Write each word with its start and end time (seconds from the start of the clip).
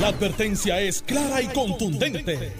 La 0.00 0.08
advertencia 0.08 0.80
es 0.80 1.02
clara 1.02 1.40
y 1.40 1.46
contundente. 1.48 2.52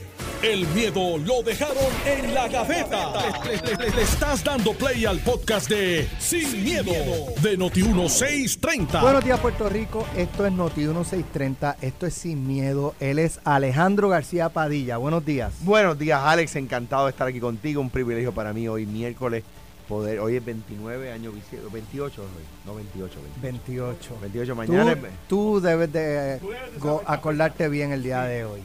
El 0.43 0.67
miedo 0.69 1.17
lo 1.19 1.43
dejaron 1.43 1.77
en 2.07 2.35
la 2.35 2.49
gaveta. 2.49 3.13
Le, 3.45 3.57
le- 3.57 3.77
le- 3.87 3.97
le 3.97 4.03
estás 4.03 4.45
dando 4.45 4.73
play 4.75 5.07
al 5.07 5.19
podcast 5.21 5.69
de 5.71 6.07
Sin, 6.19 6.63
miedo, 6.63 6.93
de 7.41 7.59
Noti1630. 7.59 9.01
Buenos 9.01 9.25
días, 9.25 9.41
Puerto 9.41 9.69
Rico. 9.71 10.07
Esto 10.17 10.45
es 10.47 10.53
Noti 10.53 10.83
1630. 10.83 11.77
Esto 11.81 12.07
es 12.07 12.15
Sin 12.15 12.47
Miedo. 12.47 12.95
Él 13.01 13.19
es 13.19 13.41
Alejandro 13.45 14.11
García 14.11 14.51
Padilla. 14.51 14.99
Buenos 14.99 15.25
días. 15.25 15.53
Buenos 15.61 15.99
días, 15.99 16.21
Alex. 16.23 16.57
Encantado 16.57 17.07
de 17.07 17.11
estar 17.13 17.27
aquí 17.27 17.41
contigo. 17.41 17.81
Un 17.81 17.89
privilegio 17.91 18.33
para 18.33 18.53
mí 18.53 18.69
hoy, 18.69 18.85
miércoles. 18.85 19.45
Poder, 19.89 20.19
hoy 20.21 20.37
es 20.37 20.45
29 20.45 21.13
años, 21.13 21.35
bici- 21.35 21.61
28 21.71 22.23
hoy. 22.23 22.29
No, 22.65 22.75
28, 22.75 23.19
28. 23.43 23.43
28. 23.43 24.19
28 24.23 24.53
Tú, 24.53 24.57
mañana. 24.57 24.93
es- 24.93 24.99
tú 25.29 25.61
debes 25.61 25.93
de 25.93 26.41
go- 26.79 27.03
acordarte 27.07 27.69
bien 27.69 27.93
el 27.93 28.03
día 28.03 28.23
de 28.23 28.45
hoy. 28.47 28.61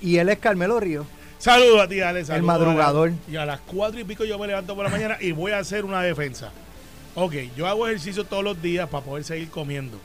Y 0.00 0.18
él 0.18 0.28
es 0.28 0.38
Carmelo 0.38 0.78
Río. 0.78 1.04
Saludos 1.38 1.80
a 1.82 1.88
ti, 1.88 2.00
Alex. 2.00 2.28
saludos 2.28 2.46
madrugador. 2.46 3.08
a 3.08 3.12
la- 3.12 3.32
Y 3.32 3.36
a 3.36 3.44
las 3.46 3.60
cuatro 3.60 3.98
y 3.98 4.04
pico 4.04 4.24
yo 4.24 4.38
me 4.38 4.46
levanto 4.46 4.76
por 4.76 4.84
la 4.84 4.90
mañana 4.90 5.16
y 5.20 5.32
voy 5.32 5.50
a 5.50 5.58
hacer 5.58 5.84
una 5.84 6.00
defensa. 6.02 6.52
Ok, 7.16 7.34
yo 7.56 7.66
hago 7.66 7.88
ejercicio 7.88 8.22
todos 8.24 8.44
los 8.44 8.62
días 8.62 8.88
para 8.88 9.04
poder 9.04 9.24
seguir 9.24 9.50
comiendo. 9.50 9.98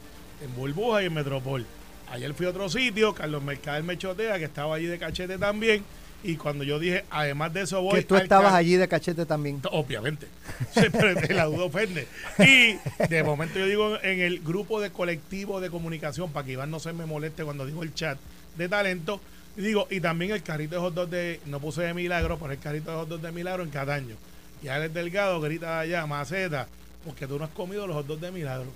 En 0.43 0.55
Burbuja 0.55 1.03
y 1.03 1.05
en 1.05 1.13
Metropol. 1.13 1.65
Ayer 2.09 2.33
fui 2.33 2.47
a 2.47 2.49
otro 2.49 2.67
sitio, 2.69 3.13
Carlos 3.13 3.43
Mercader 3.43 3.83
me 3.83 3.97
chotea, 3.97 4.39
que 4.39 4.45
estaba 4.45 4.75
allí 4.75 4.87
de 4.87 4.97
cachete 4.97 5.37
también. 5.37 5.83
Y 6.23 6.35
cuando 6.35 6.63
yo 6.63 6.79
dije, 6.79 7.05
además 7.09 7.53
de 7.53 7.61
eso 7.61 7.81
voy 7.81 7.99
Que 7.99 8.05
tú 8.05 8.15
al 8.15 8.23
estabas 8.23 8.53
allí 8.53 8.75
de 8.75 8.87
cachete 8.87 9.25
también. 9.25 9.61
Obviamente. 9.71 10.27
Siempre 10.73 11.15
te 11.15 11.33
la 11.33 11.45
duda 11.45 11.65
ofende. 11.65 12.07
Y 12.39 12.77
de 13.07 13.23
momento 13.23 13.59
yo 13.59 13.65
digo 13.67 13.97
en 14.01 14.19
el 14.19 14.39
grupo 14.39 14.81
de 14.81 14.89
colectivo 14.89 15.61
de 15.61 15.69
comunicación, 15.69 16.31
para 16.31 16.45
que 16.45 16.53
Iván 16.53 16.71
no 16.71 16.79
se 16.79 16.91
me 16.93 17.05
moleste 17.05 17.43
cuando 17.43 17.65
digo 17.65 17.83
el 17.83 17.93
chat 17.93 18.17
de 18.57 18.67
talento, 18.67 19.21
y 19.55 19.61
digo, 19.61 19.87
y 19.89 20.01
también 20.01 20.31
el 20.31 20.43
carrito 20.43 20.75
de 20.75 20.81
hot 20.81 20.93
dog 20.93 21.09
de, 21.09 21.39
no 21.45 21.59
puse 21.59 21.81
de 21.83 21.93
milagro, 21.93 22.37
pero 22.39 22.51
el 22.51 22.59
carrito 22.59 22.91
de 22.91 22.97
hot 22.97 23.09
dog 23.09 23.21
de 23.21 23.31
milagro 23.31 23.63
en 23.63 23.69
Cataño. 23.69 24.15
Y 24.63 24.67
Alex 24.69 24.93
Delgado 24.93 25.39
grita 25.39 25.79
allá, 25.79 26.05
maceta, 26.07 26.67
porque 27.05 27.27
tú 27.27 27.37
no 27.37 27.45
has 27.45 27.51
comido 27.51 27.85
los 27.87 27.95
hot 27.95 28.07
dogs 28.07 28.21
de 28.21 28.31
milagro. 28.31 28.67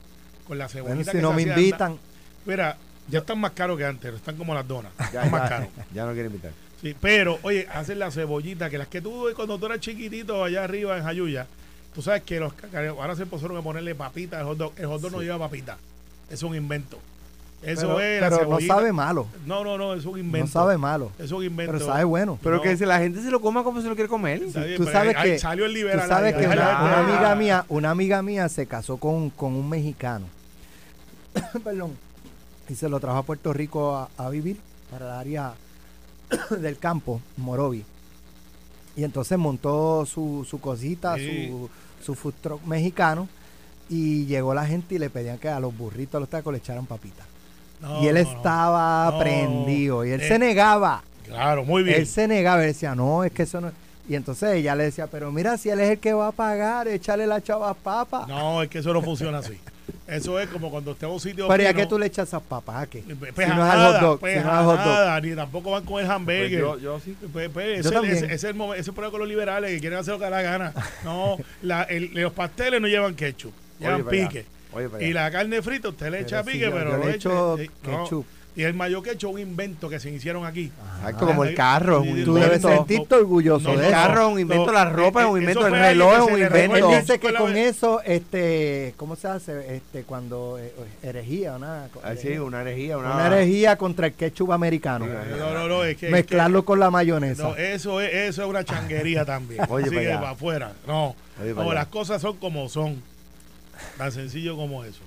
Con 0.48 0.58
la 0.58 0.68
cebollita 0.70 0.96
Bueno, 0.96 1.12
si 1.12 1.18
que 1.18 1.22
no 1.22 1.30
se 1.30 1.36
me 1.36 1.42
invitan. 1.44 1.92
anda- 1.94 2.02
Mira, 2.46 2.78
ya 3.08 3.20
están 3.20 3.40
más 3.40 3.52
caros 3.52 3.78
que 3.78 3.86
antes, 3.86 4.14
están 4.14 4.36
como 4.38 4.54
las 4.54 4.68
donas. 4.68 4.92
ya, 5.00 5.06
están 5.24 5.32
más 5.32 5.42
ya, 5.44 5.50
caros. 5.50 5.68
ya 5.94 6.06
no 6.06 6.14
quiero 6.14 6.28
invitar. 6.28 6.52
Sí, 6.82 6.96
pero, 7.00 7.38
oye, 7.44 7.68
hacen 7.74 8.00
la 8.00 8.10
cebollita, 8.12 8.70
que 8.70 8.78
las 8.80 8.88
que 8.88 9.02
tú 9.02 9.28
cuando 9.36 9.58
tú 9.60 9.68
eras 9.68 9.80
chiquitito 9.80 10.44
allá 10.44 10.64
arriba 10.64 10.98
en 10.98 11.04
Jayuya, 11.04 11.46
tú 11.94 12.02
sabes 12.02 12.24
que 12.24 12.40
los 12.40 12.54
cacareos 12.54 12.98
ahora 13.00 13.16
se 13.16 13.26
pusieron 13.28 13.56
a 13.58 13.62
ponerle 13.62 13.94
papita 13.94 14.40
al 14.40 14.46
hot 14.46 14.58
dog. 14.58 14.74
El 14.78 14.88
hot 14.88 15.00
dog 15.02 15.12
no 15.12 15.22
lleva 15.22 15.38
papita. 15.38 15.78
Es 16.30 16.42
un 16.42 16.56
invento. 16.56 16.98
Eso 17.62 17.82
pero 17.96 18.00
es 18.00 18.22
la 18.22 18.30
pero 18.30 18.42
no 18.42 18.46
cebollita. 18.48 18.74
sabe 18.74 18.92
malo. 18.92 19.28
No, 19.46 19.64
no, 19.64 19.78
no, 19.78 19.94
es 19.94 20.04
un 20.06 20.18
invento. 20.18 20.48
No 20.48 20.52
sabe 20.52 20.78
malo. 20.80 21.12
Es 21.20 21.32
un 21.32 21.44
invento. 21.44 21.74
Pero 21.74 21.86
sabe 21.86 22.04
bueno. 22.06 22.40
Pero 22.42 22.56
No. 22.56 22.62
que 22.64 22.76
si 22.76 22.86
la 22.88 22.98
gente 22.98 23.22
se 23.22 23.30
lo 23.30 23.40
coma 23.40 23.64
como 23.64 23.80
se 23.84 23.88
lo 23.88 23.94
quiere 23.94 24.10
comer. 24.10 24.40
Bien, 24.40 24.78
Tú 24.78 24.86
sabes 24.86 25.16
ahí 25.16 25.34
que, 25.34 25.40
salió 25.40 25.66
el 25.66 25.72
tú 25.72 25.78
liberal. 25.78 26.08
sabes 26.08 26.34
ahí, 26.34 26.42
que 26.42 26.48
una, 26.48 26.98
amiga 27.00 27.36
mía, 27.36 27.66
una 27.70 27.92
amiga 27.92 28.24
mía 28.24 28.50
se 28.50 28.66
casó 28.66 28.98
con, 28.98 29.30
con 29.30 29.54
un 29.54 29.70
mexicano. 29.70 30.26
Perdón. 31.64 31.96
Y 32.68 32.74
se 32.74 32.90
lo 32.90 33.00
trajo 33.00 33.18
a 33.20 33.24
Puerto 33.24 33.54
Rico 33.54 33.96
a, 33.96 34.10
a 34.18 34.30
vivir 34.32 34.58
para 34.90 35.06
el 35.06 35.12
área 35.12 35.54
del 36.60 36.78
campo, 36.78 37.22
Morovi. 37.38 37.84
Y 38.96 39.04
entonces 39.04 39.38
montó 39.38 40.06
su, 40.06 40.46
su 40.50 40.60
cosita, 40.60 41.16
Sí. 41.18 41.48
su, 41.50 41.70
su 42.04 42.16
food 42.16 42.34
truck 42.42 42.64
mexicano. 42.66 43.28
Y 43.90 44.26
llegó 44.26 44.54
la 44.54 44.66
gente 44.66 44.96
y 44.96 45.00
le 45.00 45.10
pedían 45.10 45.38
que 45.38 45.50
a 45.50 45.60
los 45.60 45.78
burritos, 45.78 46.16
a 46.16 46.20
los 46.22 46.30
tacos 46.30 46.52
le 46.54 46.60
echaran 46.60 46.86
papitas. 46.86 47.26
No, 47.82 48.02
y 48.04 48.08
él 48.08 48.18
estaba 48.18 49.12
No. 49.12 49.20
prendido. 49.20 50.06
Y 50.06 50.12
él 50.12 50.22
Eh, 50.22 50.28
se 50.28 50.40
negaba. 50.40 51.04
Claro, 51.26 51.64
muy 51.66 51.84
bien. 51.84 51.98
Él 52.00 52.08
se 52.08 52.28
negaba, 52.28 52.62
él 52.62 52.68
decía, 52.74 52.96
no, 52.96 53.24
es 53.24 53.32
que 53.32 53.44
eso 53.44 53.60
no. 53.62 53.72
Y 54.10 54.16
entonces 54.16 54.56
ella 54.56 54.76
le 54.76 54.84
decía, 54.86 55.08
pero 55.08 55.32
mira, 55.32 55.58
si 55.58 55.70
él 55.70 55.80
es 55.80 55.90
el 55.92 56.00
que 56.00 56.14
va 56.14 56.28
a 56.28 56.32
pagar, 56.32 56.88
échale 56.88 57.26
la 57.28 57.42
chava 57.42 57.74
papa. 57.74 58.26
No, 58.28 58.62
es 58.62 58.70
que 58.70 58.80
eso 58.80 58.94
no 58.94 59.02
funciona 59.02 59.40
así. 59.40 59.58
Eso 60.08 60.40
es 60.40 60.50
como 60.50 60.70
cuando 60.72 60.92
usted 60.92 61.08
va 61.08 61.12
a 61.12 61.14
un 61.14 61.20
sitio. 61.20 61.48
pero 61.48 61.64
¿y 61.64 61.66
a 61.66 61.70
fino, 61.70 61.80
qué 61.82 61.86
tú 61.88 62.00
le 62.00 62.06
echas 62.08 62.28
esas 62.28 62.42
papas? 62.42 62.84
¿A 62.84 62.88
qué? 62.88 63.04
Pues 63.20 63.34
si 63.36 63.44
a 63.44 63.54
no 63.56 63.66
es 63.68 63.74
hot 63.74 64.02
dog, 64.02 64.20
pues 64.20 64.38
si 64.38 64.44
no 64.44 64.52
hot 64.64 64.78
dog. 64.78 64.86
nada, 64.86 65.22
ni 65.22 65.36
tampoco 65.36 65.72
van 65.72 65.84
con 65.86 66.00
el 66.00 66.06
Pues 66.06 66.10
hamburger. 66.16 66.60
yo, 66.60 66.78
yo 66.80 67.00
sí. 67.00 67.16
Pues, 67.32 67.50
pues, 67.50 67.80
ese, 67.80 67.84
Yo 67.84 67.92
también. 67.92 68.16
ese- 68.18 68.26
ese 68.26 68.36
es 68.36 68.44
el 68.46 68.54
momento, 68.56 68.74
ese 68.76 68.82
es 68.82 68.88
el 68.90 68.94
problema 68.94 69.12
con 69.12 69.20
los 69.22 69.30
liberales 69.30 69.72
que 69.72 69.80
quieren 69.80 70.00
hacer 70.00 70.14
lo 70.14 70.18
que 70.20 70.24
da 70.26 70.30
la 70.30 70.42
gana. 70.42 70.74
No, 71.04 71.38
la- 71.62 71.84
el- 71.84 72.12
los 72.14 72.34
pasteles 72.34 72.80
no 72.82 72.88
llevan 72.88 73.16
ketchup, 73.16 73.54
llevan 73.80 74.02
Oye, 74.08 74.24
pique. 74.28 74.46
Oye, 74.74 74.88
Y 75.08 75.12
la 75.14 75.30
carne 75.32 75.62
frita 75.62 75.90
usted 75.90 76.06
le 76.06 76.12
Pero 76.20 76.28
echa 76.28 76.44
si 76.44 76.52
pique, 76.52 76.66
yo- 76.66 76.72
pero 76.72 76.92
yo 76.92 76.98
no 76.98 77.04
le 77.06 77.16
echo 77.16 77.58
eh, 77.60 77.70
no. 77.84 78.26
Y 78.54 78.64
el 78.64 78.74
mayo 78.74 79.02
ketchup 79.02 79.30
es 79.30 79.36
un 79.36 79.40
invento 79.40 79.88
que 79.88 79.98
se 79.98 80.10
hicieron 80.12 80.46
aquí. 80.46 80.72
Exacto, 80.98 81.26
como 81.26 81.46
el 81.46 81.56
carro. 81.56 82.02
un 82.02 82.22
Tú 82.26 82.34
debes 82.34 82.58
invento. 82.58 82.68
sentirte 82.70 83.16
orgulloso 83.16 83.70
No, 83.70 83.72
de 83.72 83.78
no, 83.78 83.84
El 83.86 83.92
carro 83.92 84.28
es 84.28 84.34
un 84.34 84.40
invento, 84.42 84.66
no, 84.66 84.72
la 84.74 84.86
ropa 84.90 85.22
es 85.24 85.30
un 85.30 85.38
eh, 85.38 85.40
invento, 85.40 85.60
eso 85.68 85.68
el 85.76 85.82
reloj 85.82 86.12
que 86.12 86.18
es 86.18 86.22
un 86.34 86.40
invento. 86.42 86.76
Él 86.92 87.00
dice 87.00 87.20
que 87.20 87.34
con 87.34 87.54
vez- 87.54 87.78
eso, 87.78 88.02
este, 88.04 88.94
¿cómo 88.98 89.16
se 89.16 89.30
hace? 89.30 89.76
Este, 89.78 90.04
cuando 90.04 90.58
eh, 90.60 90.74
herejía, 91.02 91.54
una, 91.56 91.86
Ah, 92.04 92.14
sí, 92.22 92.38
una 92.40 92.60
herejía, 92.62 92.98
una, 92.98 93.16
una 93.16 93.28
herejía 93.28 93.78
contra 93.78 94.08
el 94.08 94.14
ketchup 94.16 94.52
americano. 94.52 95.06
Sí, 95.06 95.12
No, 95.40 95.54
no, 95.54 95.68
no, 95.70 95.84
es 95.86 95.96
que. 95.96 96.08
es 96.08 96.12
Mezclarlo 96.12 96.66
con 96.66 96.78
la 96.80 96.88
que- 96.88 96.92
mayonesa. 96.92 97.44
no, 97.44 97.56
eso 97.56 98.02
es, 98.02 98.14
eso 98.14 98.44
es 98.44 98.50
una 98.50 98.66
changuería 98.66 99.24
también. 99.24 99.62
Oye, 99.70 99.86
Así 99.86 99.96
para 99.96 100.02
que 100.02 100.12
allá. 100.12 100.20
para 100.20 100.32
afuera. 100.32 100.74
No, 100.86 101.16
Oye, 101.42 101.54
para 101.54 101.64
no 101.64 101.72
allá. 101.72 101.74
las 101.80 101.88
cosas 101.88 102.22
son 102.22 102.36
como 102.36 102.68
son. 102.68 103.02
Tan 103.98 104.12
sencillo 104.12 104.58
como 104.58 104.84
eso. 104.84 105.00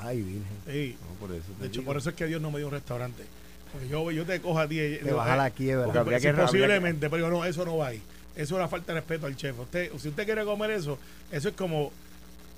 Ay, 0.00 0.22
virgen. 0.22 0.44
Sí. 0.66 0.96
No, 1.00 1.26
por 1.26 1.34
eso 1.36 1.44
te 1.56 1.62
De 1.62 1.66
hecho, 1.68 1.80
digo. 1.80 1.84
por 1.90 1.96
eso 1.96 2.10
es 2.10 2.14
que 2.16 2.26
Dios 2.26 2.40
no 2.40 2.50
me 2.50 2.58
dio 2.58 2.66
un 2.68 2.72
restaurante. 2.74 3.24
Porque 3.72 3.88
yo, 3.88 4.10
yo 4.10 4.24
te 4.24 4.40
cojo 4.40 4.58
a 4.58 4.66
ti. 4.68 4.78
eh, 4.78 5.00
Te 5.02 5.12
baja 5.12 5.36
la 5.36 5.50
quiebra. 5.50 5.86
Porque 5.86 6.16
que- 6.16 6.20
que- 6.20 6.32
posiblemente, 6.34 7.10
pero 7.10 7.28
no, 7.30 7.44
eso 7.44 7.64
no 7.64 7.76
va 7.78 7.88
ahí. 7.88 7.98
Eso 8.34 8.42
es 8.42 8.52
una 8.52 8.68
falta 8.68 8.92
de 8.92 9.00
respeto 9.00 9.26
al 9.26 9.36
chef. 9.36 9.58
Usted, 9.58 9.90
si 9.98 10.08
usted 10.08 10.24
quiere 10.24 10.44
comer 10.44 10.70
eso, 10.70 10.98
eso 11.32 11.48
es 11.48 11.54
como 11.54 11.90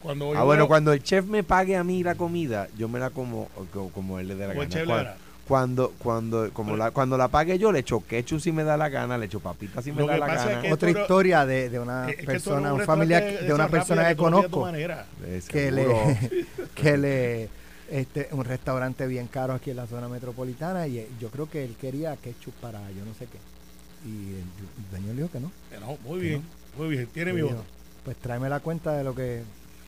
cuando 0.02 0.30
Ah, 0.32 0.34
yo 0.34 0.44
bueno, 0.44 0.68
cuando 0.68 0.92
el 0.92 1.02
chef 1.02 1.24
me 1.26 1.42
pague 1.42 1.76
a 1.76 1.82
mí 1.84 2.02
la 2.02 2.14
comida, 2.14 2.68
yo 2.78 2.88
me 2.88 2.98
la 2.98 3.10
como 3.10 3.48
co- 3.72 3.88
como 3.90 4.18
él 4.20 4.28
le 4.28 4.34
dé 4.34 4.46
la 4.46 4.52
como 4.52 4.62
el 4.62 4.68
chef 4.68 4.86
le. 4.86 4.94
Cuando, 5.50 5.92
cuando, 5.98 6.50
como 6.52 6.76
la, 6.76 6.92
cuando 6.92 7.18
la 7.18 7.28
pague 7.28 7.58
yo, 7.58 7.72
le 7.72 7.80
echo 7.80 8.02
ketchup 8.06 8.40
si 8.40 8.52
me 8.52 8.62
da 8.64 8.76
la 8.76 8.88
gana, 8.88 9.18
le 9.18 9.26
echo 9.26 9.40
papitas 9.40 9.82
si 9.84 9.90
me 9.92 10.00
Lo 10.00 10.06
da 10.06 10.14
que 10.14 10.20
la 10.20 10.26
pasa 10.26 10.42
es 10.44 10.48
gana. 10.50 10.62
que- 10.62 10.72
Otra 10.72 10.90
no- 10.92 11.00
historia 11.00 11.44
de, 11.44 11.68
de 11.70 11.78
una 11.80 12.08
Es 12.08 12.16
que 12.16 12.22
persona, 12.24 12.72
un 12.72 12.80
un 12.80 12.86
familiar, 12.86 13.20
restaurante 13.22 13.46
de 13.48 13.54
una 13.54 13.64
esa 13.64 13.70
persona 13.72 14.02
rápida 14.02 14.08
que 14.10 14.16
tú 14.16 14.22
lo 14.22 14.30
pides 14.30 14.44
a 14.44 14.48
tu 14.48 14.50
conozco. 14.52 14.72
manera. 14.72 15.06
Eh, 15.24 15.42
que 15.48 15.70
seguro. 15.70 16.02
le 16.06 16.46
que 16.74 16.96
le 16.96 17.48
este 17.90 18.28
un 18.30 18.44
restaurante 18.44 19.06
bien 19.08 19.26
caro 19.26 19.52
aquí 19.52 19.70
en 19.70 19.76
la 19.76 19.86
zona 19.88 20.08
metropolitana 20.08 20.86
y 20.86 20.98
eh, 20.98 21.08
yo 21.20 21.28
creo 21.30 21.50
que 21.50 21.64
él 21.64 21.74
quería 21.80 22.14
ketchup 22.16 22.54
para 22.60 22.78
yo 22.92 23.04
no 23.04 23.12
sé 23.14 23.26
qué 23.26 23.38
y 24.08 24.28
el, 24.34 24.38
el 24.38 24.90
dueño 24.92 25.06
le 25.08 25.14
dijo 25.22 25.30
que 25.32 25.40
no 25.40 25.50
Que 25.70 25.80
no, 25.80 25.98
muy 26.08 26.20
Que 26.20 26.26
bien, 26.28 26.42
muy 26.78 26.88
bien. 26.88 27.06
Tiene 27.12 27.32
mi 27.32 27.38
dijo, 27.42 27.48
voto. 27.54 27.64
pues 28.04 28.16
tráeme 28.18 28.48
la 28.48 28.60
cuenta 28.60 28.92
de 28.92 29.02
lo 29.02 29.12
que 29.16 29.42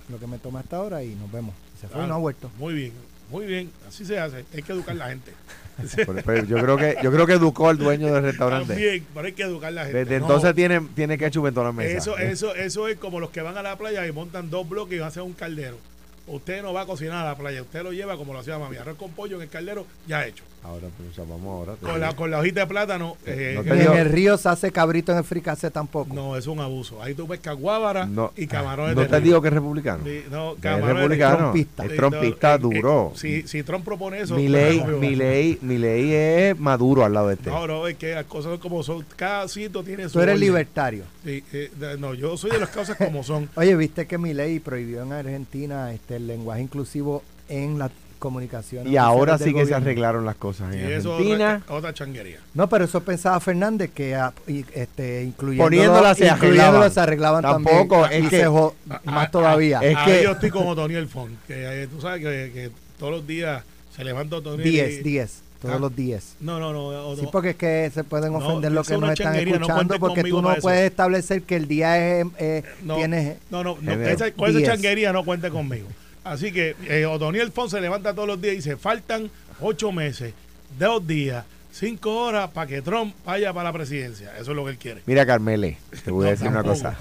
lo 0.09 0.19
que 0.19 0.27
me 0.27 0.39
toma 0.39 0.59
hasta 0.61 0.79
ahora 0.79 1.05
y 1.05 1.15
nos 1.15 1.31
vemos 1.31 1.55
se 1.81 1.87
fue 1.87 2.03
y 2.05 2.09
no 2.09 2.15
ha 2.15 2.19
vuelto 2.19 2.51
Muy 2.59 2.75
bien, 2.75 2.93
muy 3.33 3.47
bien. 3.47 3.71
Así 3.89 4.05
se 4.05 4.19
hace. 4.19 4.45
Hay 4.55 4.63
que 4.63 4.73
educar 4.73 4.95
a 4.95 4.99
la 4.99 5.09
gente. 5.09 5.33
Pero- 5.97 6.15
pero 6.25 6.45
yo 6.45 6.59
creo 6.59 6.77
que 6.77 6.97
yo 7.03 7.11
creo 7.11 7.27
que 7.27 7.33
educó 7.33 7.69
al 7.71 7.79
dueño 7.79 8.13
del 8.13 8.23
restaurante. 8.23 8.75
También, 8.75 9.07
pero 9.15 9.27
hay 9.27 9.33
que 9.33 9.43
educar 9.43 9.69
a 9.69 9.71
la 9.73 9.83
gente. 9.85 9.99
Desde 10.01 10.21
No, 10.21 10.27
entonces 10.27 10.55
tiene, 10.55 10.81
tiene 10.95 11.17
ketchup 11.17 11.47
en 11.47 11.55
las 11.55 11.75
mesas. 11.75 11.97
Eso, 12.07 12.19
eso, 12.19 12.55
eso 12.55 12.89
es 12.89 12.99
como 12.99 13.19
los 13.21 13.31
que 13.31 13.41
van 13.41 13.57
a 13.57 13.63
la 13.63 13.77
playa 13.79 14.07
y 14.07 14.13
montan 14.13 14.51
dos 14.51 14.69
bloques 14.69 14.95
y 14.95 14.99
van 14.99 15.07
a 15.07 15.09
hacer 15.09 15.23
un 15.23 15.33
caldero. 15.33 15.79
Usted 16.27 16.63
no 16.63 16.73
va 16.73 16.83
a 16.83 16.87
cocinar 16.87 17.25
a 17.27 17.31
la 17.31 17.37
playa, 17.37 17.63
usted 17.63 17.83
lo 17.83 17.93
lleva 17.93 18.17
como 18.17 18.33
lo 18.33 18.39
hacía 18.39 18.59
mami, 18.59 18.77
arroz 18.77 18.97
con 18.97 19.11
pollo 19.11 19.37
en 19.37 19.43
el 19.43 19.49
caldero, 19.49 19.87
ya 20.07 20.27
hecho. 20.27 20.45
Ahora, 20.65 20.87
pues, 20.97 21.11
o 21.11 21.15
sea, 21.15 21.25
vamos 21.29 21.49
ahora. 21.49 21.75
Con 21.81 21.99
la, 22.01 22.15
con 22.15 22.31
la 22.31 22.39
hojita 22.39 22.61
de 22.61 22.67
plátano, 22.69 23.17
eh, 23.27 23.55
No 23.57 23.63
y 23.63 23.65
te 23.79 23.83
en 23.85 23.93
el 23.95 24.09
río 24.11 24.37
se 24.39 24.49
hace 24.49 24.71
cabrito 24.71 25.11
en 25.11 25.19
el 25.19 25.25
fricase 25.25 25.73
tampoco 25.73 26.15
no, 26.15 26.37
es 26.37 26.47
un 26.47 26.61
abuso. 26.61 27.03
Ahí 27.03 27.15
tú 27.15 27.27
pescas 27.27 27.57
guábara 27.57 28.07
No, 28.07 28.33
y 28.37 28.47
camarones 28.47 28.95
no 28.95 29.01
de 29.03 29.09
te 29.09 29.17
río. 29.17 29.25
digo 29.25 29.43
que 29.43 29.49
es 29.49 29.55
republicano. 29.55 30.05
Sí, 30.05 30.23
no, 30.31 30.53
Es 30.53 30.61
camarones 30.61 30.89
de 30.89 30.95
republicano. 31.03 31.37
trompista. 31.39 31.85
Es 31.85 31.97
trompista 31.97 32.49
no, 32.51 32.55
eh, 32.55 32.59
duro. 32.77 33.13
eh, 33.13 33.19
si, 33.19 33.49
si 33.49 33.63
Trump 33.65 33.85
propone 33.85 34.21
eso. 34.21 34.37
mi 34.37 34.49
pues, 34.49 34.53
ley, 34.53 34.85
no 34.87 34.99
mi 34.99 35.17
ley, 35.17 35.59
mi 35.63 35.79
ley 35.79 36.13
es 36.13 36.59
maduro 36.61 37.05
al 37.05 37.13
lado 37.15 37.27
de 37.29 37.35
este. 37.35 37.51
No, 37.51 37.67
no, 37.67 37.89
es 37.89 37.97
que 37.97 38.15
las 38.15 38.27
cosas 38.27 38.61
como 38.61 38.85
son. 38.85 39.05
Cada 39.17 39.49
sitio 39.49 39.83
tiene 39.83 40.05
su. 40.05 40.13
tú 40.13 40.21
eres 40.21 40.39
libertario 40.39 41.05
Sí, 41.25 41.43
eh, 41.53 41.71
no, 41.99 42.15
yo 42.15 42.37
soy 42.37 42.53
de 42.53 42.61
las 42.61 42.69
cosas 42.69 42.97
como 42.97 43.25
son. 43.25 43.49
oye 43.57 43.75
viste 43.75 44.07
que 44.07 44.17
mi 44.17 44.33
ley 44.33 44.61
prohibió 44.61 45.03
en 45.03 45.13
Argentina 45.13 45.93
este 45.93 46.12
el 46.13 46.27
lenguaje 46.27 46.63
inclusivo 46.63 47.23
en 47.49 47.79
la 47.79 47.91
comunicación 48.19 48.87
y 48.87 48.97
ahora 48.97 49.37
sí 49.37 49.53
que 49.53 49.67
se 49.67 49.75
arreglaron 49.75 50.25
las 50.25 50.37
cosas 50.37 50.73
Y 50.73 50.79
en 50.79 50.93
eso 50.93 51.09
es 51.15 51.21
Argentina. 51.21 51.61
otra, 51.65 51.75
otra 51.77 51.93
changuería. 51.95 52.39
No, 52.55 52.69
pero 52.69 52.85
eso 52.85 53.01
pensaba 53.03 53.41
Fernández 53.41 53.91
que 53.93 54.15
ah, 54.15 54.33
y, 54.47 54.65
este, 54.75 55.25
incluyéndolo, 55.25 55.67
Poniéndola 55.69 56.15
se 56.15 56.27
incluyéndolo 56.29 56.63
arreglaban. 56.69 56.93
se 56.93 57.01
arreglaban 57.01 57.43
Tampoco, 57.43 58.03
también. 58.03 58.21
es 58.23 58.27
y 58.27 58.31
que- 58.31 58.41
se 58.43 58.47
jo- 58.47 58.75
más 59.05 59.31
todavía. 59.33 59.81
es 59.81 59.99
que- 60.05 60.23
yo 60.23 60.31
estoy 60.33 60.51
como 60.51 60.71
Otoniel 60.71 61.09
Font, 61.09 61.33
que 61.49 61.83
eh, 61.83 61.89
tú 61.89 62.01
sabes 62.01 62.21
que, 62.21 62.53
que 62.55 62.71
todos 62.99 63.13
los 63.13 63.27
días 63.27 63.65
se 63.97 64.05
levanta 64.05 64.37
Otoniel. 64.37 64.71
10, 64.71 65.01
y- 65.01 65.03
10, 65.03 65.41
todos 65.61 65.75
Ah. 65.75 65.79
los 65.81 65.97
10. 65.97 66.37
No, 66.39 66.61
no, 66.61 66.73
no. 66.73 66.87
o- 67.09 67.17
Sí, 67.17 67.23
no. 67.23 67.31
porque 67.33 67.51
es 67.51 67.57
que 67.57 67.91
se 67.93 68.05
pueden 68.05 68.33
No, 68.35 68.39
ofender 68.39 68.71
los 68.71 68.87
eso 68.89 69.01
que 69.01 69.01
nos 69.05 69.19
están 69.19 69.33
no 69.33 69.39
escuchando 69.41 69.99
porque 69.99 70.23
tú 70.23 70.41
no 70.41 70.53
eso. 70.53 70.63
puedes 70.63 70.89
establecer 70.89 71.43
que 71.43 71.57
el 71.57 71.67
día 71.67 72.21
es, 72.21 72.27
eh, 72.39 72.63
no, 72.85 72.95
tienes... 72.97 73.37
no, 73.51 73.65
no, 73.65 73.77
no, 73.81 73.93
esa, 73.93 74.31
con 74.31 74.49
esa 74.49 74.59
10. 74.59 74.71
changuería 74.71 75.13
no 75.13 75.25
cuente 75.25 75.51
conmigo. 75.51 75.89
Así 76.25 76.53
que 76.53 76.77
eh, 76.89 77.07
Otoniel 77.07 77.51
Font 77.51 77.71
se 77.71 77.81
levanta 77.81 78.15
todos 78.15 78.29
los 78.29 78.41
días 78.41 78.55
y 78.55 78.57
dice, 78.57 78.77
faltan 78.77 79.31
ocho 79.61 79.93
meses. 79.93 80.35
dos 80.79 81.07
días, 81.07 81.45
cinco 81.73 82.17
horas 82.17 82.51
para 82.51 82.67
que 82.67 82.83
Trump 82.83 83.15
vaya 83.25 83.53
para 83.53 83.71
la 83.71 83.73
presidencia. 83.73 84.33
Eso 84.39 84.53
es 84.53 84.57
lo 84.57 84.65
que 84.65 84.71
él 84.71 84.79
quiere. 84.79 85.03
Mira, 85.07 85.27
Carmele, 85.27 85.79
te 86.05 86.11
voy 86.11 86.27
a 86.27 86.31
decir 86.31 86.49
una 86.49 86.63
cosa. 86.63 86.97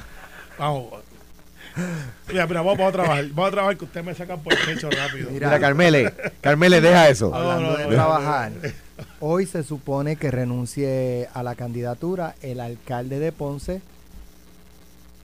Vamos. 0.58 0.94
Mira, 2.28 2.48
mira, 2.48 2.62
vamos, 2.62 2.80
a 2.82 2.92
trabajar. 2.92 3.26
Vamos 3.30 3.48
a 3.48 3.52
trabajar 3.52 3.78
que 3.78 3.86
ustedes 3.86 4.06
me 4.06 4.14
sacan 4.14 4.42
por 4.42 4.54
el 4.54 4.60
pecho 4.60 4.90
rápido. 4.90 5.30
Mira. 5.32 5.48
Mira, 5.48 5.60
Carmele, 5.60 6.14
Carmele, 6.42 6.82
deja 6.82 7.10
eso. 7.10 7.34
Hablando 7.34 7.72
no, 7.72 7.78
de 7.78 7.96
trabajar, 7.96 8.52
hoy 9.20 9.46
se 9.46 9.64
supone 9.64 10.18
que 10.18 10.32
renuncie 10.32 11.30
a 11.34 11.44
la 11.44 11.56
candidatura 11.56 12.36
el 12.42 12.60
alcalde 12.60 13.20
de 13.20 13.32
Ponce, 13.32 13.82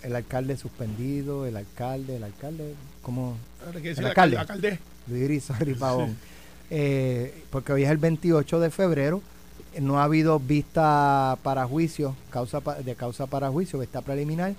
el 0.08 0.16
alcalde 0.16 0.56
suspendido, 0.58 1.46
el 1.46 1.58
alcalde, 1.58 2.16
el 2.16 2.24
alcalde, 2.24 2.74
¿cómo? 3.02 3.36
¿Qué 3.74 3.90
dice 3.90 4.02
El 4.02 4.08
alcalde. 4.08 4.80
Luis 5.08 5.24
Irizarry 5.24 5.74
Pavón. 5.76 6.16
Eh, 6.70 7.44
porque 7.50 7.74
hoy 7.74 7.84
es 7.84 7.90
el 7.90 7.98
28 7.98 8.60
de 8.60 8.70
febrero, 8.72 9.22
no 9.80 10.00
ha 10.00 10.04
habido 10.06 10.40
vista 10.40 11.38
para 11.44 11.66
juicio, 11.66 12.16
causa 12.30 12.60
pa- 12.62 12.76
de 12.76 12.96
causa 12.96 13.26
para 13.28 13.50
juicio, 13.50 13.80
vista 13.80 14.02
preliminar, 14.02 14.54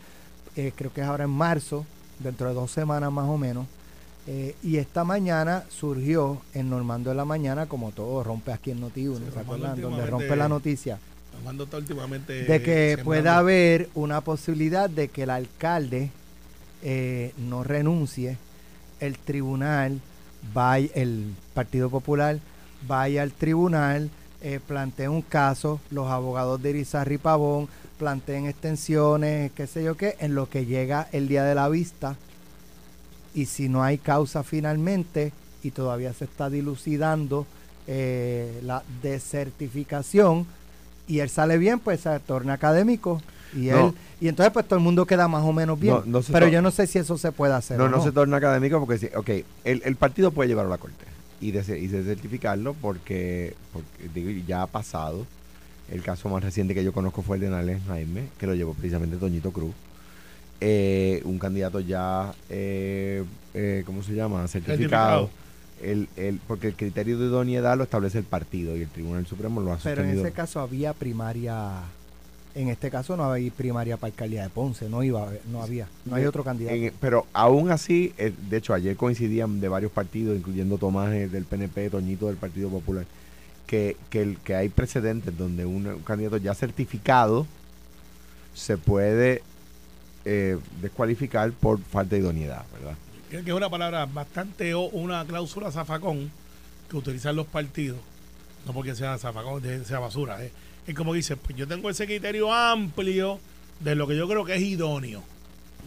eh, 0.56 0.72
creo 0.76 0.92
que 0.92 1.00
es 1.00 1.06
ahora 1.06 1.24
en 1.24 1.30
marzo, 1.30 1.84
dentro 2.18 2.48
de 2.48 2.54
dos 2.54 2.70
semanas 2.70 3.10
más 3.12 3.28
o 3.28 3.36
menos. 3.38 3.66
Eh, 4.26 4.54
y 4.62 4.76
esta 4.76 5.04
mañana 5.04 5.64
surgió 5.70 6.40
en 6.52 6.68
Normando 6.68 7.08
de 7.10 7.16
la 7.16 7.24
Mañana, 7.24 7.64
como 7.66 7.92
todo 7.92 8.22
rompe 8.22 8.52
aquí 8.52 8.70
en 8.70 8.80
Noti1, 8.82 9.16
Sí, 9.18 9.24
¿se 9.32 9.40
acuerdan? 9.40 9.80
Donde 9.80 10.04
rompe 10.06 10.36
la 10.36 10.48
noticia 10.48 10.98
Armando 11.38 11.64
está 11.64 11.76
últimamente. 11.76 12.44
de 12.44 12.62
que 12.62 12.98
pueda 13.02 13.38
haber 13.38 13.88
una 13.94 14.20
posibilidad 14.20 14.90
de 14.90 15.08
que 15.08 15.22
el 15.22 15.30
alcalde 15.30 16.10
eh, 16.82 17.32
no 17.38 17.64
renuncie, 17.64 18.36
el 19.00 19.18
tribunal 19.18 20.00
vaya, 20.52 20.90
el 20.94 21.34
Partido 21.54 21.90
Popular 21.90 22.38
vaya 22.86 23.22
al 23.22 23.32
tribunal, 23.32 24.10
eh, 24.40 24.60
un 25.08 25.22
caso, 25.22 25.80
los 25.90 26.08
abogados 26.08 26.62
de 26.62 26.70
Irizarry 26.70 27.18
Pavón 27.18 27.68
planteen 27.98 28.46
extensiones, 28.46 29.50
qué 29.52 29.66
sé 29.66 29.82
yo 29.82 29.96
qué, 29.96 30.16
en 30.20 30.34
lo 30.34 30.48
que 30.48 30.66
llega 30.66 31.08
el 31.12 31.26
día 31.28 31.44
de 31.44 31.54
la 31.54 31.68
vista 31.68 32.16
y 33.34 33.46
si 33.46 33.68
no 33.68 33.82
hay 33.82 33.98
causa 33.98 34.42
finalmente 34.42 35.32
y 35.62 35.72
todavía 35.72 36.12
se 36.12 36.24
está 36.24 36.48
dilucidando 36.48 37.46
eh, 37.86 38.60
la 38.62 38.82
desertificación 39.02 40.46
y 41.08 41.20
él 41.20 41.28
sale 41.30 41.58
bien, 41.58 41.80
pues 41.80 42.00
se 42.00 42.20
torna 42.20 42.52
académico 42.52 43.20
y 43.54 43.66
No. 43.68 43.88
él 43.88 43.94
y 44.20 44.28
entonces 44.28 44.52
pues 44.52 44.66
todo 44.66 44.78
el 44.78 44.84
mundo 44.84 45.06
queda 45.06 45.26
más 45.28 45.42
o 45.44 45.52
menos 45.52 45.78
bien. 45.80 45.94
No, 45.94 46.02
no 46.04 46.22
se 46.22 46.32
Pero 46.32 46.46
to- 46.46 46.52
yo 46.52 46.60
no 46.62 46.70
sé 46.70 46.86
si 46.86 46.98
eso 46.98 47.16
se 47.18 47.32
puede 47.32 47.54
hacer. 47.54 47.78
No, 47.78 47.84
o 47.84 47.88
no 47.88 48.02
se 48.02 48.12
torna 48.12 48.36
académico 48.36 48.78
porque, 48.84 48.98
sí, 48.98 49.08
ok, 49.14 49.28
el, 49.64 49.82
el 49.84 49.96
partido 49.96 50.30
puede 50.32 50.48
llevarlo 50.48 50.72
a 50.72 50.76
la 50.76 50.80
corte 50.80 51.04
y, 51.40 51.52
de, 51.52 51.78
y 51.78 51.86
de 51.86 52.02
certificarlo 52.04 52.74
porque, 52.74 53.54
porque 53.72 54.08
digo, 54.12 54.44
ya 54.46 54.62
ha 54.62 54.66
pasado. 54.66 55.24
El 55.90 56.02
caso 56.02 56.28
más 56.28 56.42
reciente 56.44 56.74
que 56.74 56.84
yo 56.84 56.92
conozco 56.92 57.22
fue 57.22 57.36
el 57.36 57.42
de 57.42 57.48
Nales 57.48 57.80
Jaime, 57.86 58.24
que 58.38 58.46
lo 58.46 58.54
llevó 58.54 58.74
precisamente 58.74 59.16
Toñito 59.16 59.52
Cruz. 59.52 59.72
Eh, 60.60 61.22
un 61.24 61.38
candidato 61.38 61.78
ya, 61.80 62.34
eh, 62.50 63.24
eh, 63.54 63.84
¿cómo 63.86 64.02
se 64.02 64.12
llama? 64.14 64.46
Certificado. 64.48 65.30
El, 65.82 66.08
el, 66.16 66.40
porque 66.46 66.68
el 66.68 66.74
criterio 66.74 67.18
de 67.18 67.26
idoneidad 67.26 67.76
lo 67.76 67.84
establece 67.84 68.18
el 68.18 68.24
partido 68.24 68.76
y 68.76 68.82
el 68.82 68.88
Tribunal 68.88 69.26
Supremo 69.26 69.60
lo 69.60 69.72
ha 69.72 69.76
Pero 69.78 70.00
en 70.02 70.08
sostenido. 70.08 70.26
ese 70.26 70.34
caso 70.34 70.60
había 70.60 70.92
primaria. 70.92 71.70
En 72.54 72.68
este 72.68 72.90
caso 72.90 73.16
no 73.16 73.24
había 73.24 73.52
primaria 73.52 73.96
para 73.96 74.10
alcaldía 74.10 74.42
de 74.42 74.48
Ponce, 74.48 74.88
no 74.88 75.04
iba, 75.04 75.30
no 75.52 75.62
había, 75.62 75.86
no 76.06 76.16
hay 76.16 76.24
otro 76.24 76.42
candidato. 76.42 76.74
En- 76.74 76.92
pero 77.00 77.26
aún 77.32 77.70
así, 77.70 78.12
eh, 78.18 78.32
de 78.50 78.56
hecho, 78.56 78.74
ayer 78.74 78.96
coincidían 78.96 79.60
de 79.60 79.68
varios 79.68 79.92
partidos, 79.92 80.36
incluyendo 80.36 80.76
Tomás 80.78 81.12
eh, 81.12 81.28
del 81.28 81.44
PNP, 81.44 81.90
Toñito 81.90 82.26
del 82.26 82.36
Partido 82.36 82.68
Popular, 82.70 83.04
que, 83.68 83.96
que, 84.10 84.22
el, 84.22 84.38
que 84.38 84.56
hay 84.56 84.70
precedentes 84.70 85.36
donde 85.38 85.66
un, 85.66 85.86
un 85.86 86.00
candidato 86.02 86.38
ya 86.38 86.54
certificado 86.54 87.46
se 88.54 88.76
puede 88.76 89.42
eh, 90.24 90.58
descualificar 90.82 91.52
por 91.52 91.78
falta 91.80 92.16
de 92.16 92.22
idoneidad, 92.22 92.64
¿verdad? 92.72 92.96
Que 93.30 93.38
es 93.38 93.48
una 93.48 93.68
palabra 93.68 94.06
bastante 94.06 94.72
o 94.74 94.82
una 94.82 95.24
cláusula 95.24 95.70
zafacón 95.70 96.30
que 96.88 96.96
utilizan 96.96 97.36
los 97.36 97.46
partidos, 97.46 97.98
no 98.66 98.72
porque 98.72 98.94
sea 98.94 99.18
zafacón, 99.18 99.62
sea 99.84 99.98
basura. 99.98 100.42
¿eh? 100.42 100.50
Es 100.86 100.94
como 100.94 101.12
dice, 101.12 101.36
pues 101.36 101.56
yo 101.56 101.68
tengo 101.68 101.90
ese 101.90 102.06
criterio 102.06 102.52
amplio 102.52 103.38
de 103.80 103.94
lo 103.94 104.06
que 104.06 104.16
yo 104.16 104.26
creo 104.26 104.44
que 104.44 104.54
es 104.54 104.62
idóneo 104.62 105.22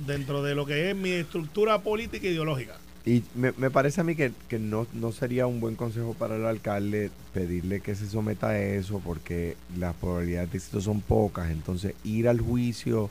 dentro 0.06 0.44
de 0.44 0.54
lo 0.54 0.66
que 0.66 0.92
es 0.92 0.96
mi 0.96 1.10
estructura 1.10 1.80
política 1.80 2.28
e 2.28 2.32
ideológica. 2.32 2.78
Y 3.04 3.24
me, 3.34 3.52
me 3.54 3.72
parece 3.72 4.02
a 4.02 4.04
mí 4.04 4.16
que, 4.16 4.32
que 4.48 4.60
no, 4.60 4.86
no 4.94 5.12
sería 5.12 5.48
un 5.48 5.60
buen 5.60 5.76
consejo 5.76 6.14
para 6.14 6.36
el 6.36 6.46
alcalde 6.46 7.10
pedirle 7.34 7.82
que 7.82 7.96
se 7.96 8.08
someta 8.08 8.50
a 8.50 8.60
eso 8.60 9.02
porque 9.04 9.58
las 9.80 9.96
probabilidades 9.96 10.52
de 10.52 10.58
éxito 10.60 10.82
son 10.82 11.02
pocas. 11.02 11.50
Entonces, 11.50 11.96
ir 12.04 12.28
al 12.28 12.40
juicio, 12.40 13.10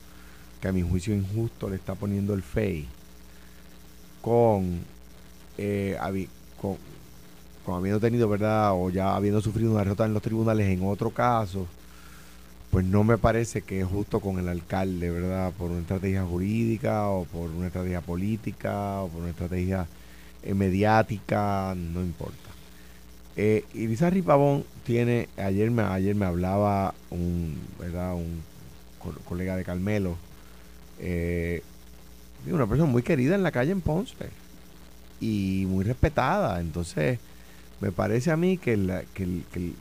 que 0.61 0.69
a 0.69 0.73
mi 0.73 0.83
juicio 0.83 1.13
injusto 1.13 1.69
le 1.69 1.75
está 1.75 1.97
poniendo 1.97 2.35
el 2.35 2.43
FEI, 2.43 2.87
con, 4.21 4.81
eh, 5.59 5.97
con, 6.61 6.77
con 7.65 7.77
habiendo 7.77 8.01
tenido, 8.01 8.29
¿verdad? 8.29 8.73
O 8.75 8.91
ya 8.91 9.17
habiendo 9.17 9.41
sufrido 9.43 9.73
una 9.73 9.81
derrota 9.81 10.07
en 10.07 10.15
los 10.15 10.23
tribunales 10.23 10.69
en 10.69 10.85
otro 10.85 11.11
caso, 11.13 11.67
pues 12.71 12.85
no 12.85 13.03
me 13.05 13.19
parece 13.19 13.63
que 13.63 13.81
es 13.81 13.87
justo 13.87 14.21
con 14.21 14.39
el 14.39 14.49
alcalde, 14.49 15.11
¿verdad? 15.11 15.53
Por 15.59 15.71
una 15.73 15.81
estrategia 15.81 16.25
jurídica 16.25 17.09
o 17.09 17.25
por 17.25 17.51
una 17.51 17.67
estrategia 17.67 18.01
política 18.01 19.01
o 19.03 19.09
por 19.09 19.23
una 19.23 19.31
estrategia 19.31 19.87
eh, 20.43 20.55
mediática, 20.55 21.75
no 21.77 22.01
importa. 22.03 22.51
Eh, 23.37 23.65
Irizarry 23.75 24.23
Pavón 24.23 24.65
tiene, 24.85 25.29
ayer 25.39 25.71
me, 25.71 25.83
ayer 25.83 26.15
me 26.15 26.27
hablaba 26.27 26.95
un, 27.11 27.57
¿verdad? 27.79 28.15
Un 28.15 28.43
co- 28.99 29.15
colega 29.25 29.57
de 29.57 29.65
Carmelo, 29.65 30.17
eh, 30.99 31.63
una 32.47 32.67
persona 32.67 32.91
muy 32.91 33.03
querida 33.03 33.35
en 33.35 33.43
la 33.43 33.53
calle 33.53 33.73
en 33.73 33.81
Ponce 33.81 34.15
y 35.21 35.65
muy 35.69 35.85
respetada, 35.85 36.61
entonces 36.61 37.19
me 37.81 37.93
parece 37.93 38.31
a 38.31 38.37
mí 38.37 38.59
que, 38.59 38.77
la- 38.77 39.03
que 39.15 39.25
eh, 39.57 39.75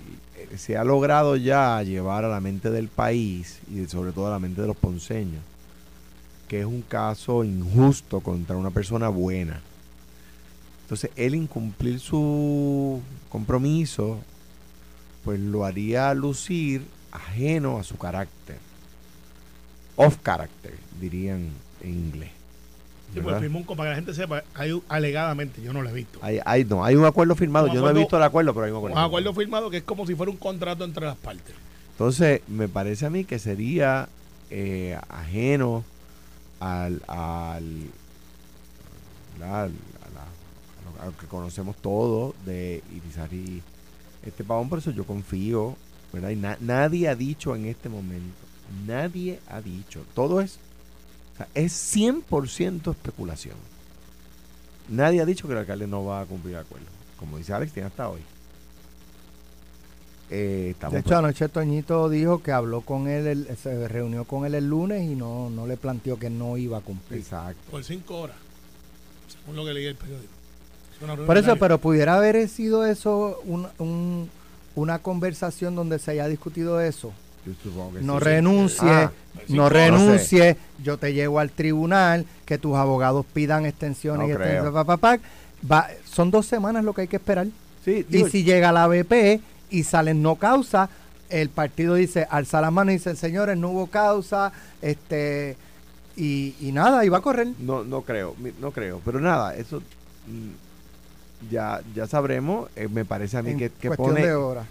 se 0.58 0.78
ha 0.78 0.84
logrado 0.84 1.36
ya 1.36 1.82
llevar 1.84 2.26
a 2.26 2.30
la 2.30 2.40
mente 2.40 2.70
del 2.70 2.88
país 2.88 3.60
y 3.74 3.86
sobre 3.88 4.12
todo 4.12 4.28
a 4.28 4.32
la 4.32 4.40
mente 4.40 4.62
de 4.62 4.68
los 4.68 4.78
ponceños 4.78 5.42
que 6.48 6.62
es 6.62 6.66
un 6.66 6.82
caso 6.82 7.44
injusto 7.44 8.22
contra 8.22 8.58
una 8.58 8.72
persona 8.72 9.08
buena. 9.10 9.62
Entonces, 10.82 11.12
él 11.16 11.36
incumplir 11.36 12.00
su 12.00 13.00
compromiso, 13.30 14.18
pues 15.24 15.40
lo 15.40 15.64
haría 15.64 16.12
lucir 16.16 16.82
ajeno 17.12 17.78
a 17.78 17.84
su 17.84 18.00
carácter. 18.00 18.58
Off 19.96 20.18
character, 20.24 20.74
dirían 21.00 21.50
en 21.84 21.90
inglés. 21.92 22.32
Sí, 23.14 23.20
¿verdad? 23.22 23.40
firmó 23.42 23.60
un, 23.60 23.66
para 23.66 23.84
que 23.84 23.90
la 23.90 23.96
gente 23.96 24.14
sepa, 24.14 24.44
hay 24.54 24.82
alegadamente, 24.88 25.62
yo 25.62 25.74
no 25.74 25.82
lo 25.82 25.90
he 25.90 25.94
visto. 25.94 26.20
Hay, 26.22 26.40
hay- 26.46 26.64
no, 26.66 26.84
hay 26.86 26.96
un 26.96 27.06
acuerdo 27.06 27.36
firmado. 27.36 27.68
Un 27.68 27.74
Yo 27.74 27.82
no 27.82 27.90
he 27.90 27.94
visto 27.94 28.18
el 28.18 28.24
acuerdo, 28.24 28.54
pero 28.54 28.66
hay 28.66 28.72
un 28.72 28.78
acuerdo. 28.78 28.98
Un 28.98 29.04
acuerdo 29.04 29.34
firmado 29.34 29.70
que 29.70 29.78
es 29.78 29.84
como 29.84 30.06
si 30.06 30.14
fuera 30.16 30.32
un 30.32 30.38
contrato 30.38 30.84
entre 30.86 31.06
las 31.06 31.18
partes. 31.18 31.56
Entonces, 31.94 32.42
me 32.48 32.68
parece 32.68 33.06
a 33.06 33.10
mí 33.10 33.26
que 33.26 33.40
sería 33.40 34.08
eh, 34.52 34.98
ajeno 35.10 35.84
al, 36.60 37.02
al, 37.08 37.64
la- 39.40 39.64
a, 39.64 39.68
la- 39.68 41.02
a 41.02 41.06
lo, 41.08 41.18
que 41.18 41.26
conocemos 41.28 41.76
todos 41.78 42.34
de 42.46 42.84
Irizarry 42.96 43.62
este 44.26 44.44
pavón. 44.44 44.70
Por 44.70 44.80
eso 44.80 44.92
yo 44.92 45.04
confío, 45.06 45.76
¿verdad? 46.14 46.30
Y 46.30 46.36
na- 46.36 46.58
nadie 46.62 47.08
ha 47.10 47.16
dicho 47.16 47.56
en 47.56 47.66
este 47.66 47.90
momento, 47.90 48.36
nadie 48.88 49.40
ha 49.50 49.62
dicho, 49.62 50.02
todo 50.14 50.42
es, 50.42 50.60
sea, 51.40 51.48
es 51.56 51.74
100% 51.96 52.92
especulación. 52.92 53.56
Nadie 54.88 55.22
ha 55.22 55.26
dicho 55.26 55.48
que 55.48 55.54
el 55.54 55.60
alcalde 55.60 55.88
no 55.88 56.06
va 56.06 56.22
a 56.22 56.26
cumplir 56.26 56.56
el 56.56 56.62
acuerdo. 56.62 56.86
Como 57.18 57.38
dice 57.38 57.54
Alex, 57.54 57.74
tiene 57.74 57.88
hasta 57.88 58.10
hoy. 58.10 58.22
Eh, 60.32 60.70
estamos 60.72 60.94
De 60.94 61.00
hecho, 61.00 61.18
anoche 61.18 61.50
Toñito 61.50 62.08
dijo 62.08 62.44
que 62.44 62.52
habló 62.52 62.82
con 62.82 63.08
él, 63.08 63.26
el- 63.26 63.58
se 63.58 63.88
reunió 63.88 64.26
con 64.26 64.46
él 64.46 64.54
el 64.54 64.68
lunes 64.70 65.10
y 65.10 65.16
no, 65.16 65.50
no 65.50 65.66
le 65.66 65.76
planteó 65.76 66.20
que 66.20 66.30
no 66.30 66.56
iba 66.58 66.78
a 66.78 66.82
cumplir. 66.82 67.20
Exacto. 67.22 67.60
Por 67.72 67.84
cinco 67.84 68.20
horas, 68.20 68.36
según 69.28 69.56
lo 69.56 69.66
que 69.66 69.74
leí 69.74 69.86
en 69.86 69.90
el 69.92 69.96
periódico. 69.96 70.34
Es 71.02 71.26
Por 71.26 71.38
eso, 71.38 71.56
pero 71.56 71.80
pudiera 71.80 72.16
haber 72.16 72.48
sido 72.50 72.86
eso 72.86 73.40
un- 73.46 73.68
un- 73.80 74.30
una 74.76 75.00
conversación 75.00 75.74
donde 75.76 75.98
se 75.98 76.12
haya 76.12 76.28
discutido 76.28 76.80
eso. 76.82 77.12
Yo 77.46 77.54
supongo 77.64 77.94
que 77.94 78.02
No 78.02 78.20
sí. 78.20 78.26
renuncie, 78.26 78.90
Ah, 78.90 79.12
sí, 79.48 79.54
no 79.54 79.64
no 79.64 79.70
renuncie, 79.70 80.58
yo 80.84 80.98
te 80.98 81.14
llevo 81.14 81.40
al 81.40 81.50
tribunal, 81.52 82.26
que 82.46 82.58
tus 82.58 82.76
abogados 82.76 83.26
pidan 83.34 83.66
extensiones 83.66 84.28
No 84.28 84.34
y 84.34 84.36
creo. 84.36 84.48
extensiones, 84.68 84.74
pa, 84.86 84.98
pa, 84.98 84.98
pa. 84.98 85.20
Va- 85.72 85.88
son 86.06 86.32
dos 86.32 86.46
semanas 86.46 86.84
lo 86.84 86.94
que 86.94 87.02
hay 87.02 87.08
que 87.08 87.16
esperar. 87.18 87.48
Sí, 87.86 87.92
Y 88.10 88.12
digo, 88.12 88.28
si 88.30 88.44
llega 88.44 88.72
la 88.72 88.88
BP 88.88 89.40
y 89.70 89.84
salen 89.84 90.22
no 90.22 90.36
causa, 90.36 90.90
el 91.30 91.50
partido 91.50 91.96
dice, 91.96 92.28
alza 92.30 92.60
las 92.62 92.72
manos 92.72 92.92
y 92.94 92.98
dice, 92.98 93.16
señores, 93.16 93.58
no 93.58 93.70
hubo 93.70 93.88
causa, 93.88 94.52
este 94.82 95.56
y, 96.18 96.56
y 96.60 96.72
nada, 96.74 97.06
y 97.06 97.10
va 97.10 97.20
a 97.20 97.22
correr. 97.22 97.48
no, 97.60 97.84
no 97.84 98.02
creo, 98.02 98.36
no 98.60 98.72
creo. 98.72 99.02
Pero 99.06 99.20
nada, 99.22 99.56
eso. 99.56 99.82
Ya 101.50 101.82
ya 101.96 102.08
sabremos. 102.08 102.70
Eh, 102.76 102.88
me 102.88 103.06
parece 103.06 103.38
a 103.38 103.42
mí 103.42 103.52
En 103.52 103.58
que, 103.58 103.70
que 103.70 103.92
pone 103.92 104.26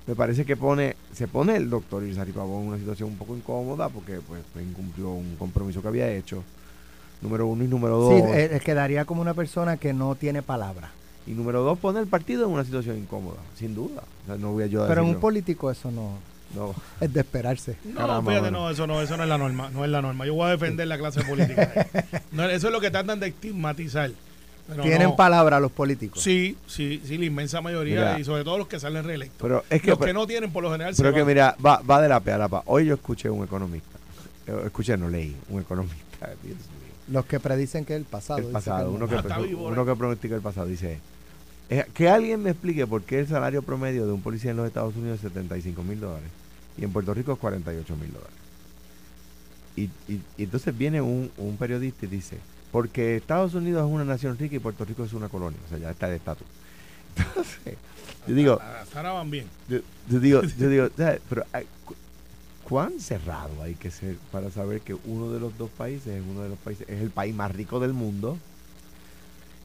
me 0.07 0.15
parece 0.15 0.45
que 0.45 0.57
pone 0.57 0.97
se 1.13 1.27
pone 1.29 1.57
el 1.57 1.71
doctor 1.71 2.03
Irizarry 2.03 2.33
Pavón 2.33 2.63
en 2.63 2.69
una 2.69 2.79
situación 2.79 3.11
un 3.11 3.17
poco 3.17 3.37
incómoda 3.37 3.89
porque 3.89 4.21
pues 4.27 4.43
incumplió 4.65 5.11
un 5.11 5.37
compromiso 5.37 5.83
que 5.83 5.89
había 5.89 6.11
hecho. 6.11 6.43
Número 7.21 7.47
uno 7.47 7.65
y 7.65 7.69
número 7.69 7.99
dos. 7.99 8.15
Sí, 8.15 8.23
eh, 8.33 8.61
quedaría 8.65 9.05
como 9.05 9.21
una 9.21 9.35
persona 9.35 9.77
que 9.77 9.93
no 9.93 10.15
tiene 10.15 10.43
palabra. 10.43 10.91
Y 11.27 11.33
número 11.33 11.63
dos, 11.63 11.79
pone 11.79 11.99
el 12.01 12.07
partido 12.07 12.47
en 12.47 12.53
una 12.53 12.65
situación 12.65 12.97
incómoda, 12.97 13.39
sin 13.57 13.75
duda. 13.75 14.03
O 14.23 14.27
sea, 14.27 14.37
no 14.37 14.53
voy 14.53 14.65
a 14.65 14.67
yo 14.67 14.87
Pero 14.87 15.03
en 15.03 15.09
un 15.09 15.21
político 15.21 15.71
eso 15.71 15.91
no 15.91 16.13
No. 16.55 16.75
es 17.01 17.13
de 17.13 17.21
esperarse. 17.21 17.77
No, 17.85 17.97
Caramba, 17.97 18.31
fíjate, 18.31 18.41
bueno. 18.41 18.59
no, 18.61 18.71
eso 18.71 18.87
no, 18.87 19.03
eso 19.03 19.17
no 19.17 19.25
es 19.25 19.29
la 19.29 19.37
norma, 19.37 19.69
no 19.71 19.85
es 19.85 19.91
la 19.91 20.01
norma. 20.01 20.27
Yo 20.27 20.35
voy 20.35 20.47
a 20.47 20.51
defender 20.51 20.87
la 20.87 20.97
clase 20.97 21.23
política. 21.25 21.87
No, 22.33 22.45
eso 22.45 22.69
es 22.69 22.73
lo 22.73 22.81
que 22.81 22.91
tratan 22.91 23.19
de 23.21 23.29
estigmatizar. 23.29 24.11
Pero 24.69 24.83
Tienen 24.83 25.09
no. 25.09 25.17
palabra 25.17 25.59
los 25.61 25.73
políticos. 25.73 26.23
Sí, 26.23 26.57
sí, 26.67 27.01
sí, 27.05 27.17
la 27.17 27.25
inmensa 27.25 27.61
mayoría 27.63 27.95
Mira. 28.01 28.21
y 28.21 28.25
sobre 28.25 28.45
todo 28.45 28.59
los 28.59 28.69
que 28.69 28.79
salen 28.79 29.03
reelectos. 29.03 29.39
Pero 29.41 29.65
es 29.71 29.81
que, 29.81 29.89
los 29.91 29.99
que 29.99 30.13
no 30.13 30.27
tienen 30.27 30.53
por 30.53 30.63
lo 30.63 30.71
general 30.71 30.95
se 30.95 31.03
pero 31.03 31.15
que 31.15 31.21
van. 31.21 31.29
mira, 31.29 31.57
va, 31.65 31.81
va 31.81 32.03
de 32.03 32.09
la 32.09 32.21
pe 32.21 32.33
a 32.33 32.39
la 32.39 32.49
pa. 32.49 32.63
Hoy 32.67 32.85
yo 32.87 32.95
escuché 32.95 33.31
un 33.31 33.45
economista. 33.45 33.97
Eh, 34.47 34.63
Escuché, 34.67 34.97
no 34.99 35.09
leí, 35.09 35.35
un 35.49 35.61
economista. 35.63 36.27
Dios 36.43 36.57
mío. 36.57 36.59
Los 37.11 37.25
que 37.25 37.41
predicen 37.41 37.87
que 37.87 37.97
el 37.97 38.05
pasado. 38.05 38.39
el 38.41 38.45
dice 38.45 38.53
pasado, 38.53 38.91
que 38.91 38.97
uno 38.97 39.07
no. 39.07 39.23
que, 39.23 39.33
Ah, 39.33 39.39
vivo, 39.39 39.69
uno 39.69 39.87
que 39.87 39.95
pronostica 39.97 40.35
el 40.35 40.43
pasado, 40.43 40.67
dice, 40.67 40.99
eh, 41.71 41.87
que 41.95 42.09
alguien 42.11 42.43
me 42.43 42.51
explique 42.51 42.87
por 42.87 43.03
qué 43.03 43.21
el 43.21 43.27
salario 43.27 43.63
promedio 43.63 44.07
de 44.07 44.13
un 44.13 44.21
policía 44.21 44.51
en 44.51 44.59
los 44.59 44.67
Estados 44.67 44.95
Unidos 44.97 45.17
es 45.17 45.23
75 45.33 45.83
mil 45.83 45.99
dólares 46.01 46.29
y 46.77 46.85
en 46.85 46.93
Puerto 46.93 47.15
Rico 47.15 47.33
es 47.33 47.39
48 47.39 47.97
mil 47.97 48.13
dólares. 48.13 48.37
Y, 49.77 49.83
y- 50.13 50.23
y 50.37 50.43
entonces 50.45 50.77
viene 50.77 51.01
un, 51.01 51.31
un 51.39 51.57
periodista 51.57 52.05
y 52.05 52.09
dice, 52.09 52.37
porque 52.73 53.17
Estados 53.17 53.55
Unidos 53.55 53.87
es 53.87 53.93
una 53.95 54.05
nación 54.05 54.37
rica 54.39 54.57
y 54.57 54.59
Puerto 54.59 54.85
Rico 54.85 55.05
es 55.05 55.13
una 55.13 55.29
colonia, 55.29 55.59
o 55.67 55.69
sea, 55.69 55.79
ya 55.79 55.91
está 55.91 56.09
de 56.09 56.17
estatus. 56.17 56.47
Entonces, 57.17 57.75
yo 58.27 58.35
digo, 58.35 58.61
Hasta 58.61 58.99
ahora 58.99 59.13
van 59.13 59.31
bien. 59.31 59.47
yo, 59.69 59.79
yo 60.09 60.21
digo, 60.21 60.43
yo 60.59 60.69
digo, 60.69 60.89
pero 61.29 61.45
¿cuán 62.65 63.01
cerrado 63.01 63.63
hay 63.63 63.75
que 63.75 63.91
ser 63.91 64.17
para 64.31 64.51
saber 64.51 64.81
que 64.83 64.95
uno 64.95 65.31
de 65.33 65.41
los 65.41 65.57
dos 65.57 65.71
países 65.71 66.09
es 66.09 66.23
uno 66.29 66.43
de 66.43 66.51
los 66.51 66.59
países, 66.59 66.87
es 66.89 67.01
el 67.01 67.11
país 67.11 67.35
más 67.35 67.55
rico 67.55 67.81
del 67.81 67.95
mundo 67.95 68.37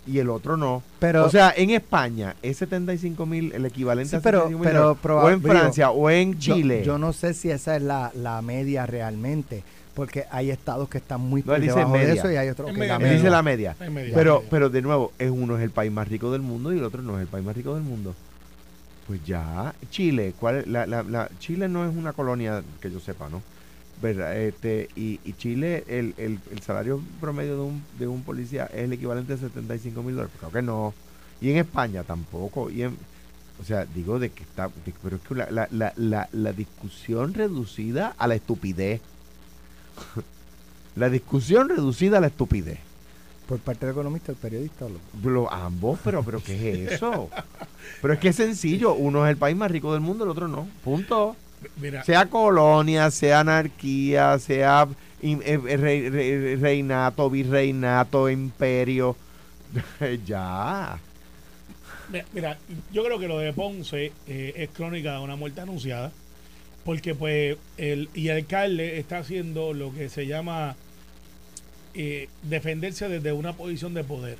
y 0.07 0.19
el 0.19 0.29
otro 0.29 0.55
no? 0.57 0.81
Pero 0.99 1.25
o 1.25 1.29
sea, 1.29 1.53
en 1.55 1.69
España 1.71 2.35
es 2.41 2.57
75 2.57 3.25
mil, 3.25 3.51
el 3.53 3.65
equivalente 3.65 4.11
Sí, 4.11 4.15
a 4.15 4.21
pero- 4.21 4.43
75 4.47 4.59
mil 4.63 4.69
pero 5.01 5.19
dólares, 5.19 5.25
o 5.25 5.29
en 5.29 5.39
digo, 5.41 5.51
Francia 5.51 5.91
o 5.91 6.09
en 6.09 6.39
yo- 6.39 6.55
Chile. 6.55 6.83
Yo, 6.85 6.97
no 6.97 7.11
sé 7.13 7.33
si 7.33 7.49
esa 7.51 7.75
es 7.75 7.81
la, 7.83 8.11
la 8.15 8.41
media 8.41 8.85
realmente, 8.85 9.63
porque 9.93 10.25
hay 10.31 10.49
estados 10.49 10.89
que 10.89 10.97
están 10.97 11.21
muy 11.21 11.43
No, 11.45 11.53
él 11.55 11.61
dice 11.61 11.75
debajo 11.75 11.93
de 11.93 11.99
media. 11.99 12.13
eso 12.13 12.31
y 12.31 12.35
hay 12.35 12.49
otros 12.49 12.71
que 12.71 12.77
media, 12.77 12.87
la 12.93 12.95
Él 12.97 13.01
media. 13.03 13.17
dice 13.17 13.29
la 13.29 13.43
media. 13.43 13.75
Pero, 13.79 13.91
media. 13.91 14.41
pero 14.49 14.69
de 14.69 14.81
nuevo, 14.81 15.11
es 15.19 15.29
uno 15.29 15.55
es 15.57 15.63
el 15.63 15.69
país 15.71 15.91
más 15.91 16.07
rico 16.07 16.31
del 16.31 16.41
mundo 16.41 16.73
y 16.73 16.77
el 16.79 16.83
otro 16.83 17.01
no 17.01 17.15
es 17.17 17.21
el 17.21 17.27
país 17.27 17.45
más 17.45 17.55
rico 17.55 17.75
del 17.75 17.83
mundo. 17.83 18.15
Pues 19.07 19.23
ya, 19.25 19.73
Chile, 19.89 20.33
¿cuál 20.39 20.59
es? 20.59 20.67
La, 20.67 20.85
la, 20.85 21.03
la- 21.03 21.29
Chile 21.39 21.67
no 21.67 21.87
es 21.87 21.95
una 21.95 22.13
colonia 22.13 22.63
que 22.81 22.89
yo 22.89 22.99
sepa, 22.99 23.29
¿no? 23.29 23.41
¿Verdad? 24.01 24.35
Este, 24.37 24.89
y, 24.95 25.19
y 25.23 25.33
Chile, 25.33 25.83
el, 25.87 26.13
el, 26.17 26.39
el 26.51 26.59
salario 26.61 26.99
promedio 27.21 27.55
de 27.55 27.61
un, 27.61 27.83
de 27.99 28.07
un 28.07 28.23
policía 28.23 28.65
es 28.73 28.85
el 28.85 28.93
equivalente 28.93 29.33
a 29.33 29.37
75 29.37 30.01
mil 30.03 30.15
dólares. 30.15 30.35
Creo 30.39 30.51
que 30.51 30.61
no. 30.61 30.93
Y 31.41 31.51
en 31.51 31.57
España 31.57 32.03
tampoco. 32.03 32.69
Y 32.69 32.83
en, 32.83 32.97
o 33.61 33.63
sea, 33.65 33.85
digo 33.85 34.19
de 34.19 34.29
que 34.31 34.43
está, 34.43 34.67
de- 34.67 34.93
pero 35.03 35.17
es 35.17 35.21
que 35.21 35.35
la, 35.35 35.67
la, 35.69 35.93
la, 35.97 36.29
la 36.31 36.53
discusión 36.53 37.33
reducida 37.33 38.15
a 38.17 38.27
la 38.27 38.35
estupidez. 38.35 39.01
La 40.95 41.09
discusión 41.09 41.69
reducida 41.69 42.17
a 42.17 42.21
la 42.21 42.27
estupidez. 42.27 42.79
por 43.47 43.59
parte 43.59 43.85
del 43.85 43.93
economista, 43.93 44.31
el 44.31 44.37
periodista. 44.37 44.85
lo- 44.87 45.29
Lo- 45.29 45.51
ambos, 45.51 45.99
pero, 46.03 46.23
pero 46.23 46.41
¿qué 46.41 46.85
es 46.85 46.91
eso? 46.93 47.29
pero 48.01 48.13
es 48.13 48.19
que 48.19 48.29
es 48.29 48.35
sencillo, 48.37 48.93
uno 48.93 49.25
es 49.25 49.31
el 49.31 49.37
país 49.37 49.55
más 49.57 49.69
rico 49.69 49.91
del 49.91 50.01
mundo, 50.01 50.23
el 50.23 50.29
otro 50.29 50.47
no. 50.47 50.67
Punto. 50.83 51.35
Mira, 51.77 52.03
Sea 52.05 52.25
colonia, 52.29 53.11
sea 53.11 53.41
anarquía, 53.41 54.39
sea 54.39 54.87
eh, 55.21 55.39
eh, 55.43 55.77
rei- 55.77 56.09
rei- 56.09 56.55
reinato, 56.55 57.29
virreinato, 57.29 58.29
imperio. 58.29 59.15
ya. 60.25 60.97
mira, 62.09 62.25
mira, 62.33 62.57
yo 62.91 63.03
creo 63.03 63.19
que 63.19 63.27
lo 63.27 63.39
de 63.39 63.51
Ponce 63.53 64.11
eh, 64.27 64.53
es 64.55 64.69
crónica 64.69 65.13
de 65.13 65.19
una 65.19 65.35
muerte 65.35 65.61
anunciada, 65.61 66.11
porque 66.83 67.15
pues 67.15 67.57
el 67.77 68.09
y 68.13 68.27
el 68.29 68.37
alcalde 68.37 68.99
está 68.99 69.19
haciendo 69.19 69.73
lo 69.73 69.93
que 69.93 70.09
se 70.09 70.27
llama 70.27 70.75
eh, 71.95 72.27
defenderse 72.43 73.07
desde 73.07 73.31
una 73.31 73.53
posición 73.53 73.93
de 73.93 74.03
poder. 74.03 74.37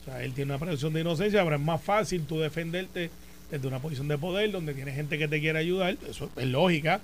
O 0.00 0.04
sea, 0.04 0.22
él 0.24 0.32
tiene 0.32 0.52
una 0.52 0.58
presunción 0.58 0.92
de 0.92 1.00
inocencia, 1.00 1.44
pero 1.44 1.56
es 1.56 1.62
más 1.62 1.80
fácil 1.80 2.24
tú 2.24 2.40
defenderte 2.40 3.10
desde 3.50 3.68
una 3.68 3.78
posición 3.78 4.08
de 4.08 4.18
poder 4.18 4.50
donde 4.50 4.74
tienes 4.74 4.96
gente 4.96 5.16
que 5.16 5.28
te 5.28 5.40
quiere 5.40 5.58
ayudar. 5.58 5.96
Eso 6.08 6.30
es 6.36 6.46
lógica. 6.46 7.00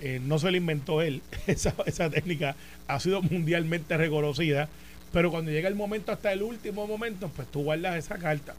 Eh, 0.00 0.20
no 0.20 0.40
se 0.40 0.50
lo 0.50 0.56
inventó 0.56 1.00
él. 1.02 1.22
Esa, 1.46 2.10
técnica 2.10 2.56
ha 2.88 2.98
sido 2.98 3.22
mundialmente 3.22 3.96
reconocida. 3.96 4.68
Pero 5.12 5.30
cuando 5.30 5.50
llega 5.50 5.68
el 5.68 5.74
momento, 5.74 6.10
hasta 6.10 6.32
el 6.32 6.42
último 6.42 6.86
momento, 6.86 7.30
pues 7.36 7.46
tú 7.48 7.62
guardas 7.62 7.96
esa 7.96 8.18
carta. 8.18 8.54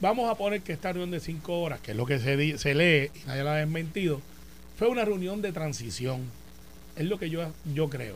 Vamos 0.00 0.30
a 0.30 0.36
poner 0.36 0.62
que 0.62 0.72
esta 0.72 0.92
reunión 0.92 1.10
de 1.10 1.20
cinco 1.20 1.60
horas, 1.60 1.80
que 1.80 1.90
es 1.90 1.96
lo 1.96 2.06
que 2.06 2.18
se, 2.20 2.56
se 2.56 2.74
lee 2.74 3.10
y 3.14 3.26
nadie 3.26 3.42
la 3.42 3.54
ha 3.54 3.56
desmentido, 3.56 4.22
fue 4.80 4.88
una 4.88 5.04
reunión 5.04 5.42
de 5.42 5.52
transición. 5.52 6.22
Es 6.96 7.04
lo 7.04 7.18
que 7.18 7.28
yo, 7.28 7.42
yo 7.74 7.90
creo. 7.90 8.14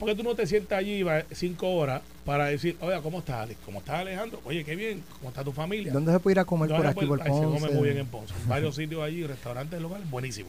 Porque 0.00 0.16
tú 0.16 0.24
no 0.24 0.34
te 0.34 0.44
sientas 0.44 0.80
allí 0.80 1.04
va, 1.04 1.22
cinco 1.30 1.70
horas 1.74 2.02
para 2.24 2.46
decir, 2.46 2.76
oye, 2.80 3.00
¿cómo 3.04 3.20
estás, 3.20 3.36
Alex? 3.36 3.60
¿Cómo 3.64 3.78
estás, 3.78 4.00
Alejandro? 4.00 4.40
Oye, 4.44 4.64
qué 4.64 4.74
bien, 4.74 5.04
¿cómo 5.16 5.28
está 5.28 5.44
tu 5.44 5.52
familia? 5.52 5.92
¿Dónde 5.92 6.10
se 6.10 6.18
puede 6.18 6.34
ir 6.34 6.38
a 6.40 6.44
comer 6.44 6.70
por 6.70 6.84
aquí, 6.84 7.06
por 7.06 7.18
pues, 7.20 7.30
ahí 7.30 7.38
se 7.38 7.44
come 7.44 7.60
Ponce? 7.60 7.74
muy 7.76 7.84
bien 7.84 7.98
en 7.98 8.06
Ponce. 8.06 8.34
Varios 8.48 8.74
sitios 8.74 9.00
allí, 9.00 9.24
restaurantes 9.24 9.80
locales, 9.80 10.10
buenísimo. 10.10 10.48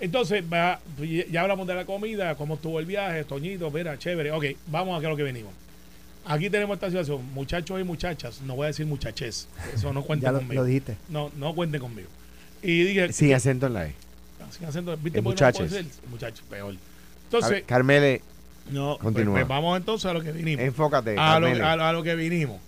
Entonces, 0.00 0.42
va, 0.52 0.80
pues, 0.96 1.30
ya 1.30 1.42
hablamos 1.42 1.68
de 1.68 1.74
la 1.76 1.84
comida, 1.84 2.34
cómo 2.34 2.54
estuvo 2.54 2.80
el 2.80 2.86
viaje, 2.86 3.22
Toñito, 3.22 3.70
mira, 3.70 3.96
chévere. 3.96 4.32
Ok, 4.32 4.44
vamos 4.66 5.04
a 5.04 5.08
lo 5.08 5.16
que 5.16 5.22
venimos. 5.22 5.52
Aquí 6.26 6.50
tenemos 6.50 6.74
esta 6.74 6.88
situación, 6.88 7.24
muchachos 7.32 7.80
y 7.80 7.84
muchachas, 7.84 8.40
no 8.42 8.56
voy 8.56 8.64
a 8.64 8.66
decir 8.68 8.86
muchaches, 8.86 9.46
eso 9.72 9.92
no 9.92 10.02
cuenten 10.04 10.26
Ya 10.26 10.32
lo, 10.32 10.38
conmigo. 10.38 10.62
lo 10.62 10.66
dijiste. 10.66 10.96
No, 11.10 11.30
no 11.36 11.54
cuenten 11.54 11.80
conmigo. 11.80 12.08
Y 12.60 12.82
dije, 12.82 13.12
Sin 13.12 13.32
acento 13.34 13.68
en 13.68 13.74
la 13.74 13.86
E. 13.86 14.03
sin 14.52 14.66
acento, 14.66 14.96
¿viste 14.96 15.18
En 15.18 15.24
por 15.24 15.34
qué 15.34 15.44
no 15.44 15.52
puedo 15.52 15.64
muchaches. 15.64 15.70
decir? 15.86 16.08
Muchachos, 16.10 16.44
peor. 16.48 16.74
Entonces, 17.24 17.50
ver, 17.50 17.64
Carmele, 17.64 18.22
no, 18.70 18.96
pues, 19.00 19.02
continúa. 19.04 19.34
pues 19.34 19.48
vamos 19.48 19.76
entonces 19.76 20.06
a 20.10 20.12
lo 20.14 20.20
que 20.22 20.32
vinimos. 20.32 20.64
enfócate. 20.64 21.16
a 21.18 21.38
lo, 21.40 21.46
a- 21.46 21.88
a 21.88 21.92
lo 21.92 22.02
que 22.02 22.14
vinimos. 22.14 22.60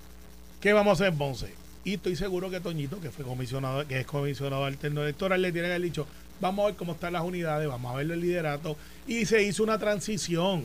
¿Qué 0.61 0.73
vamos 0.73 0.91
a 0.93 1.05
hacer 1.05 1.13
en 1.13 1.19
Ponce? 1.19 1.53
Y 1.85 1.95
estoy 1.95 2.17
seguro 2.17 2.51
que 2.51 2.59
Toñito, 2.61 3.01
que 3.01 3.11
fue 3.11 3.25
comisionado, 3.25 3.87
que 3.87 4.01
es 4.01 4.07
comisionado 4.07 4.65
alterno 4.65 5.03
electoral, 5.03 5.41
le 5.41 5.53
tiene 5.53 5.69
que 5.69 5.75
haber 5.75 5.83
dicho, 5.83 6.07
vamos 6.41 6.65
a 6.65 6.67
ver 6.69 6.77
cómo 6.77 6.93
están 6.95 7.13
las 7.13 7.23
unidades, 7.23 7.69
vamos 7.69 7.93
a 7.95 7.97
ver 7.99 8.11
el 8.11 8.21
liderato. 8.21 8.77
Y 9.07 9.25
se 9.27 9.43
hizo 9.45 9.63
una 9.63 9.79
transición. 9.79 10.65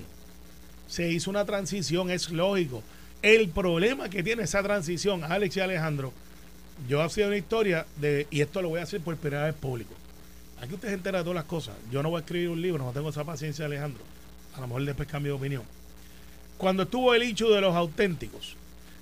Se 0.88 1.10
hizo 1.12 1.30
una 1.30 1.46
transición, 1.46 2.10
es 2.10 2.32
lógico. 2.32 2.82
El 3.22 3.50
problema 3.50 4.10
que 4.10 4.24
tiene 4.24 4.44
esa 4.44 4.63
transición, 4.63 5.24
Alex 5.24 5.58
y 5.58 5.60
Alejandro, 5.60 6.12
yo 6.89 7.08
sido 7.10 7.27
una 7.27 7.38
historia 7.38 7.86
de, 7.98 8.25
y 8.32 8.41
esto 8.41 8.62
lo 8.63 8.70
voy 8.70 8.80
a 8.80 8.84
hacer 8.84 9.00
por 9.01 9.15
primera 9.15 9.46
vez 9.46 9.53
público. 9.53 9.94
Aquí 10.62 10.75
usted 10.75 10.89
se 10.89 10.94
entera 10.94 11.20
de 11.20 11.24
todas 11.24 11.36
las 11.36 11.46
cosas. 11.46 11.75
Yo 11.91 12.03
no 12.03 12.10
voy 12.12 12.20
a 12.20 12.22
escribir 12.22 12.50
un 12.50 12.62
libro, 12.62 12.86
no 12.86 12.91
tengo 12.91 13.10
esa 13.10 13.24
paciencia, 13.24 13.65
Alejandro. 13.65 14.03
A 14.56 14.62
lo 14.62 14.68
mejor 14.68 14.86
después 14.86 15.08
cambio 15.08 15.34
de 15.34 15.38
opinión. 15.39 15.63
Cuando 16.58 16.84
estuvo 16.84 17.15
el 17.15 17.24
hecho 17.24 17.50
de 17.50 17.62
los 17.62 17.75
auténticos, 17.75 18.56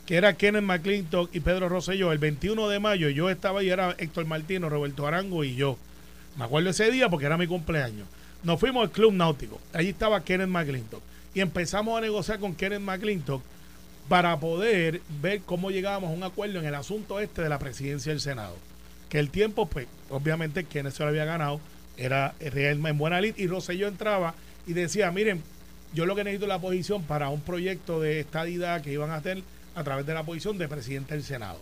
que 0.06 0.16
era 0.16 0.38
Kenneth 0.38 0.64
McClintock 0.64 1.36
y 1.36 1.42
Pedro 1.42 1.68
Rosselló, 1.68 2.14
el 2.14 2.18
21 2.18 2.70
de 2.70 2.80
mayo 2.80 3.10
yo 3.10 3.30
estaba 3.30 3.62
y 3.62 3.70
era 3.70 3.94
Héctor 3.98 4.26
Martino, 4.26 4.70
Roberto 4.70 5.06
Arango 5.06 5.44
y 5.44 5.56
yo. 5.56 5.78
Me 6.38 6.46
acuerdo 6.46 6.70
ese 6.70 6.90
día 6.90 7.10
porque 7.10 7.26
era 7.26 7.38
mi 7.38 7.48
cumpleaños. 7.48 8.08
Nos 8.44 8.60
fuimos 8.60 8.84
al 8.84 8.92
Club 8.92 9.14
Náutico. 9.14 9.60
Allí 9.74 9.90
estaba 9.90 10.24
Kenneth 10.24 10.48
McClintock. 10.48 11.02
Y 11.34 11.42
empezamos 11.42 11.98
a 11.98 12.02
negociar 12.02 12.40
con 12.40 12.56
Kenneth 12.56 12.80
McClintock 12.80 13.44
para 14.08 14.40
poder 14.40 15.02
ver 15.22 15.42
cómo 15.42 15.70
llegábamos 15.70 16.10
a 16.10 16.14
un 16.14 16.24
acuerdo 16.24 16.60
en 16.60 16.66
el 16.66 16.76
asunto 16.76 17.20
este 17.20 17.42
de 17.42 17.50
la 17.50 17.60
presidencia 17.60 18.12
del 18.12 18.22
Senado. 18.22 18.56
Que 19.10 19.20
el 19.20 19.30
tiempo, 19.30 19.66
pues, 19.66 19.88
obviamente, 20.10 20.66
Kenneth 20.66 20.94
se 20.94 21.04
lo 21.04 21.10
había 21.10 21.26
ganado, 21.26 21.60
era 21.98 22.36
Real 22.40 22.86
en 22.86 22.98
buena 22.98 23.20
lid, 23.20 23.34
y 23.38 23.48
Rosselló 23.48 23.88
entraba 23.88 24.36
y 24.68 24.74
decía, 24.74 25.12
miren, 25.12 25.42
yo 25.94 26.06
lo 26.06 26.16
que 26.16 26.24
necesito 26.24 26.46
es 26.46 26.50
la 26.50 26.60
posición 26.60 27.04
para 27.04 27.30
un 27.30 27.42
proyecto 27.42 28.00
de 28.00 28.20
estadidad 28.20 28.82
que 28.82 28.94
iban 28.94 29.10
a 29.10 29.16
hacer 29.16 29.42
a 29.76 29.84
través 29.84 30.06
de 30.06 30.14
la 30.14 30.24
posición 30.24 30.58
de 30.58 30.68
presidente 30.68 31.16
del 31.16 31.24
Senado. 31.24 31.60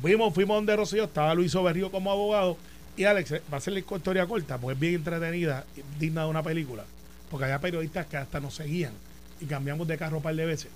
Fuimos, 0.00 0.32
fuimos 0.32 0.56
donde 0.56 0.76
Rosselló, 0.76 1.04
estaba 1.04 1.34
Luis 1.34 1.54
Oberrío 1.54 1.90
como 1.90 2.12
abogado, 2.12 2.56
y 2.96 3.04
Alex, 3.04 3.34
va 3.52 3.56
a 3.56 3.60
ser 3.60 3.72
la 3.72 3.80
historia 3.80 4.26
corta, 4.26 4.58
pues 4.58 4.74
es 4.74 4.80
bien 4.80 4.94
entretenida, 4.94 5.64
digna 5.98 6.22
de 6.22 6.28
una 6.28 6.42
película, 6.42 6.84
porque 7.30 7.44
había 7.44 7.58
periodistas 7.58 8.06
que 8.06 8.16
hasta 8.16 8.40
nos 8.40 8.54
seguían 8.54 8.92
y 9.40 9.46
cambiamos 9.46 9.88
de 9.88 9.96
carro 9.98 10.18
un 10.18 10.22
par 10.22 10.34
de 10.34 10.44
veces. 10.44 10.70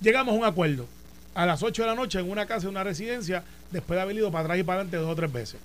Llegamos 0.00 0.34
a 0.34 0.38
un 0.38 0.44
acuerdo 0.44 0.86
a 1.34 1.46
las 1.46 1.62
8 1.62 1.82
de 1.82 1.88
la 1.88 1.94
noche 1.94 2.18
en 2.20 2.30
una 2.30 2.46
casa, 2.46 2.64
en 2.66 2.70
una 2.70 2.84
residencia, 2.84 3.42
después 3.70 3.96
de 3.96 4.02
haber 4.02 4.16
ido 4.16 4.30
para 4.30 4.44
atrás 4.44 4.58
y 4.58 4.62
para 4.62 4.80
adelante 4.80 4.96
dos 4.98 5.10
o 5.10 5.16
tres 5.16 5.32
veces. 5.32 5.60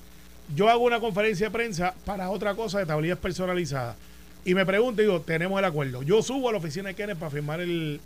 Yo 0.55 0.67
hago 0.69 0.83
una 0.83 0.99
conferencia 0.99 1.47
de 1.47 1.51
prensa 1.51 1.93
para 2.05 2.29
otra 2.31 2.55
cosa 2.55 2.79
de 2.79 2.85
tablillas 2.85 3.19
personalizadas. 3.19 3.95
Y 4.45 4.55
me 4.55 4.65
pregunto, 4.65 5.01
digo, 5.01 5.21
tenemos 5.21 5.59
el 5.59 5.65
acuerdo. 5.65 6.01
Yo 6.01 6.23
subo 6.23 6.49
a 6.49 6.51
la 6.53 6.57
oficina 6.57 6.89
de 6.89 6.95
Kenneth 6.95 7.17
para 7.19 7.29
firmar 7.29 7.59
el, 7.61 7.99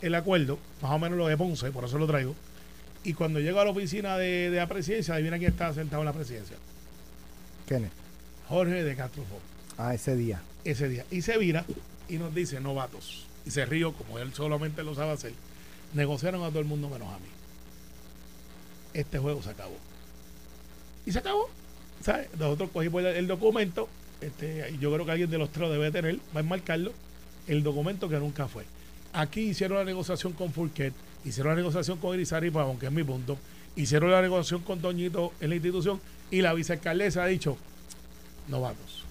el 0.00 0.14
acuerdo, 0.14 0.58
más 0.80 0.92
o 0.92 0.98
menos 0.98 1.18
lo 1.18 1.26
de 1.26 1.36
Ponce, 1.36 1.70
por 1.72 1.84
eso 1.84 1.98
lo 1.98 2.06
traigo. 2.06 2.34
Y 3.04 3.12
cuando 3.14 3.40
llego 3.40 3.60
a 3.60 3.64
la 3.64 3.70
oficina 3.70 4.16
de, 4.16 4.50
de 4.50 4.56
la 4.56 4.66
presidencia, 4.66 5.14
adivina 5.14 5.38
quién 5.38 5.50
estaba 5.50 5.74
sentado 5.74 6.00
en 6.02 6.06
la 6.06 6.12
presidencia. 6.12 6.56
Kenneth. 7.66 7.92
Jorge 8.48 8.82
de 8.82 8.96
Castro 8.96 9.24
Ah, 9.78 9.94
ese 9.94 10.16
día. 10.16 10.40
ese 10.64 10.88
día. 10.88 11.04
Y 11.10 11.22
se 11.22 11.38
vira 11.38 11.64
y 12.08 12.16
nos 12.18 12.34
dice, 12.34 12.60
novatos. 12.60 13.26
Y 13.46 13.50
se 13.50 13.64
río, 13.66 13.92
como 13.92 14.18
él 14.18 14.32
solamente 14.34 14.82
lo 14.82 14.94
sabe 14.94 15.12
hacer. 15.12 15.32
Negociaron 15.94 16.42
a 16.44 16.48
todo 16.48 16.60
el 16.60 16.64
mundo 16.66 16.88
menos 16.88 17.08
a 17.08 17.18
mí. 17.18 17.26
Este 18.94 19.18
juego 19.18 19.42
se 19.42 19.50
acabó. 19.50 19.76
Y 21.06 21.12
se 21.12 21.18
acabó. 21.18 21.48
¿Sabes? 22.02 22.28
Nosotros 22.38 22.70
cogimos 22.72 23.00
el, 23.02 23.06
el 23.08 23.26
documento. 23.26 23.88
Este, 24.20 24.74
yo 24.80 24.92
creo 24.92 25.04
que 25.06 25.12
alguien 25.12 25.30
de 25.30 25.38
los 25.38 25.50
tres 25.50 25.68
lo 25.68 25.72
debe 25.72 25.90
tener, 25.90 26.16
va 26.34 26.38
a 26.38 26.40
enmarcarlo. 26.40 26.92
El 27.46 27.62
documento 27.62 28.08
que 28.08 28.16
nunca 28.18 28.48
fue. 28.48 28.64
Aquí 29.12 29.40
hicieron 29.40 29.78
la 29.78 29.84
negociación 29.84 30.32
con 30.34 30.52
Fulquet, 30.52 30.92
hicieron 31.24 31.52
la 31.52 31.56
negociación 31.56 31.98
con 31.98 32.14
Irizarry 32.14 32.50
Pavón, 32.50 32.78
que 32.78 32.86
es 32.86 32.92
mi 32.92 33.02
punto, 33.02 33.36
hicieron 33.74 34.10
la 34.12 34.22
negociación 34.22 34.60
con 34.62 34.80
Toñito 34.80 35.32
en 35.40 35.48
la 35.48 35.56
institución 35.56 36.00
y 36.30 36.42
la 36.42 36.52
vicealcaldesa 36.54 37.24
ha 37.24 37.26
dicho, 37.26 37.56
no 38.46 38.60
vamos, 38.60 39.04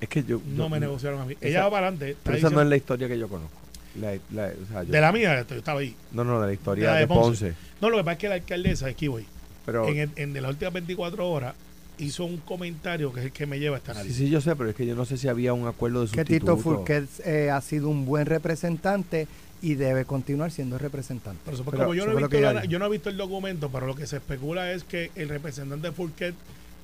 Es 0.00 0.08
que 0.08 0.22
yo. 0.22 0.40
no 0.46 0.64
yo- 0.64 0.68
me 0.68 0.78
negociaron 0.78 1.20
a 1.20 1.24
mí. 1.24 1.34
esa- 1.40 1.48
Ella 1.48 1.64
va 1.64 1.70
para 1.70 1.88
adelante. 1.88 2.16
Pero 2.22 2.36
esa 2.36 2.50
no 2.50 2.60
es 2.62 2.68
la 2.68 2.76
historia 2.76 3.08
que 3.08 3.18
yo 3.18 3.28
conozco. 3.28 3.58
La- 4.00 4.12
la- 4.32 4.52
o 4.62 4.66
sea, 4.70 4.82
yo- 4.82 4.92
de 4.92 5.00
la 5.00 5.12
mía, 5.12 5.44
yo 5.48 5.56
estaba 5.56 5.80
ahí. 5.80 5.94
no, 6.12 6.24
no, 6.24 6.40
de 6.40 6.46
la 6.48 6.52
historia 6.52 6.84
de 6.84 6.90
la 6.90 6.94
de, 6.96 7.00
de 7.00 7.06
Ponce. 7.08 7.46
Ponce. 7.46 7.54
No, 7.80 7.90
lo 7.90 7.96
que 7.98 8.04
pasa 8.04 8.12
es 8.12 8.18
que 8.18 8.28
la 8.28 8.34
alcaldesa, 8.36 8.86
aquí 8.88 9.08
voy, 9.08 9.26
Pero. 9.64 9.88
en, 9.88 9.98
el- 9.98 10.10
en 10.16 10.32
de 10.32 10.40
las 10.40 10.50
últimas 10.52 10.72
24 10.74 11.28
horas 11.30 11.54
hizo 11.98 12.24
un 12.26 12.36
comentario 12.38 13.10
que 13.12 13.20
es 13.20 13.26
el 13.26 13.32
que 13.32 13.46
me 13.46 13.58
lleva 13.58 13.76
a 13.76 13.78
esta 13.78 13.92
Sí, 13.94 13.98
análisis. 14.00 14.18
sí, 14.18 14.30
yo 14.30 14.40
sé, 14.42 14.54
pero 14.54 14.68
es 14.70 14.76
que 14.76 14.84
yo 14.86 14.94
no 14.94 15.04
sé 15.06 15.16
si 15.16 15.28
había 15.28 15.52
un 15.54 15.66
acuerdo 15.66 16.00
de 16.02 16.06
Que 16.10 16.16
sustituto. 16.20 16.56
Tito 16.56 16.62
Fulquet 16.62 17.08
eh, 17.24 17.50
ha 17.50 17.60
sido 17.62 17.88
un 17.88 18.04
buen 18.04 18.26
representante 18.26 19.26
y 19.62 19.74
debe 19.76 20.04
continuar 20.04 20.50
siendo 20.50 20.76
representante. 20.78 21.40
Pues, 21.46 21.62
Pero 21.64 21.78
como 21.78 21.94
yo 21.94 22.04
no, 22.04 22.12
he 22.12 22.16
visto 22.16 22.28
que 22.28 22.38
ella 22.38 22.52
la- 22.52 22.60
dijo. 22.60 22.70
yo 22.70 22.78
no 22.78 22.86
he 22.86 22.90
visto 22.90 23.08
el 23.08 23.16
documento, 23.16 23.70
pero 23.70 23.86
lo 23.86 23.94
que 23.96 24.06
se 24.06 24.16
especula 24.16 24.72
es 24.72 24.84
que 24.84 25.10
el 25.16 25.30
representante 25.30 25.88
de 25.88 25.92
Fulquet 25.94 26.34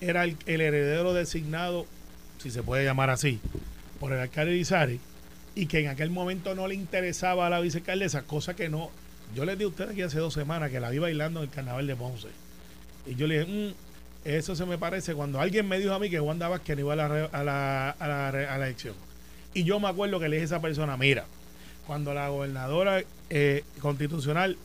era 0.00 0.24
el, 0.24 0.36
el 0.46 0.60
heredero 0.62 1.12
designado, 1.12 1.84
si 2.38 2.50
se 2.50 2.62
puede 2.62 2.82
llamar 2.84 3.10
así, 3.10 3.38
por 4.00 4.12
el 4.12 4.18
alcalde 4.18 4.56
Izari, 4.56 4.98
y 5.54 5.66
que 5.66 5.80
en 5.80 5.88
aquel 5.88 6.10
momento 6.10 6.54
no 6.54 6.66
le 6.66 6.74
interesaba 6.74 7.46
a 7.46 7.50
la 7.50 7.60
vicealcaldesa, 7.60 8.22
cosa 8.22 8.54
que 8.54 8.68
no. 8.68 8.90
Yo 9.34 9.44
les 9.44 9.58
di 9.58 9.64
a 9.64 9.68
ustedes 9.68 9.90
aquí 9.90 10.02
hace 10.02 10.18
dos 10.18 10.34
semanas 10.34 10.70
que 10.70 10.80
la 10.80 10.90
vi 10.90 10.98
bailando 10.98 11.40
en 11.42 11.48
el 11.48 11.54
carnaval 11.54 11.86
de 11.86 11.96
Ponce. 11.96 12.28
Y 13.06 13.14
yo 13.14 13.26
le 13.26 13.40
dije, 13.40 13.70
"Mm, 13.70 13.74
eso 14.24 14.54
se 14.54 14.64
me 14.66 14.78
parece 14.78 15.14
cuando 15.14 15.40
alguien 15.40 15.66
me 15.68 15.78
dijo 15.78 15.92
a 15.92 15.98
mí 15.98 16.08
que 16.08 16.20
Wanda 16.20 16.48
Vázquez 16.48 16.76
no 16.76 16.80
iba 16.82 16.92
a 16.92 16.96
la, 16.96 17.24
a 17.26 17.42
la, 17.42 17.90
a 17.90 18.08
la 18.08 18.66
elección. 18.66 18.94
Y 19.54 19.64
yo 19.64 19.80
me 19.80 19.88
acuerdo 19.88 20.20
que 20.20 20.28
le 20.28 20.36
dije 20.36 20.44
a 20.44 20.56
esa 20.56 20.62
persona, 20.62 20.96
mira, 20.96 21.24
cuando 21.86 22.14
la 22.14 22.28
gobernadora 22.28 23.02
eh, 23.30 23.64
constitucional 23.80 24.56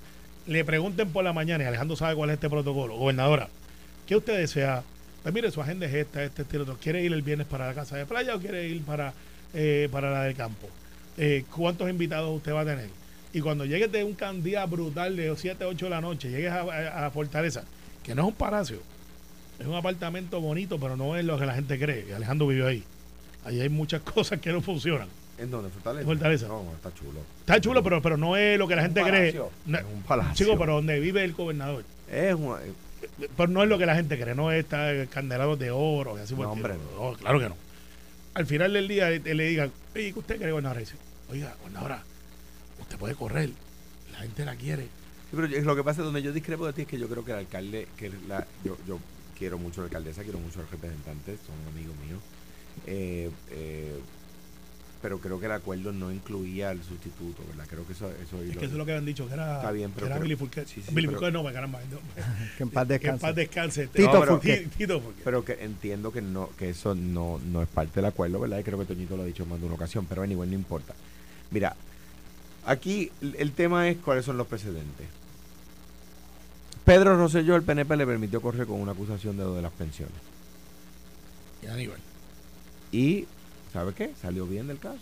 le 0.46 0.64
pregunten 0.64 1.10
por 1.10 1.24
la 1.24 1.34
mañana, 1.34 1.64
y 1.64 1.68
Alejandro 1.68 1.96
sabe 1.98 2.16
cuál 2.16 2.30
es 2.30 2.36
este 2.36 2.50
protocolo, 2.50 2.96
gobernadora, 2.96 3.50
¿qué 4.06 4.16
usted 4.16 4.38
desea? 4.38 4.84
Pues 5.24 5.34
mire, 5.34 5.52
su 5.52 5.62
agenda 5.62 5.88
es 5.88 5.94
esta, 5.94 6.24
este 6.24 6.44
estilo. 6.44 6.78
¿quiere 6.82 7.04
ir 7.04 7.12
el 7.12 7.22
viernes 7.22 7.48
para 7.48 7.68
la 7.68 7.74
casa 7.74 7.98
de 7.98 8.06
playa 8.06 8.36
o 8.36 8.40
quiere 8.40 8.68
ir 8.68 8.82
para, 8.84 9.14
eh, 9.54 9.88
para 9.92 10.12
la 10.12 10.24
del 10.24 10.36
campo? 10.36 10.68
Eh, 11.18 11.44
¿Cuántos 11.56 11.90
invitados 11.90 12.36
usted 12.36 12.54
va 12.54 12.62
a 12.62 12.66
tener? 12.66 12.90
Y 13.34 13.42
cuando 13.42 13.66
llegues 13.66 13.92
de 13.92 14.04
un 14.04 14.14
can- 14.14 14.44
día 14.44 14.66
brutal 14.66 15.16
de 15.16 15.36
7, 15.36 15.66
8 15.66 15.86
de 15.86 15.90
la 15.90 16.02
noche, 16.02 16.30
llegues 16.30 16.52
a, 16.52 16.62
a- 16.62 17.06
a 17.08 17.12
Fortaleza, 17.12 17.64
que 18.04 18.16
no 18.16 18.24
es 18.24 18.28
un 18.30 18.34
palacio, 18.36 18.78
es 19.60 19.66
un 19.66 19.76
apartamento 19.76 20.40
bonito, 20.40 20.80
pero 20.80 20.96
no 20.96 21.16
es 21.18 21.26
lo 21.26 21.38
que 21.38 21.46
la 21.46 21.54
gente 21.54 21.78
cree. 21.80 22.06
Y 22.10 22.12
Alejandro 22.14 22.48
vivió 22.48 22.68
ahí. 22.68 22.84
Ahí 23.46 23.60
hay 23.62 23.70
muchas 23.70 24.02
cosas 24.14 24.40
que 24.40 24.52
no 24.52 24.62
funcionan. 24.62 25.08
¿En 25.38 25.52
dónde? 25.52 25.70
¿Fortaleza? 25.70 26.06
Fortaleza. 26.06 26.48
No, 26.48 26.64
está 26.76 26.92
chulo. 26.94 27.20
Está 27.42 27.62
chulo, 27.62 27.84
pero, 27.84 28.02
pero 28.02 28.18
no 28.18 28.36
es 28.38 28.58
lo 28.58 28.68
que 28.68 28.76
la 28.76 28.82
gente 28.82 29.02
un 29.04 29.08
cree. 29.10 29.34
No- 29.66 29.78
Es 29.78 29.84
un 29.86 30.02
palacio. 30.04 30.34
Chico, 30.46 30.58
pero 30.58 30.76
donde 30.76 31.00
vive 31.00 31.24
el 31.24 31.34
gobernador. 31.34 31.84
Es 32.12 32.34
un, 32.34 32.56
Pero 33.36 33.48
no 33.50 33.62
es 33.62 33.70
lo 33.70 33.78
que 33.78 33.86
la 33.86 33.96
gente 33.96 34.20
cree, 34.20 34.34
no 34.34 34.52
es 34.52 34.64
estar 34.64 35.08
candelados 35.10 35.60
de 35.60 35.70
oro 35.72 36.18
y 36.18 36.22
así 36.22 36.34
No, 36.34 36.52
hombre. 36.52 36.74
No, 36.98 37.14
claro 37.14 37.40
que 37.40 37.50
no. 37.50 37.56
Al 38.38 38.46
final 38.46 38.72
del 38.72 38.88
día 38.88 39.10
le, 39.10 39.20
le 39.34 39.48
digan, 39.48 39.72
oye, 39.96 40.14
¿qué 40.14 40.20
usted 40.20 40.38
cree, 40.38 40.52
gobernadora? 40.52 40.80
Y 40.82 40.84
dice, 40.84 40.96
oiga, 41.32 41.56
gobernadora, 41.60 42.04
usted 42.80 42.96
puede 42.98 43.16
correr, 43.16 43.50
la 44.12 44.20
gente 44.20 44.46
la 44.46 44.56
quiere. 44.56 44.84
Sí, 44.84 45.32
pero 45.36 45.48
yo- 45.48 45.60
lo 45.62 45.76
que 45.76 45.84
pasa 45.84 46.04
donde 46.04 46.22
yo 46.22 46.32
discrepo 46.32 46.68
de 46.68 46.74
ti 46.74 46.82
es 46.84 46.88
que 46.88 47.00
yo 47.00 47.08
creo 47.10 47.26
que 47.26 47.32
el 47.32 47.40
alcalde, 47.40 47.88
que 47.98 48.12
la, 48.28 48.46
yo, 48.64 48.78
yo 48.88 49.00
quiero 49.40 49.58
mucho 49.58 49.82
a 49.82 49.86
la 49.86 49.88
alcaldesa, 49.88 50.22
quiero 50.22 50.38
mucho 50.38 50.60
a 50.60 50.62
los 50.62 50.70
representantes, 50.72 51.40
son 51.48 51.56
amigos 51.74 51.96
míos. 52.06 52.20
Eh, 52.86 53.32
eh, 53.50 54.00
pero 55.02 55.20
creo 55.20 55.40
que 55.40 55.46
el 55.46 55.52
acuerdo 55.52 55.92
no 55.94 56.12
incluía 56.12 56.70
al 56.72 56.84
sustituto, 56.84 57.44
¿verdad? 57.50 57.66
Creo 57.70 57.86
que 57.86 57.94
eso, 57.94 58.10
eso 58.10 58.42
Es 58.42 58.52
que 58.58 58.66
eso 58.66 58.74
es 58.74 58.78
lo 58.78 58.86
que 58.86 58.92
habían 58.92 59.06
dicho, 59.06 59.28
que 59.28 59.34
era, 59.36 59.58
Está 59.58 59.72
bien, 59.72 59.90
que 59.90 59.96
pero- 59.96 60.08
era 60.08 60.16
pero- 60.16 60.24
Billy 60.24 60.36
Fulquet. 60.36 60.68
sí, 60.68 60.82
sí, 60.82 60.94
Billy 60.94 61.08
pero- 61.08 61.20
Fulquet 61.20 61.34
no, 61.34 61.44
me 61.44 61.54
caramba. 61.54 61.80
no. 61.92 61.98
Que 62.58 62.64
en 62.64 62.70
paz 62.70 62.88
Que 62.88 62.94
en 62.96 63.00
descanse. 63.00 63.22
paz 63.22 63.36
descanse. 63.36 63.88
Tito 63.88 64.12
No, 64.14 64.20
pero- 64.20 64.32
Fulquet. 64.34 64.70
Tito 64.78 65.00
Fulquet. 65.02 65.24
Pero 65.24 65.46
que 65.46 65.54
entiendo 65.64 66.12
que 66.12 66.22
no 66.22 66.50
que 66.58 66.70
eso 66.70 66.96
no, 66.96 67.40
no 67.46 67.62
es 67.62 67.68
parte 67.68 67.96
del 67.96 68.06
acuerdo, 68.06 68.40
¿verdad? 68.40 68.60
Y 68.60 68.64
creo 68.64 68.80
que 68.80 68.86
Toñito 68.86 69.16
lo 69.18 69.24
ha 69.24 69.26
dicho 69.28 69.46
más 69.46 69.60
de 69.60 69.66
una 69.66 69.76
ocasión, 69.76 70.06
pero 70.08 70.24
anyway, 70.24 70.50
no 70.50 70.56
importa. 70.56 70.94
Mira, 71.52 71.76
aquí 72.66 73.12
el, 73.22 73.36
el 73.38 73.52
tema 73.52 73.88
es 73.90 73.98
cuáles 73.98 74.26
son 74.26 74.38
los 74.38 74.48
precedentes. 74.48 75.08
Pedro 76.86 77.18
Rosselló, 77.18 77.56
el 77.56 77.64
PNP, 77.64 77.98
le 77.98 78.06
permitió 78.06 78.42
correr 78.42 78.66
con 78.66 78.80
una 78.80 78.94
acusación 78.94 79.36
de 79.38 79.44
lo 79.44 79.54
de 79.56 79.62
las 79.62 79.74
pensiones. 79.74 80.16
Y 81.62 81.68
Aníbal. 81.68 82.00
Y, 82.92 83.28
¿sabe 83.78 83.94
qué? 83.94 84.12
Salió 84.20 84.48
bien 84.48 84.66
del 84.66 84.80
caso. 84.80 84.98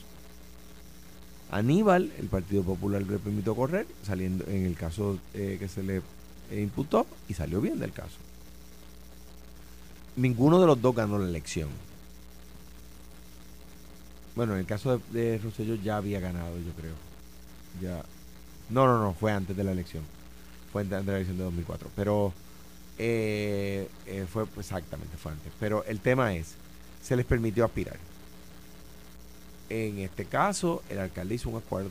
Aníbal, 1.50 2.12
el 2.20 2.28
Partido 2.28 2.62
Popular 2.62 3.02
le 3.02 3.20
permitió 3.20 3.56
correr, 3.56 3.88
saliendo 4.04 4.46
en 4.48 4.66
el 4.66 4.76
caso 4.76 5.18
eh, 5.34 5.56
que 5.58 5.70
se 5.70 5.82
le 5.82 6.02
eh, 6.52 6.62
imputó, 6.62 7.08
y 7.30 7.36
salió 7.36 7.62
bien 7.62 7.80
del 7.80 7.94
caso. 7.94 8.18
Ninguno 10.18 10.60
de 10.60 10.68
los 10.68 10.82
dos 10.82 10.94
ganó 10.94 11.18
la 11.18 11.30
elección. 11.30 11.70
Bueno, 14.36 14.56
en 14.56 14.60
el 14.60 14.66
caso 14.66 15.00
de, 15.14 15.40
de 15.40 15.80
ya 15.82 15.96
había 15.96 16.20
ganado, 16.20 16.58
yo 16.58 16.74
creo. 16.74 16.96
Ya. 17.82 18.04
No, 18.70 18.88
no, 18.88 19.02
no, 19.02 19.14
fue 19.14 19.32
antes 19.32 19.56
de 19.56 19.64
la 19.64 19.72
elección. 19.72 20.04
Fue 20.74 20.82
antes 20.82 21.06
de 21.06 21.12
la 21.14 21.18
elección 21.20 21.38
de 21.38 21.46
2004. 21.46 21.90
Pero 21.96 22.34
eh, 22.98 23.88
eh, 24.06 24.26
fue 24.30 24.44
exactamente, 24.58 25.16
fue 25.16 25.32
antes. 25.32 25.54
Pero 25.62 25.86
el 25.86 26.02
tema 26.02 26.34
es, 26.34 26.56
se 27.02 27.16
les 27.16 27.26
permitió 27.26 27.64
aspirar. 27.64 27.96
En 29.70 30.00
este 30.00 30.26
caso, 30.26 30.84
el 30.90 31.00
alcalde 31.00 31.36
hizo 31.36 31.50
un 31.50 31.58
acuerdo. 31.58 31.90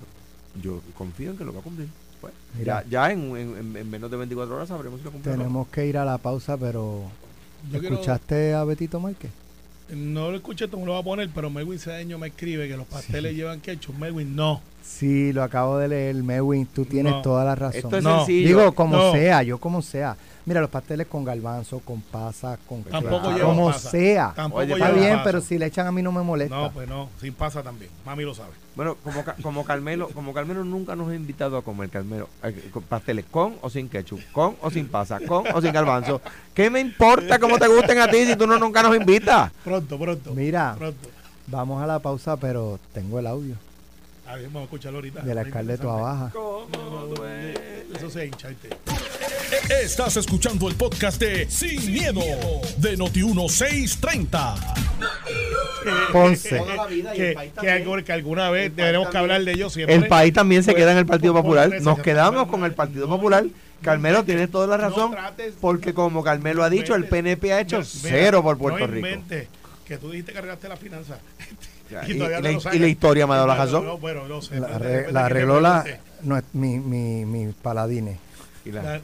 Yo 0.62 0.80
confío 0.96 1.32
en 1.32 1.36
que 1.36 1.44
lo 1.44 1.52
va 1.52 1.60
a 1.60 1.62
cumplir. 1.62 1.88
Pues, 2.20 2.32
Mira. 2.58 2.82
ya 2.84 2.88
ya 3.08 3.12
en, 3.12 3.36
en- 3.36 3.76
en 3.76 3.90
menos 3.90 4.10
de 4.10 4.16
24 4.16 4.54
horas 4.56 4.68
sabremos 4.68 5.00
si 5.00 5.04
lo 5.04 5.10
no. 5.12 5.18
Tenemos 5.18 5.68
que 5.68 5.86
ir 5.86 5.98
a 5.98 6.04
la 6.04 6.16
pausa, 6.18 6.56
pero 6.56 7.02
Yo 7.72 7.80
quiero- 7.80 7.94
¿escuchaste 7.96 8.54
a 8.54 8.64
Betito 8.64 9.00
Márquez? 9.00 9.30
No 9.94 10.30
lo 10.30 10.36
escuché, 10.36 10.66
tú 10.68 10.78
me 10.78 10.86
lo 10.86 10.92
vas 10.92 11.02
a 11.02 11.04
poner, 11.04 11.28
pero 11.34 11.50
Melwin 11.50 11.78
Cedeño 11.78 12.16
me 12.18 12.28
escribe 12.28 12.66
que 12.68 12.76
los 12.76 12.86
pasteles 12.86 13.34
llevan 13.34 13.60
ketchup. 13.60 13.96
Melwin, 13.98 14.34
no. 14.34 14.62
Sí, 14.84 15.32
lo 15.32 15.42
acabo 15.42 15.78
de 15.78 15.88
leer, 15.88 16.14
Mewin, 16.16 16.66
tú 16.66 16.84
tienes 16.84 17.14
No. 17.14 17.22
toda 17.22 17.44
la 17.44 17.54
razón. 17.54 17.80
Esto 17.82 17.96
es 17.96 18.04
No. 18.04 18.18
sencillo. 18.18 18.46
Digo, 18.48 18.72
como 18.74 18.96
No. 18.96 19.12
sea, 19.12 19.42
yo 19.42 19.58
como 19.58 19.82
sea. 19.82 20.16
Mira, 20.46 20.60
los 20.60 20.68
pasteles 20.68 21.06
con 21.06 21.24
garbanzo, 21.24 21.80
con 21.80 22.02
pasas, 22.02 22.58
con 22.68 22.82
Tampoco 22.84 23.32
lleva 23.32 23.46
como 23.48 23.68
pasa. 23.68 23.90
sea. 23.90 24.32
Tampoco 24.36 24.62
Oye, 24.62 24.74
Está 24.74 24.90
bien, 24.90 25.12
pasa. 25.12 25.24
pero 25.24 25.40
si 25.40 25.56
le 25.58 25.66
echan 25.66 25.86
a 25.86 25.92
mí 25.92 26.02
no 26.02 26.12
me 26.12 26.20
molesta. 26.22 26.54
No, 26.54 26.70
pues 26.70 26.86
no, 26.86 27.08
sin 27.18 27.32
pasa 27.32 27.62
también. 27.62 27.90
Mami 28.04 28.24
lo 28.24 28.34
sabe. 28.34 28.50
Bueno, 28.76 28.96
como, 29.02 29.24
como 29.42 29.64
Carmelo, 29.64 30.08
como 30.10 30.34
Carmelo 30.34 30.62
nunca 30.64 30.94
nos 30.94 31.08
ha 31.10 31.14
invitado 31.14 31.56
a 31.56 31.62
comer 31.62 31.88
Carmelo, 31.88 32.28
eh, 32.42 32.68
con 32.70 32.82
pasteles 32.82 33.24
con 33.30 33.54
o 33.62 33.70
sin 33.70 33.88
ketchup, 33.88 34.20
con 34.32 34.54
o 34.60 34.70
sin 34.70 34.86
pasa, 34.88 35.18
con 35.26 35.44
o 35.54 35.60
sin 35.62 35.72
garbanzo. 35.72 36.20
¿Qué 36.52 36.68
me 36.68 36.80
importa 36.80 37.38
cómo 37.38 37.58
te 37.58 37.66
gusten 37.66 37.98
a 38.00 38.08
ti 38.08 38.26
si 38.26 38.36
tú 38.36 38.46
no 38.46 38.58
nunca 38.58 38.82
nos 38.82 38.94
invitas? 38.94 39.50
Pronto, 39.64 39.98
pronto. 39.98 40.34
Mira, 40.34 40.74
Pronto. 40.78 41.08
vamos 41.46 41.82
a 41.82 41.86
la 41.86 41.98
pausa, 42.00 42.36
pero 42.36 42.78
tengo 42.92 43.18
el 43.18 43.26
audio 43.26 43.54
A 44.26 44.36
ver, 44.36 44.44
vamos 44.46 44.60
a 44.62 44.64
escucharlo 44.64 44.98
ahorita. 44.98 45.20
del 45.20 45.38
alcalde 45.38 45.72
de 45.72 45.78
Toa 45.78 46.00
Baja. 46.00 46.32
Eso 47.94 48.10
se 48.10 48.26
hincha, 48.26 48.48
¿viste? 48.48 48.70
Estás 49.82 50.16
escuchando 50.16 50.68
el 50.68 50.74
podcast 50.74 51.20
de 51.20 51.48
Sin, 51.50 51.92
miedo, 51.92 52.20
de 52.78 52.98
Noti1630. 52.98 54.74
Ponce. 56.12 56.62
Que, 57.14 57.28
el 57.30 57.34
país 57.34 57.52
que 57.60 58.04
que 58.04 58.12
alguna 58.12 58.50
vez 58.50 58.74
tenemos 58.74 59.08
que 59.10 59.18
hablar 59.18 59.44
de 59.44 59.52
ellos 59.52 59.72
siempre. 59.72 59.94
El 59.94 60.08
país 60.08 60.32
también 60.32 60.62
se 60.62 60.72
Pues, 60.72 60.82
queda 60.82 60.92
en 60.92 60.98
el 60.98 61.06
Partido 61.06 61.34
Popular. 61.34 61.70
Nos 61.82 61.98
quedamos 62.00 62.48
con 62.48 62.64
el 62.64 62.72
Partido 62.72 63.06
Popular. 63.08 63.44
Carmelo 63.82 64.24
tiene 64.24 64.48
toda 64.48 64.66
la 64.66 64.78
razón. 64.78 65.14
Porque 65.60 65.92
como 65.92 66.24
Carmelo 66.24 66.64
ha 66.64 66.70
dicho, 66.70 66.94
el 66.94 67.04
PNP 67.06 67.52
ha 67.52 67.60
hecho 67.60 67.84
cero 67.84 68.42
por 68.42 68.56
Puerto 68.56 68.86
Rico. 68.86 69.06
que 69.86 69.98
tú 69.98 70.10
dijiste 70.10 70.32
que 70.32 70.38
cargaste 70.38 70.68
la 70.68 70.76
finanza. 70.76 71.18
Y 72.08 72.14
no 72.14 72.28
la, 72.28 72.50
y 72.52 72.84
historia 72.90 73.26
me 73.26 73.32
ha 73.34 73.36
dado 73.36 73.48
la 73.48 73.56
razón. 73.56 73.84
No, 73.84 73.98
bueno, 73.98 74.26
no 74.28 74.42
sé. 74.42 74.58
La, 74.60 74.78
te 74.78 75.16
arregló 75.18 75.60
la, 75.60 75.84
no, 76.22 76.40
mi, 76.52 76.78
mi, 76.80 77.24
mi 77.24 77.52
paladines. 77.52 78.18
Y 78.64 78.72
la- 78.72 78.82
La- 78.82 79.00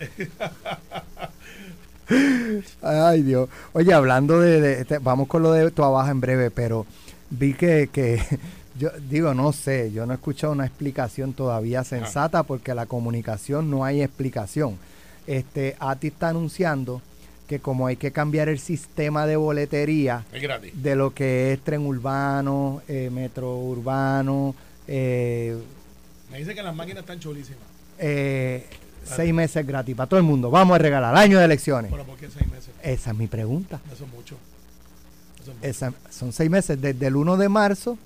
Ay, 3.11 3.23
Dios. 3.23 3.49
Oye, 3.73 3.93
hablando 3.95 4.41
de, 4.41 4.61
de- 4.61 4.81
este, 4.81 4.99
vamos 4.99 5.29
con 5.29 5.43
lo 5.43 5.53
de 5.53 5.71
tu 5.71 5.83
Baja 5.83 6.11
en 6.11 6.21
breve, 6.21 6.51
pero 6.51 6.87
vi 7.31 7.55
que, 7.55 7.89
que 7.93 8.21
yo 8.79 8.91
digo, 9.09 9.33
no 9.35 9.53
sé, 9.53 9.93
yo 9.93 10.07
no 10.07 10.13
he 10.13 10.17
escuchado 10.17 10.53
una 10.53 10.67
explicación 10.67 11.33
todavía 11.35 11.85
sensata 11.85 12.43
porque 12.43 12.75
la 12.75 12.87
comunicación 12.87 13.71
no 13.71 13.85
hay 13.85 14.03
explicación. 14.03 14.77
este, 15.27 15.77
ATI 15.79 16.09
está 16.09 16.31
anunciando 16.31 17.01
que 17.51 17.59
como 17.59 17.89
hay 17.89 17.97
que 17.97 18.13
cambiar 18.13 18.49
el 18.49 18.61
sistema 18.61 19.27
de 19.27 19.35
boletería 19.35 20.25
de 20.73 20.95
lo 20.95 21.13
que 21.13 21.53
es 21.53 21.59
tren 21.65 21.85
urbano, 21.85 22.81
eh, 22.87 23.11
metro 23.13 23.57
urbano, 23.59 24.55
eh, 24.87 25.59
Me 26.31 26.39
dice 26.39 26.55
que 26.55 26.63
las 26.63 26.73
máquinas 26.77 27.01
están 27.01 27.19
chulísimas. 27.19 27.59
eh, 27.99 28.65
seis 29.05 29.35
meses 29.35 29.67
gratis 29.67 29.97
para 29.97 30.09
todo 30.09 30.21
el 30.21 30.25
mundo. 30.27 30.49
Vamos 30.49 30.77
a 30.77 30.79
regalar 30.79 31.13
año 31.17 31.41
de 31.41 31.45
elecciones. 31.45 31.91
Bueno, 31.91 32.05
¿por 32.07 32.17
qué 32.19 32.29
seis 32.33 32.49
meses? 32.49 32.71
Esa 32.85 33.11
es 33.11 33.17
mi 33.17 33.27
pregunta. 33.27 33.81
Eso 33.93 34.05
es 34.05 34.13
mucho. 34.13 34.37
Eso 35.43 35.51
es 35.51 35.57
mucho. 35.57 35.67
Esa- 35.69 35.93
son 36.09 36.33
seis 36.33 36.49
meses, 36.49 36.81
desde 36.81 37.05
el 37.09 37.17
1 37.17 37.37
de 37.37 37.49
marzo 37.49 37.99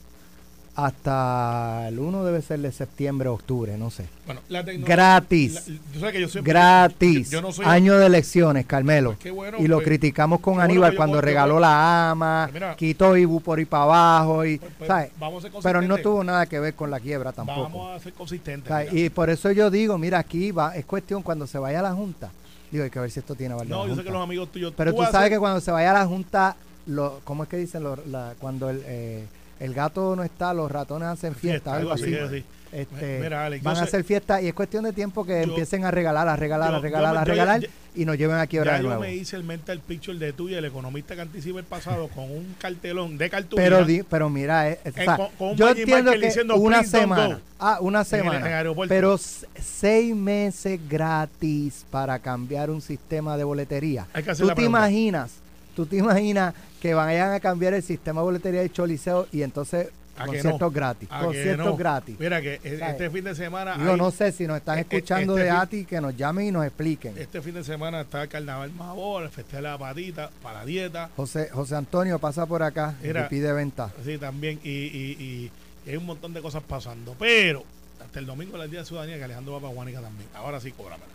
hasta 0.77 1.89
el 1.89 1.99
1 1.99 2.25
debe 2.25 2.43
ser 2.43 2.61
de 2.61 2.73
septiembre, 2.73 3.29
octubre, 3.29 3.77
no 3.79 3.91
sé. 3.91 4.07
Bueno, 4.27 4.41
la. 4.49 4.63
Gratis. 4.63 5.55
la- 5.69 5.77
tú 5.93 5.99
sabes 6.01 6.13
que 6.15 6.21
yo 6.21 6.29
siempre- 6.29 6.53
Gratis. 6.53 7.31
Yo, 7.31 7.39
yo 7.39 7.43
no 7.43 7.53
soy. 7.53 7.65
Año 7.67 7.97
de 7.99 8.07
elecciones, 8.07 8.67
Carmelo. 8.67 9.17
Pues 9.21 9.33
bueno, 9.35 9.59
y 9.61 9.67
lo 9.69 9.77
pues, 9.77 9.87
criticamos 9.87 10.41
con 10.41 10.55
bueno 10.55 10.65
Aníbal 10.65 10.97
cuando 10.97 11.21
regaló 11.21 11.61
la 11.61 12.11
AMA, 12.11 12.45
Pues 12.47 12.55
mira. 12.55 12.77
quitó 12.77 13.17
Ibu 13.17 13.41
por 13.41 13.59
ahí 13.59 13.65
para 13.65 13.83
abajo. 13.85 14.45
Y, 14.45 14.59
Pues- 14.59 14.89
¿sabes? 14.89 15.11
vamos 15.19 15.45
a 15.45 15.51
ser 15.51 15.61
Pero 15.63 15.83
no 15.83 15.99
tuvo 15.99 16.25
nada 16.25 16.47
que 16.47 16.59
ver 16.59 16.75
con 16.75 16.91
la 16.91 17.01
quiebra 17.01 17.33
tampoco. 17.33 17.63
Vamos 17.63 17.97
a 17.97 18.03
ser 18.03 18.13
consistentes. 18.13 18.93
Y 18.93 19.11
por 19.11 19.31
eso 19.31 19.51
yo 19.53 19.71
digo, 19.71 19.97
mira, 19.99 20.19
aquí 20.19 20.51
va, 20.51 20.75
es 20.77 20.85
cuestión 20.85 21.23
cuando 21.23 21.47
se 21.47 21.59
vaya 21.59 21.81
a 21.81 21.83
la 21.83 21.93
Junta. 21.93 22.31
Digo, 22.71 22.83
hay 22.83 22.91
que 22.91 22.99
ver 22.99 23.11
si 23.11 23.21
esto 23.21 23.37
tiene 23.37 23.55
valor. 23.55 23.69
No, 23.71 23.87
yo 23.87 23.95
sé 23.95 24.03
que 24.03 24.11
los 24.11 24.23
amigos 24.23 24.51
tuyos. 24.51 24.73
Pero 24.77 24.93
tú, 24.95 25.03
sabes 25.11 25.31
que 25.31 25.39
cuando 25.39 25.61
se 25.61 25.71
vaya 25.71 25.91
a 25.91 25.95
la 25.95 26.07
Junta, 26.07 26.57
lo, 26.87 27.21
¿cómo 27.23 27.45
es 27.45 27.49
que 27.49 27.57
dicen? 27.57 27.85
Lo- 27.85 27.97
la- 28.07 28.35
cuando 28.41 28.69
el, 28.69 28.83
eh, 28.85 29.25
el 29.61 29.75
gato 29.75 30.15
no 30.17 30.23
está, 30.25 30.53
los 30.55 30.71
ratones 30.71 31.09
hacen 31.09 31.35
fiesta, 31.35 31.75
algo 31.75 31.93
así. 31.93 32.15
sí. 32.31 32.45
Este, 32.73 33.21
Mira, 33.23 33.47
Alex, 33.47 33.63
yo 33.63 33.71
van 33.71 33.77
a 33.79 33.83
hacer 33.83 34.03
fiesta 34.03 34.43
y 34.43 34.49
es 34.49 34.55
cuestión 34.55 34.83
de 34.83 34.93
tiempo 34.93 35.25
que 35.25 35.35
Yo- 35.35 35.45
empiecen 35.45 35.85
a 35.85 35.93
regalar, 35.93 36.27
a 36.27 36.35
regalar, 36.35 36.71
yo- 36.73 36.77
a 36.79 36.81
regalar, 36.81 37.15
yo 37.15 37.21
a 37.21 37.25
regalar 37.25 37.69
y 37.95 38.05
nos 38.05 38.19
lleven 38.19 38.37
a 38.37 38.49
quiebra 38.49 38.73
Ya 38.73 38.79
yo 38.83 38.89
nuevo. 38.89 39.03
me 39.03 39.15
hice 39.15 39.37
el 39.37 39.45
mental 39.45 39.79
picture 39.79 40.19
de 40.19 40.33
tú 40.33 40.49
y 40.49 40.55
el 40.55 40.65
economista 40.65 41.15
que 41.15 41.21
anticipa 41.21 41.61
el 41.61 41.67
pasado 41.67 42.09
con 42.09 42.25
un 42.25 42.57
cartelón 42.59 43.17
de 43.17 43.31
cartulina. 43.31 43.65
Pero, 43.71 43.85
di- 43.85 44.03
pero 44.03 44.29
mira, 44.29 44.71
eh, 44.71 44.81
o 44.85 44.91
sea, 44.91 45.17
con- 45.17 45.29
con 45.39 45.49
un 45.51 45.57
yo 45.57 45.69
entiendo 45.69 46.11
que 46.11 46.19
diciendo, 46.19 46.57
una 46.57 46.79
"Please 46.81 46.97
don't 46.97 47.03
semana, 47.15 47.35
go", 47.37 47.41
ah, 47.61 47.79
una 47.81 47.99
en 47.99 48.01
el- 48.03 48.07
semana, 48.11 48.39
en 48.41 48.47
el 48.47 48.53
aeropuerto. 48.55 48.93
pero 48.93 49.19
seis 49.19 50.17
meses 50.17 50.81
gratis 50.89 51.85
para 51.93 52.19
cambiar 52.19 52.71
un 52.71 52.81
sistema 52.81 53.37
de 53.37 53.45
boletería. 53.45 54.09
Hay 54.13 54.25
que 54.25 54.31
hacer 54.33 54.43
¿Tú 54.43 54.49
la 54.49 54.55
te 54.55 54.63
pregunta. 54.63 54.81
imaginas? 54.89 55.31
¿Tú 55.75 55.87
te 55.87 55.97
imaginas 55.97 56.55
que 56.81 56.95
vayan 56.95 57.33
a 57.33 57.41
cambiar 57.41 57.75
el 57.75 57.83
sistema 57.83 58.21
de 58.21 58.25
boletería 58.25 58.61
de 58.61 58.71
Choliseo 58.71 59.27
y 59.33 59.43
entonces 59.43 59.89
¿A 60.17 60.23
que 60.25 60.27
conciertos 60.27 60.61
no? 60.61 60.71
gratis? 60.71 61.09
¿A 61.11 61.19
que 61.21 61.25
Conciertos 61.27 61.67
no? 61.67 61.77
gratis. 61.77 62.17
Mira 62.21 62.41
que 62.41 62.61
e- 62.63 62.79
¿Sabes? 62.79 62.93
este 62.95 63.11
fin 63.11 63.25
de 63.25 63.35
semana. 63.35 63.75
Hay- 63.75 63.97
no 63.99 64.11
sé 64.13 64.31
si 64.33 64.47
nos 64.47 64.59
están 64.59 64.79
eh, 64.79 64.83
eh, 64.83 64.87
escuchando 64.89 65.33
este 65.37 65.45
de 65.45 65.51
ATI, 65.51 65.85
que 65.87 66.01
nos 66.01 66.17
llamen 66.17 66.47
y 66.47 66.51
nos 66.53 66.65
expliquen. 66.65 67.19
Este 67.19 67.43
fin 67.43 67.55
de 67.55 67.65
semana 67.65 68.03
está 68.03 68.23
el 68.23 68.29
Carnaval 68.29 68.71
Mabor, 68.73 69.25
el 69.25 69.31
Festival 69.31 69.63
de 69.65 69.69
la 69.71 69.79
Patita, 69.79 70.31
para 70.43 70.61
la 70.61 70.65
dieta. 70.67 71.11
José, 71.17 71.49
José 71.53 71.75
Antonio 71.75 72.19
pasa 72.21 72.47
por 72.47 72.63
acá 72.63 72.95
y 73.03 73.09
pide 73.29 73.53
venta. 73.53 73.91
Sí, 74.05 74.17
también. 74.19 74.61
Y, 74.63 74.71
y- 74.71 75.51
hay 75.87 75.97
un 75.97 76.07
montón 76.07 76.33
de 76.33 76.41
cosas 76.41 76.63
pasando. 76.63 77.15
Pero 77.19 77.65
hasta 78.03 78.19
el 78.21 78.27
domingo 78.27 78.63
el 78.63 78.71
Día 78.71 78.81
de 78.81 78.87
Ciudadanía 78.87 79.17
que 79.19 79.25
Alejandro 79.25 79.55
va 79.55 79.61
para 79.61 79.75
Guanica 79.75 80.01
también. 80.01 80.29
Ahora 80.35 80.61
sí, 80.61 80.71
cóbramela. 80.73 81.11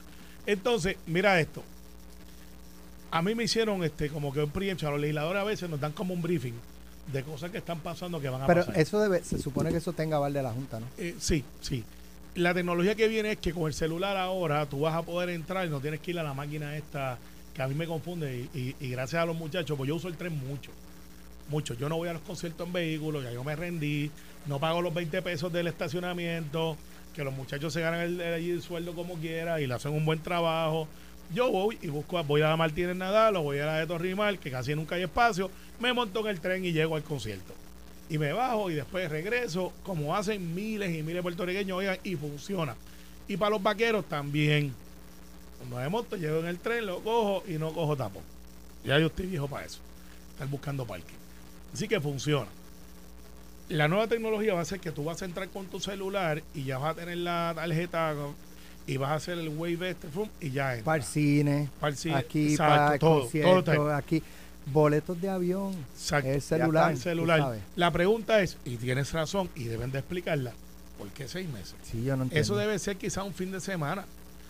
Entonces, 0.45 0.97
mira 1.07 1.39
esto. 1.39 1.63
A 3.11 3.21
mí 3.21 3.33
me 3.35 3.43
hicieron 3.43 3.83
este 3.83 4.09
como 4.09 4.31
que 4.33 4.41
un 4.43 4.51
preemption. 4.51 4.91
Los 4.91 5.01
legisladores 5.01 5.41
a 5.41 5.45
veces 5.45 5.69
nos 5.69 5.79
dan 5.79 5.91
como 5.93 6.13
un 6.13 6.21
briefing 6.21 6.53
de 7.11 7.23
cosas 7.23 7.49
que 7.49 7.57
están 7.57 7.79
pasando 7.79 8.21
que 8.21 8.29
van 8.29 8.41
a 8.43 8.47
Pero 8.47 8.61
pasar. 8.65 8.79
eso 8.79 8.99
debe, 9.01 9.23
se 9.23 9.39
supone 9.39 9.71
que 9.71 9.77
eso 9.77 9.93
tenga 9.93 10.17
aval 10.17 10.31
de 10.33 10.43
la 10.43 10.51
Junta, 10.51 10.79
¿no? 10.79 10.85
Eh, 10.97 11.15
sí, 11.19 11.43
sí. 11.61 11.83
La 12.35 12.53
tecnología 12.53 12.93
que 12.93 13.07
viene 13.07 13.31
es 13.31 13.37
que 13.39 13.51
con 13.51 13.65
el 13.65 13.73
celular 13.73 14.15
ahora 14.15 14.67
tú 14.67 14.81
vas 14.81 14.93
a 14.95 15.01
poder 15.01 15.29
entrar 15.29 15.65
y 15.65 15.69
no 15.71 15.79
tienes 15.79 15.99
que 16.01 16.11
ir 16.11 16.19
a 16.19 16.23
la 16.23 16.33
máquina 16.35 16.77
esta 16.77 17.17
que 17.53 17.63
a 17.63 17.67
mí 17.67 17.73
me 17.73 17.87
confunde 17.87 18.47
y, 18.53 18.57
y- 18.59 18.75
y 18.79 18.89
gracias 18.91 19.23
a 19.23 19.25
los 19.25 19.35
muchachos, 19.35 19.75
pues 19.75 19.87
yo 19.87 19.95
uso 19.95 20.07
el 20.07 20.15
tren 20.15 20.37
mucho, 20.47 20.69
mucho. 21.49 21.73
Yo 21.73 21.89
no 21.89 21.97
voy 21.97 22.09
a 22.09 22.13
los 22.13 22.21
conciertos 22.21 22.67
en 22.67 22.73
vehículos, 22.73 23.23
ya 23.23 23.31
yo 23.31 23.43
me 23.43 23.55
rendí, 23.55 24.11
no 24.45 24.59
pago 24.59 24.81
los 24.83 24.93
20 24.93 25.21
pesos 25.23 25.51
del 25.51 25.65
estacionamiento, 25.67 26.77
que 27.15 27.23
los 27.23 27.33
muchachos 27.33 27.73
se 27.73 27.81
ganan 27.81 28.01
el, 28.01 28.21
el- 28.21 28.49
el 28.51 28.61
sueldo 28.61 28.93
como 28.93 29.15
quiera 29.15 29.59
y 29.59 29.65
le 29.65 29.73
hacen 29.73 29.91
un 29.93 30.05
buen 30.05 30.19
trabajo. 30.19 30.87
Yo 31.33 31.51
voy 31.51 31.77
y 31.81 31.87
busco, 31.87 32.23
voy 32.23 32.41
a 32.41 32.49
la 32.49 32.57
Martínez 32.57 32.95
Nadal 32.95 33.35
o 33.35 33.43
voy 33.43 33.59
a 33.59 33.65
la 33.65 33.77
de 33.79 33.87
Torrimal, 33.87 34.39
que 34.39 34.49
casi 34.49 34.73
nunca 34.75 34.95
hay 34.95 35.03
espacio, 35.03 35.51
me 35.79 35.93
monto 35.93 36.21
en 36.21 36.27
el 36.27 36.39
tren 36.39 36.65
y 36.65 36.71
llego 36.71 36.95
al 36.95 37.03
concierto 37.03 37.53
y 38.09 38.17
me 38.17 38.33
bajo 38.33 38.71
y 38.71 38.73
después 38.73 39.09
regreso, 39.09 39.71
como 39.83 40.15
hacen 40.15 40.55
miles 40.55 40.89
y 40.89 41.03
miles 41.03 41.17
de 41.17 41.21
puertorriqueños, 41.21 41.77
oigan, 41.77 41.97
y 42.03 42.15
funciona. 42.15 42.75
Y 43.27 43.37
para 43.37 43.51
los 43.51 43.61
vaqueros 43.61 44.05
también. 44.05 44.73
Cuando 45.59 45.77
me 45.77 45.89
monto, 45.89 46.17
llego 46.17 46.39
en 46.39 46.47
el 46.47 46.57
tren, 46.57 46.87
lo 46.87 47.01
cojo 47.01 47.43
y 47.47 47.53
no 47.53 47.71
cojo 47.71 47.95
tapón. 47.95 48.23
Ya 48.83 48.97
yo 48.97 49.07
estoy 49.07 49.27
viejo 49.27 49.47
para 49.47 49.65
eso. 49.65 49.79
Estar 50.31 50.47
buscando 50.47 50.85
parque. 50.85 51.13
Así 51.71 51.87
que 51.87 52.01
funciona. 52.01 52.47
La 53.67 53.87
nueva 53.87 54.07
tecnología 54.07 54.55
va 54.55 54.61
a 54.61 54.65
ser 54.65 54.79
que 54.79 54.91
tú 54.91 55.03
vas 55.03 55.21
a 55.21 55.25
entrar 55.25 55.47
con 55.49 55.67
tu 55.67 55.79
celular 55.79 56.41
y 56.55 56.63
ya 56.63 56.79
vas 56.79 56.93
a 56.93 56.99
tener 56.99 57.17
la 57.17 57.53
tarjeta 57.55 58.15
y 58.89 58.97
vas 58.97 59.11
a 59.11 59.13
hacer 59.15 59.37
el 59.37 59.49
wave 59.49 59.91
este 59.91 60.07
y 60.41 60.49
ya 60.51 60.71
entra. 60.73 60.85
Para 60.85 60.97
el 60.97 61.03
cine, 61.03 61.69
Para 61.79 61.91
el 61.91 61.97
cine, 61.97 62.15
aquí, 62.15 62.51
exacto, 62.53 62.75
para 62.75 62.93
el 62.93 62.99
todo, 62.99 63.09
todo 63.11 63.21
concierto, 63.21 63.93
aquí. 63.95 64.23
Boletos 64.71 65.19
de 65.21 65.29
avión, 65.29 65.73
Exacto. 65.95 66.29
el 66.29 66.41
celular, 66.41 66.91
el 66.91 66.97
celular. 66.97 67.57
La 67.75 67.91
pregunta 67.91 68.41
es, 68.41 68.57
y 68.65 68.77
tienes 68.77 69.11
razón, 69.13 69.49
y 69.55 69.63
deben 69.65 69.91
de 69.91 69.99
explicarla, 69.99 70.51
¿por 70.97 71.07
qué 71.09 71.27
seis 71.27 71.47
meses? 71.49 71.75
Sí, 71.83 72.03
yo 72.03 72.15
no 72.15 72.23
entiendo. 72.23 72.41
Eso 72.41 72.55
debe 72.55 72.77
ser 72.79 72.97
quizá 72.97 73.23
un 73.23 73.33
fin 73.33 73.51
de 73.51 73.59
semana. 73.61 74.05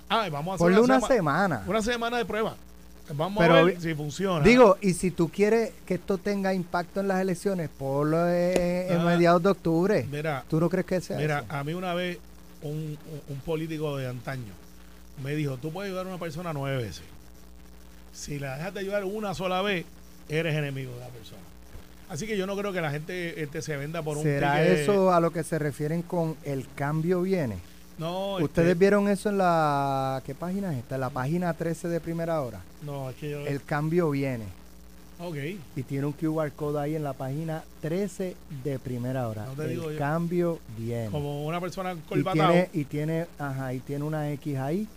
Ah, 0.10 0.26
y 0.28 0.30
vamos 0.30 0.54
a 0.54 0.56
hacer 0.56 0.66
Ponle 0.66 0.82
una 0.82 0.96
sema- 1.00 1.08
semana. 1.08 1.64
una 1.68 1.82
semana 1.82 2.18
de 2.18 2.26
prueba. 2.26 2.56
Vamos 3.14 3.42
Pero 3.42 3.56
a 3.56 3.62
ver 3.64 3.82
si 3.82 3.94
funciona. 3.96 4.44
Digo, 4.46 4.78
y 4.82 4.94
si 4.94 5.10
tú 5.12 5.30
quieres 5.30 5.72
que 5.86 5.96
esto 5.96 6.18
tenga 6.18 6.54
impacto 6.54 7.00
en 7.00 7.08
las 7.08 7.20
elecciones, 7.22 7.70
ponlo 7.76 8.28
en, 8.30 8.92
en 8.92 9.00
Ah, 9.02 9.04
mediados 9.06 9.42
de 9.42 9.50
octubre. 9.50 10.08
mira, 10.12 10.44
¿Tú 10.50 10.60
no 10.60 10.70
crees 10.70 10.86
que 10.86 11.02
sea 11.02 11.18
mira, 11.18 11.40
eso? 11.40 11.48
a 11.54 11.64
mí 11.64 11.74
una 11.74 11.94
vez 11.96 12.20
un, 12.62 12.98
un- 13.28 13.40
político 13.42 13.98
de 13.98 14.08
antaño 14.08 14.54
me 15.24 15.36
dijo, 15.36 15.58
tú 15.58 15.72
puedes 15.72 15.90
ayudar 15.90 16.06
a 16.06 16.10
una 16.10 16.18
persona 16.20 16.54
nueve 16.54 16.84
veces. 16.84 17.04
Si 18.14 18.40
la 18.40 18.56
dejas 18.58 18.74
de 18.74 18.80
ayudar 18.82 19.04
una 19.06 19.34
sola 19.34 19.62
vez, 19.62 19.86
eres 20.30 20.56
enemigo 20.56 20.94
de 20.94 21.00
la 21.00 21.08
persona. 21.08 21.42
Así 22.10 22.26
que 22.26 22.38
yo 22.38 22.48
no 22.48 22.58
creo 22.58 22.74
que 22.74 22.82
la 22.82 22.92
gente 22.92 23.42
este, 23.44 23.62
se 23.62 23.78
venda 23.78 24.02
por 24.02 24.18
un 24.18 24.24
¿Será 24.24 24.64
eso 24.66 25.14
a 25.14 25.20
lo 25.20 25.32
que 25.32 25.44
se 25.44 25.60
refieren 25.60 26.02
con 26.02 26.36
el 26.44 26.66
cambio 26.74 27.22
viene? 27.22 27.58
No, 28.00 28.36
¿Ustedes 28.38 28.70
este, 28.70 28.80
vieron 28.80 29.10
eso 29.10 29.30
en 29.30 29.38
la... 29.38 30.24
¿Qué 30.26 30.34
página 30.34 30.72
es 30.72 30.80
esta? 30.80 30.96
En 30.96 31.02
la 31.02 31.10
página 31.10 31.54
13 31.54 31.90
de 31.90 32.00
primera 32.00 32.42
hora. 32.42 32.62
No, 32.82 33.10
es 33.10 33.16
que 33.18 33.30
yo... 33.30 33.46
El 33.46 33.62
cambio 33.64 34.10
viene. 34.10 34.46
Ok. 35.20 35.36
Y 35.76 35.84
tiene 35.84 36.06
un 36.08 36.14
QR 36.14 36.52
code 36.56 36.80
ahí 36.82 36.96
en 36.96 37.04
la 37.04 37.14
página 37.14 37.64
13 37.82 38.36
de 38.64 38.80
primera 38.80 39.28
hora. 39.28 39.46
No 39.46 39.54
te 39.54 39.64
el 39.64 39.70
digo 39.70 39.92
yo. 39.92 39.98
cambio 39.98 40.60
viene. 40.78 41.10
Como 41.10 41.46
una 41.46 41.60
persona 41.62 41.94
Y 41.94 41.98
colbatado. 42.08 42.52
tiene, 42.52 42.70
y 42.74 42.84
tiene, 42.86 43.26
ajá, 43.38 43.74
y 43.74 43.80
tiene 43.80 44.04
una 44.06 44.32
X 44.32 44.58
ahí. 44.58 44.88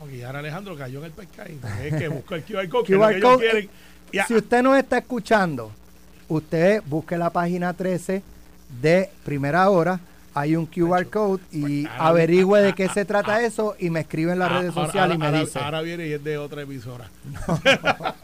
Ok, 0.00 0.10
y 0.12 0.22
ahora 0.22 0.38
Alejandro 0.38 0.76
cayó 0.76 1.00
en 1.00 1.04
el 1.06 1.12
pescadito. 1.12 1.66
Es 1.82 1.94
que 1.96 2.08
busca 2.08 2.36
el 2.36 2.42
QR 2.44 2.68
code, 2.68 2.84
que 2.86 2.92
es 2.92 2.98
lo 2.98 3.04
QR 3.04 3.10
que 3.10 3.16
ellos 3.18 3.30
code, 3.36 3.50
quieren. 3.50 3.70
Y 4.12 4.18
a- 4.18 4.26
Si 4.26 4.34
usted 4.36 4.62
nos 4.62 4.78
está 4.78 4.98
escuchando, 4.98 5.72
usted 6.28 6.82
busque 6.86 7.18
la 7.18 7.30
página 7.30 7.72
13 7.74 8.22
de 8.80 9.10
primera 9.24 9.68
hora. 9.70 9.98
Hay 10.34 10.54
un 10.54 10.66
QR 10.66 11.04
code 11.10 11.42
y 11.50 11.82
Pues, 11.86 11.94
averigüe 11.98 12.60
de 12.60 12.68
ah, 12.68 12.74
qué 12.76 12.84
ah, 12.84 12.94
se 12.94 13.04
trata 13.04 13.42
eso 13.42 13.74
y 13.80 13.90
me 13.90 14.00
escribe 14.00 14.32
en 14.32 14.38
las 14.38 14.52
Ah, 14.52 14.58
redes 14.60 14.76
ahora- 14.76 14.86
sociales 14.86 15.16
y 15.16 15.18
me 15.18 15.26
ahora- 15.26 15.40
dice. 15.40 15.58
Ahora 15.58 15.80
viene 15.82 16.06
y 16.06 16.12
es 16.12 16.22
de 16.22 16.38
otra 16.38 16.62
emisora. 16.62 17.10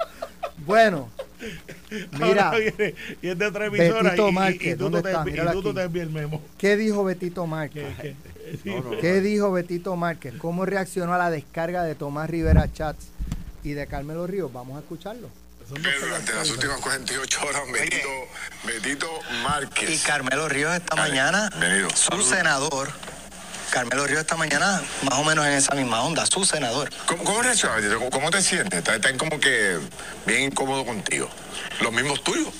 Bueno, 0.58 1.10
mira, 2.12 2.48
Ahora 2.48 2.50
viene 2.58 2.94
y 3.20 3.28
es 3.28 3.38
de 3.38 3.46
otra 3.46 3.66
emisora. 3.66 4.02
Betito 4.02 4.26
y- 4.26 4.30
y, 4.30 4.32
Márquez, 4.32 4.74
y 4.74 4.76
tú, 4.76 4.84
¿dónde 4.84 4.98
no 4.98 5.02
te, 5.24 5.30
y 5.30 5.62
tú 5.62 5.74
te 5.74 5.82
envías 5.82 6.06
el 6.06 6.12
memo. 6.12 6.42
¿qué 6.58 6.76
dijo 6.76 7.04
Betito 7.04 7.46
Márquez? 7.46 7.86
No, 8.64 8.80
no. 8.82 8.98
¿Qué 8.98 9.20
dijo 9.20 9.50
Betito 9.52 9.96
Márquez? 9.96 10.34
¿Cómo 10.38 10.64
reaccionó 10.64 11.14
a 11.14 11.18
la 11.18 11.30
descarga 11.30 11.82
de 11.82 11.94
Tomás 11.94 12.30
Rivera 12.30 12.72
Chats 12.72 13.06
y 13.62 13.72
de 13.72 13.86
Carmelo 13.86 14.26
Ríos? 14.26 14.52
Vamos 14.52 14.76
a 14.76 14.80
escucharlo. 14.80 15.28
Durante 15.68 16.34
las 16.34 16.50
últimas 16.50 16.78
48 16.80 17.40
horas, 17.46 17.62
Betito, 17.72 18.08
Betito 18.66 19.08
Márquez. 19.42 19.90
Y 19.90 19.98
Carmelo 20.06 20.46
Ríos 20.48 20.74
esta 20.74 20.94
Dale, 20.94 21.08
mañana, 21.10 21.48
bienvenido. 21.58 21.88
su 21.90 22.22
senador, 22.22 22.90
Carmelo 23.74 24.06
Ríos 24.06 24.20
esta 24.20 24.36
mañana, 24.36 24.80
más 25.02 25.18
o 25.18 25.24
menos 25.24 25.44
en 25.46 25.54
esa 25.54 25.74
misma 25.74 26.00
onda, 26.04 26.24
su 26.26 26.44
senador. 26.44 26.88
¿Cómo, 27.06 27.24
cómo 27.24 27.42
reaccionas? 27.42 27.82
¿Cómo, 28.12 28.30
te 28.30 28.40
sientes? 28.40 28.78
Estás 28.78 29.12
como 29.14 29.40
que 29.40 29.80
bien 30.26 30.42
incómodo 30.44 30.86
contigo. 30.86 31.28
Los 31.80 31.92
mismos 31.92 32.22
tuyos. 32.22 32.54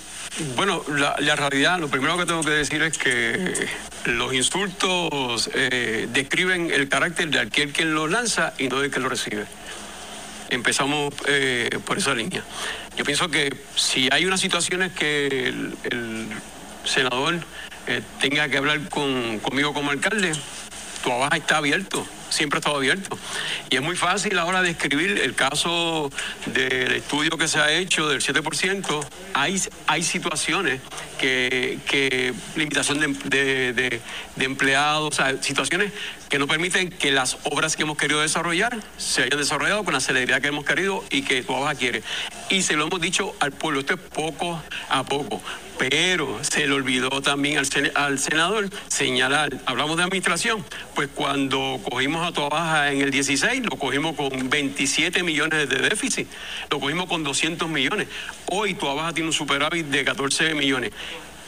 Bueno, 0.57 0.83
la, 0.88 1.14
la 1.20 1.37
realidad, 1.37 1.79
lo 1.79 1.87
primero 1.87 2.18
que 2.18 2.27
tengo 2.27 2.42
que 2.42 2.50
decir 2.50 2.83
es 2.83 2.98
que 2.98 3.68
los 4.07 4.35
insultos 4.35 5.48
eh, 5.55 6.09
describen 6.12 6.72
el 6.72 6.88
carácter 6.88 7.29
de 7.29 7.38
aquel 7.38 7.72
que 7.72 7.85
los 7.85 8.11
lanza 8.11 8.53
y 8.59 8.66
no 8.66 8.81
del 8.81 8.90
que 8.90 8.98
lo 8.98 9.09
recibe. 9.09 9.46
Empezamos 10.50 11.14
eh, 11.29 11.79
por 11.85 11.96
esa 11.96 12.12
línea. 12.12 12.42
Yo 12.96 13.05
pienso 13.05 13.29
que 13.29 13.57
si 13.77 14.09
hay 14.11 14.27
unas 14.27 14.40
situaciones 14.40 14.90
que 14.90 15.29
el, 15.29 15.77
el 15.85 16.27
senador 16.85 17.38
eh, 17.87 18.03
tenga 18.18 18.48
que 18.48 18.57
hablar 18.57 18.88
con, 18.88 19.38
conmigo 19.40 19.74
como 19.74 19.90
alcalde, 19.90 20.33
tu 21.04 21.12
abajo 21.12 21.36
está 21.36 21.58
abierto. 21.58 22.06
siempre 22.30 22.56
ha 22.56 22.60
estado 22.60 22.76
abierto. 22.76 23.16
Y 23.68 23.76
es 23.76 23.82
muy 23.82 23.94
fácil 23.94 24.38
ahora 24.38 24.62
describir 24.62 25.20
el 25.22 25.34
caso 25.34 26.10
del 26.46 26.92
estudio 26.92 27.36
que 27.36 27.46
se 27.46 27.58
ha 27.60 27.70
hecho 27.70 28.08
del 28.08 28.22
7%. 28.22 29.06
Hay, 29.34 29.62
hay 29.86 30.02
situaciones 30.02 30.80
que, 31.20 31.78
que 31.86 32.32
limitación 32.56 32.98
de, 33.00 33.72
de, 33.74 34.00
de, 34.34 34.44
empleados, 34.44 35.20
situaciones 35.42 35.92
que 36.30 36.38
no 36.38 36.46
permiten 36.46 36.88
que 36.88 37.12
las 37.12 37.36
obras 37.44 37.76
que 37.76 37.82
hemos 37.82 37.98
querido 37.98 38.22
desarrollar 38.22 38.80
se 38.96 39.24
hayan 39.24 39.38
desarrollado 39.38 39.84
con 39.84 39.92
la 39.92 40.00
celeridad 40.00 40.40
que 40.40 40.48
hemos 40.48 40.64
querido 40.64 41.04
y 41.10 41.22
que 41.22 41.42
Tuabaja 41.42 41.74
quiere. 41.74 42.02
Y 42.48 42.62
se 42.62 42.74
lo 42.74 42.86
hemos 42.86 43.00
dicho 43.00 43.36
al 43.40 43.52
pueblo, 43.52 43.80
esto 43.80 43.94
es 43.94 44.00
poco 44.00 44.60
a 44.88 45.04
poco. 45.04 45.40
Pero 45.78 46.38
se 46.42 46.66
le 46.66 46.74
olvidó 46.74 47.10
también 47.20 47.58
al, 47.94 48.18
senador 48.18 48.70
señalar, 48.88 49.50
hablamos 49.66 49.96
de 49.96 50.04
administración, 50.04 50.64
pues 50.94 51.08
cuando 51.14 51.80
cogimos 51.90 52.26
a 52.26 52.32
Tuabaja 52.32 52.92
en 52.92 53.00
el 53.00 53.10
16, 53.10 53.62
lo 53.64 53.76
cogimos 53.76 54.14
con 54.16 54.48
27 54.48 55.22
millones 55.22 55.68
de 55.68 55.76
déficit, 55.76 56.28
lo 56.70 56.80
cogimos 56.80 57.06
con 57.06 57.24
200 57.24 57.68
millones. 57.68 58.08
Hoy 58.46 58.74
Tuabaja 58.74 59.12
tiene 59.12 59.28
un 59.28 59.32
superávit 59.32 59.87
de 59.87 60.04
14 60.04 60.54
millones 60.54 60.92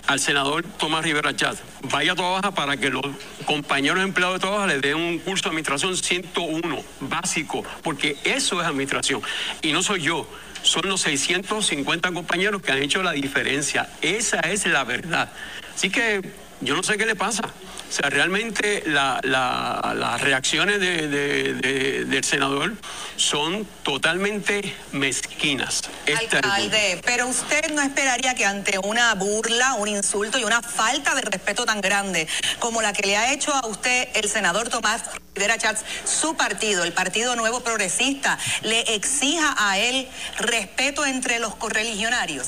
al 0.06 0.20
senador 0.20 0.64
Tomás 0.78 1.04
Rivera 1.04 1.34
Chat, 1.34 1.56
vaya 1.90 2.12
a 2.12 2.14
Baja 2.14 2.52
para 2.52 2.76
que 2.76 2.90
los 2.90 3.04
compañeros 3.44 4.02
empleados 4.02 4.40
de 4.40 4.48
Baja 4.48 4.66
le 4.66 4.80
den 4.80 4.96
un 4.96 5.18
curso 5.18 5.44
de 5.44 5.48
administración 5.50 5.96
101, 5.96 6.84
básico, 7.00 7.64
porque 7.82 8.16
eso 8.24 8.60
es 8.60 8.66
administración. 8.66 9.22
Y 9.62 9.72
no 9.72 9.82
soy 9.82 10.02
yo, 10.02 10.28
son 10.62 10.88
los 10.88 11.02
650 11.02 12.12
compañeros 12.12 12.62
que 12.62 12.72
han 12.72 12.82
hecho 12.82 13.02
la 13.02 13.12
diferencia. 13.12 13.88
Esa 14.00 14.40
es 14.40 14.66
la 14.66 14.84
verdad. 14.84 15.30
Así 15.74 15.90
que 15.90 16.22
yo 16.60 16.74
no 16.74 16.82
sé 16.82 16.96
qué 16.96 17.06
le 17.06 17.14
pasa. 17.14 17.42
O 17.88 17.92
sea, 17.92 18.10
realmente 18.10 18.82
la, 18.86 19.20
la, 19.22 19.94
las 19.96 20.20
reacciones 20.20 20.80
de, 20.80 21.08
de, 21.08 21.54
de, 21.54 22.04
del 22.04 22.24
senador 22.24 22.74
son 23.16 23.66
totalmente 23.82 24.74
mezquinas. 24.92 25.82
Este 26.04 26.36
Alcalde, 26.36 27.00
pero 27.04 27.28
usted 27.28 27.72
no 27.72 27.82
esperaría 27.82 28.34
que 28.34 28.44
ante 28.44 28.78
una 28.78 29.14
burla, 29.14 29.74
un 29.74 29.88
insulto 29.88 30.38
y 30.38 30.44
una 30.44 30.62
falta 30.62 31.14
de 31.14 31.22
respeto 31.22 31.64
tan 31.64 31.80
grande 31.80 32.26
como 32.58 32.82
la 32.82 32.92
que 32.92 33.06
le 33.06 33.16
ha 33.16 33.32
hecho 33.32 33.54
a 33.54 33.66
usted 33.66 34.08
el 34.14 34.28
senador 34.28 34.68
Tomás 34.68 35.02
Rivera 35.36 35.58
Chats, 35.58 35.84
su 36.04 36.34
partido, 36.34 36.82
el 36.84 36.94
Partido 36.94 37.36
Nuevo 37.36 37.60
Progresista, 37.60 38.38
le 38.62 38.80
exija 38.94 39.54
a 39.58 39.78
él 39.78 40.08
respeto 40.38 41.04
entre 41.04 41.38
los 41.38 41.54
correligionarios? 41.56 42.46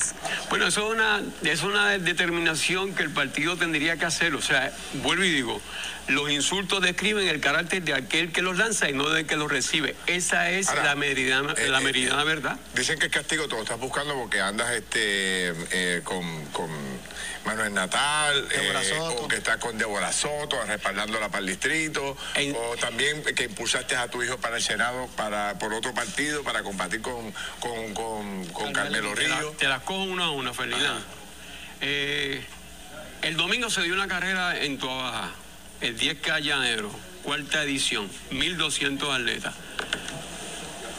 Bueno, 0.49 0.67
eso 0.67 0.87
es 0.87 0.95
una, 0.95 1.21
es 1.43 1.61
una 1.61 1.89
determinación 1.99 2.95
que 2.95 3.03
el 3.03 3.11
partido 3.11 3.57
tendría 3.57 3.97
que 3.97 4.05
hacer. 4.05 4.33
O 4.33 4.41
sea, 4.41 4.71
vuelvo 5.03 5.23
y 5.23 5.28
digo, 5.31 5.61
los 6.09 6.29
insultos 6.31 6.81
describen 6.81 7.27
el 7.27 7.39
carácter 7.39 7.83
de 7.83 7.93
aquel 7.93 8.31
que 8.31 8.41
los 8.41 8.57
lanza 8.57 8.89
y 8.89 8.93
no 8.93 9.09
del 9.09 9.25
que 9.25 9.35
los 9.35 9.51
recibe. 9.51 9.95
Esa 10.07 10.49
es 10.49 10.69
Ahora, 10.69 10.83
la 10.83 10.95
meridiana, 10.95 11.53
eh, 11.57 11.67
la 11.69 11.79
meridiana 11.79 12.23
eh, 12.23 12.25
verdad. 12.25 12.59
Dicen 12.73 12.97
que 12.97 13.05
el 13.05 13.11
castigo 13.11 13.47
todo 13.47 13.61
estás 13.61 13.79
buscando 13.79 14.15
porque 14.15 14.41
andas 14.41 14.71
este 14.73 15.53
eh, 15.71 16.01
con, 16.03 16.45
con, 16.47 16.69
Manuel 17.45 17.73
Natal, 17.73 18.47
o 18.99 19.27
que 19.27 19.37
estás 19.37 19.57
con 19.57 19.77
Débora 19.77 20.11
Soto, 20.11 20.61
respaldándola 20.65 21.29
para 21.29 21.39
el 21.39 21.47
distrito, 21.47 22.17
en, 22.35 22.53
o 22.55 22.75
también 22.75 23.23
que 23.23 23.45
impulsaste 23.45 23.95
a 23.95 24.07
tu 24.09 24.21
hijo 24.21 24.37
para 24.37 24.57
el 24.57 24.61
Senado 24.61 25.07
para 25.15 25.57
por 25.57 25.73
otro 25.73 25.93
partido 25.93 26.43
para 26.43 26.63
combatir 26.63 27.01
con, 27.01 27.33
con, 27.59 27.93
con, 27.93 28.45
con 28.47 28.73
Carmelo 28.73 29.15
Río. 29.15 29.35
Te, 29.35 29.45
la, 29.45 29.51
te 29.57 29.67
las 29.67 29.81
cojo 29.83 30.03
una 30.03 30.25
a 30.25 30.31
una, 30.31 30.53
Ferdinand. 30.53 31.03
El 33.21 33.37
domingo 33.37 33.69
se 33.69 33.81
dio 33.83 33.93
una 33.93 34.07
carrera 34.07 34.61
en 34.61 34.77
Tua 34.77 34.95
Baja 34.95 35.31
el 35.81 35.97
10K 35.97 36.41
Llanero, 36.41 36.91
cuarta 37.23 37.63
edición, 37.63 38.09
1200 38.31 39.09
atletas. 39.09 39.55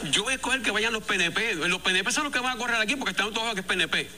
Yo 0.09 0.23
voy 0.23 0.33
a 0.33 0.35
escoger 0.35 0.61
que 0.61 0.71
vayan 0.71 0.93
los 0.93 1.03
PNP. 1.03 1.55
Los 1.55 1.81
PNP 1.81 2.11
son 2.11 2.23
los 2.25 2.33
que 2.33 2.39
van 2.39 2.55
a 2.55 2.57
correr 2.57 2.77
aquí 2.77 2.95
porque 2.95 3.11
están 3.11 3.31
todos 3.31 3.53
que 3.53 3.59
es 3.59 3.65
PNP. 3.65 4.09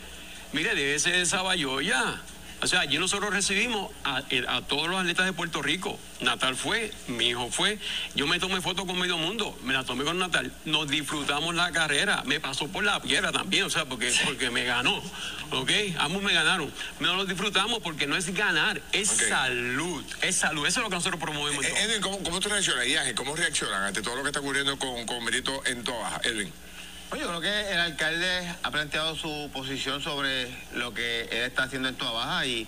Mire, 0.54 0.76
de 0.76 0.96
ese 0.96 1.12
de 1.12 1.26
Sabayoya. 1.26 2.22
O 2.64 2.68
sea, 2.68 2.80
allí 2.80 2.98
nosotros 2.98 3.34
recibimos 3.34 3.92
a, 4.06 4.24
a, 4.48 4.62
todos 4.62 4.88
los 4.88 4.98
atletas 4.98 5.26
de 5.26 5.34
Puerto 5.34 5.62
Rico. 5.62 6.00
Natal 6.22 6.56
fue, 6.56 6.94
mi 7.08 7.28
hijo 7.28 7.52
fue. 7.52 7.78
Yo 8.16 8.26
me 8.26 8.40
tomé 8.40 8.62
foto 8.62 8.86
con 8.86 8.98
medio 8.98 9.18
mundo, 9.18 9.60
me 9.64 9.74
la 9.74 9.84
tomé 9.84 10.06
con 10.06 10.18
Natal. 10.18 10.50
Nos 10.64 10.88
disfrutamos 10.88 11.56
la 11.56 11.74
carrera. 11.74 12.24
Me 12.26 12.40
pasó 12.40 12.70
por 12.70 12.86
la 12.86 13.02
piedra 13.02 13.34
también, 13.34 13.66
o 13.66 13.70
sea, 13.70 13.84
porque, 13.84 14.14
porque 14.24 14.50
me 14.50 14.64
ganó. 14.64 14.96
¿Ok? 15.52 15.72
Ambos 15.98 16.24
me 16.24 16.34
ganaron. 16.34 16.72
No 17.02 17.18
lo 17.18 17.26
disfrutamos 17.26 17.80
porque 17.80 18.08
no 18.08 18.16
es 18.16 18.34
ganar, 18.34 18.82
es 18.94 19.12
okay. 19.12 19.28
salud. 19.28 20.06
Es 20.22 20.38
salud. 20.38 20.66
Eso 20.66 20.80
es 20.80 20.84
lo 20.84 20.90
que 20.90 20.96
nosotros 20.96 21.20
promovemos. 21.20 21.66
Eh, 21.66 21.74
Edwin, 21.82 22.02
¿cómo, 22.02 22.24
¿cómo 22.24 22.40
tú 22.40 22.48
reaccionas, 22.48 22.86
¿Cómo 23.14 23.36
reaccionan 23.36 23.84
ante 23.84 24.02
todo 24.02 24.16
lo 24.16 24.24
que 24.24 24.30
está 24.30 24.40
ocurriendo 24.40 24.80
con, 24.80 25.06
con 25.06 25.22
Merito 25.26 25.66
en 25.66 25.84
Toa 25.84 26.22
Edwin? 26.24 26.52
Yo 27.20 27.28
creo 27.28 27.42
que 27.42 27.72
el 27.72 27.80
alcalde 27.80 28.56
ha 28.64 28.72
planteado 28.72 29.16
su 29.16 29.50
posición 29.54 30.02
sobre 30.02 30.48
lo 30.74 30.96
que 30.96 31.22
él 31.26 31.44
está 31.44 31.64
haciendo 31.64 31.88
en 31.88 31.96
Toa 31.96 32.12
Baja 32.12 32.46
y 32.48 32.68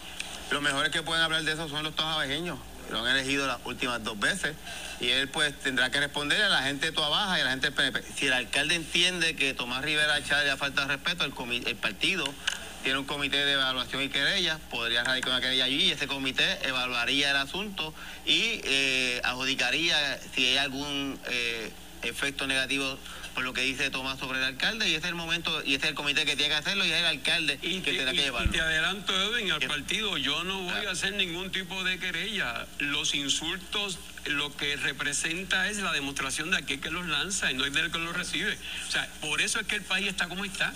los 0.52 0.62
mejores 0.62 0.92
que 0.92 1.02
pueden 1.02 1.24
hablar 1.24 1.42
de 1.44 1.54
eso 1.54 1.68
son 1.68 1.84
los 1.84 1.96
toabajeños. 1.96 2.60
Lo 2.92 3.00
han 3.00 3.08
elegido 3.08 3.48
las 3.48 3.58
últimas 3.66 4.04
dos 4.04 4.20
veces 4.20 4.56
y 5.00 5.10
él 5.10 5.30
pues 5.30 5.58
tendrá 5.60 5.90
que 5.90 6.00
responder 6.00 6.40
a 6.44 6.50
la 6.50 6.62
gente 6.62 6.88
de 6.88 6.92
Toa 6.92 7.10
Baja 7.10 7.40
y 7.40 7.42
a 7.42 7.46
la 7.46 7.52
gente 7.52 7.72
del 7.72 7.74
PNP. 7.74 8.04
Si 8.16 8.28
el 8.28 8.34
alcalde 8.34 8.76
entiende 8.76 9.36
que 9.36 9.56
Tomás 9.56 9.84
Rivera 9.84 10.24
Chávez 10.24 10.46
le 10.46 10.58
falta 10.58 10.82
de 10.82 10.88
respeto, 10.90 11.26
el, 11.26 11.68
el 11.68 11.76
partido 11.76 12.24
tiene 12.84 13.00
un 13.00 13.06
comité 13.06 13.44
de 13.44 13.54
evaluación 13.54 14.04
y 14.04 14.10
querella, 14.10 14.60
podría 14.70 15.04
radicar 15.04 15.32
una 15.32 15.42
querella 15.42 15.66
allí 15.66 15.86
y 15.86 15.92
ese 15.92 16.06
comité 16.06 16.60
evaluaría 16.68 17.32
el 17.32 17.38
asunto 17.38 17.96
y 18.28 18.62
eh, 18.64 19.22
adjudicaría 19.24 20.20
si 20.36 20.46
hay 20.46 20.58
algún 20.58 21.20
eh, 21.26 21.72
efecto 22.04 22.46
negativo 22.46 23.00
por 23.36 23.44
lo 23.44 23.54
que 23.54 23.62
dice 23.62 23.92
Tomás 23.92 24.18
sobre 24.18 24.40
el 24.40 24.46
alcalde 24.46 24.90
y 24.90 24.96
este 24.96 25.08
es 25.08 25.10
el 25.10 25.16
momento 25.16 25.62
y 25.66 25.76
este 25.76 25.88
es 25.88 25.90
el 25.92 25.96
comité 25.96 26.26
que 26.26 26.38
tiene 26.38 26.50
que 26.50 26.56
hacerlo 26.56 26.86
y 26.86 26.92
es 26.92 27.00
el 27.00 27.06
alcalde 27.06 27.60
y 27.62 27.82
que 27.82 27.92
te, 27.92 27.98
tendrá 27.98 28.14
que 28.14 28.22
llevarlo. 28.22 28.50
Y 28.50 28.52
te 28.54 28.62
adelanto, 28.62 29.14
Edwin, 29.14 29.52
al 29.52 29.62
partido, 29.62 30.18
yo 30.18 30.44
no 30.46 30.62
voy 30.62 30.72
claro. 30.72 30.90
a 30.90 30.92
hacer 30.94 31.14
ningún 31.14 31.52
tipo 31.52 31.84
de 31.84 32.00
querella. 32.00 32.66
Los 32.80 33.14
insultos 33.14 34.00
lo 34.26 34.56
que 34.56 34.78
representa 34.78 35.70
es 35.70 35.78
la 35.78 35.92
demostración 35.92 36.50
de 36.50 36.58
aquel 36.58 36.80
que 36.80 36.90
los 36.90 37.06
lanza 37.08 37.52
y 37.52 37.56
no 37.56 37.66
es 37.66 37.74
del 37.74 37.92
que 37.92 38.00
los 38.00 38.16
recibe. 38.16 38.58
O 38.88 38.92
sea, 38.92 39.08
por 39.20 39.42
eso 39.42 39.60
es 39.60 39.68
que 39.68 39.76
el 39.76 39.84
país 39.84 40.08
está 40.08 40.28
como 40.28 40.46
está. 40.46 40.74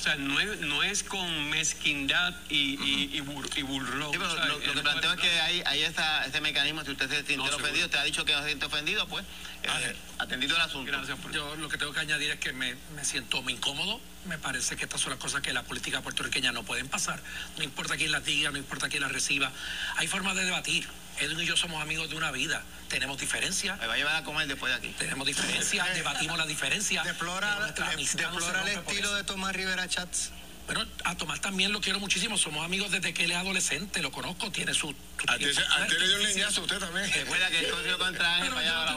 O 0.00 0.02
sea, 0.02 0.16
no 0.16 0.40
es, 0.40 0.60
no 0.60 0.82
es 0.82 1.02
con 1.02 1.50
mezquindad 1.50 2.34
y, 2.48 2.78
uh 2.78 2.80
-huh. 2.80 2.86
y, 2.86 3.16
y, 3.18 3.20
bur, 3.20 3.46
y 3.54 3.60
burlón. 3.60 4.10
Sí, 4.10 4.18
pero 4.18 4.34
lo, 4.46 4.58
lo, 4.58 4.72
que 4.72 4.80
planteo 4.80 5.12
es 5.12 5.20
que 5.20 5.40
hay, 5.42 5.62
hay 5.66 5.82
esta, 5.82 6.24
este 6.24 6.40
mecanismo, 6.40 6.82
si 6.82 6.92
usted 6.92 7.06
se 7.06 7.16
siente 7.16 7.36
no, 7.36 7.44
ofendido, 7.44 7.84
usted 7.84 7.98
ha 7.98 8.04
dicho 8.04 8.24
que 8.24 8.32
no 8.32 8.40
se 8.40 8.46
siente 8.46 8.64
ofendido, 8.64 9.06
pues 9.08 9.26
eh, 9.62 9.96
atendido 10.18 10.56
el 10.56 10.62
asunto. 10.62 10.90
Gracias. 10.90 11.18
Por... 11.18 11.32
Yo 11.32 11.54
lo 11.56 11.68
que 11.68 11.76
tengo 11.76 11.92
que 11.92 12.00
añadir 12.00 12.30
es 12.30 12.40
que 12.40 12.54
me, 12.54 12.76
me, 12.96 13.04
siento 13.04 13.42
muy 13.42 13.52
incómodo. 13.52 14.00
Me 14.24 14.38
parece 14.38 14.74
que 14.74 14.84
estas 14.84 15.02
son 15.02 15.10
las 15.10 15.18
cosas 15.18 15.42
que 15.42 15.52
la 15.52 15.64
política 15.64 16.00
puertorriqueña 16.00 16.50
no 16.50 16.62
pueden 16.62 16.88
pasar. 16.88 17.20
No 17.58 17.64
importa 17.64 17.98
quién 17.98 18.10
las 18.10 18.24
diga, 18.24 18.50
no 18.50 18.56
importa 18.56 18.88
quién 18.88 19.02
las 19.02 19.12
reciba. 19.12 19.52
Hay 19.96 20.06
formas 20.06 20.34
de 20.34 20.46
debatir. 20.46 20.88
Edwin 21.20 21.40
y 21.40 21.46
yo 21.46 21.56
somos 21.56 21.82
amigos 21.82 22.08
de 22.10 22.16
una 22.16 22.30
vida. 22.30 22.62
Tenemos 22.88 23.18
diferencias. 23.18 23.78
Me 23.78 23.86
va 23.86 23.94
a 23.94 23.96
llevar 23.96 24.16
a 24.16 24.24
comer 24.24 24.48
después 24.48 24.72
de 24.72 24.78
aquí. 24.78 24.94
Tenemos 24.98 25.26
diferencias, 25.26 25.86
debatimos 25.94 26.38
las 26.38 26.48
diferencias. 26.48 27.04
Deplora, 27.04 27.66
deplora 27.66 28.62
el 28.62 28.78
estilo 28.78 29.14
de 29.14 29.24
Tomás 29.24 29.54
Rivera 29.54 29.88
Chats. 29.88 30.32
Bueno, 30.66 30.86
a 31.02 31.16
Tomás 31.16 31.40
también 31.40 31.72
lo 31.72 31.80
quiero 31.80 31.98
muchísimo. 31.98 32.38
Somos 32.38 32.64
amigos 32.64 32.92
desde 32.92 33.12
que 33.12 33.24
él 33.24 33.32
es 33.32 33.36
adolescente. 33.36 34.02
Lo 34.02 34.12
conozco, 34.12 34.52
tiene 34.52 34.72
su. 34.72 34.94
A 35.26 35.36
ti 35.36 35.44
le 35.44 36.06
dio 36.06 36.16
un 36.16 36.22
leñazo 36.22 36.62
usted 36.62 36.78
también. 36.78 37.10
Recuerda 37.12 37.48
que 37.50 37.58
el 37.58 37.70
cogió 37.70 37.98
contra 37.98 38.36
Ángel. 38.36 38.52
Yo 38.52 38.89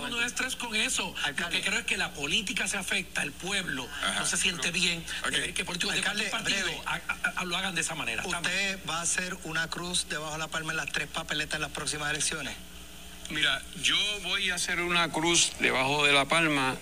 estrés 0.47 0.56
con 0.56 0.75
eso. 0.75 1.13
Alcalde. 1.23 1.58
Lo 1.58 1.63
que 1.63 1.69
creo 1.69 1.79
es 1.79 1.86
que 1.86 1.97
la 1.97 2.12
política 2.13 2.67
se 2.67 2.77
afecta, 2.77 3.23
el 3.23 3.32
pueblo 3.32 3.88
Ajá, 4.03 4.19
no 4.19 4.25
se 4.25 4.38
siente 4.38 4.67
no. 4.67 4.73
bien 4.73 5.03
okay. 5.21 5.32
de 5.32 5.39
ver 5.39 5.53
que 5.53 5.65
políticos 5.65 5.95
Alcalde, 5.95 6.25
de 6.25 6.29
partido 6.29 6.69
a, 6.86 6.95
a, 6.95 7.29
a, 7.38 7.45
lo 7.45 7.58
hagan 7.58 7.75
de 7.75 7.82
esa 7.82 7.95
manera. 7.95 8.23
¿Usted 8.25 8.79
va 8.89 8.99
a 8.99 9.01
hacer 9.01 9.38
una 9.43 9.69
cruz 9.69 10.08
debajo 10.10 10.34
de 10.34 10.39
la 10.39 10.47
palma 10.47 10.71
en 10.71 10.77
las 10.77 10.91
tres 10.91 11.08
papeletas 11.08 11.56
en 11.56 11.62
las 11.62 11.71
próximas 11.71 12.10
elecciones? 12.10 12.56
Mira, 13.29 13.62
yo 13.82 13.97
voy 14.23 14.49
a 14.49 14.56
hacer 14.56 14.79
una 14.82 15.10
cruz 15.10 15.53
debajo 15.60 16.06
de 16.06 16.13
la 16.13 16.25
palma. 16.25 16.75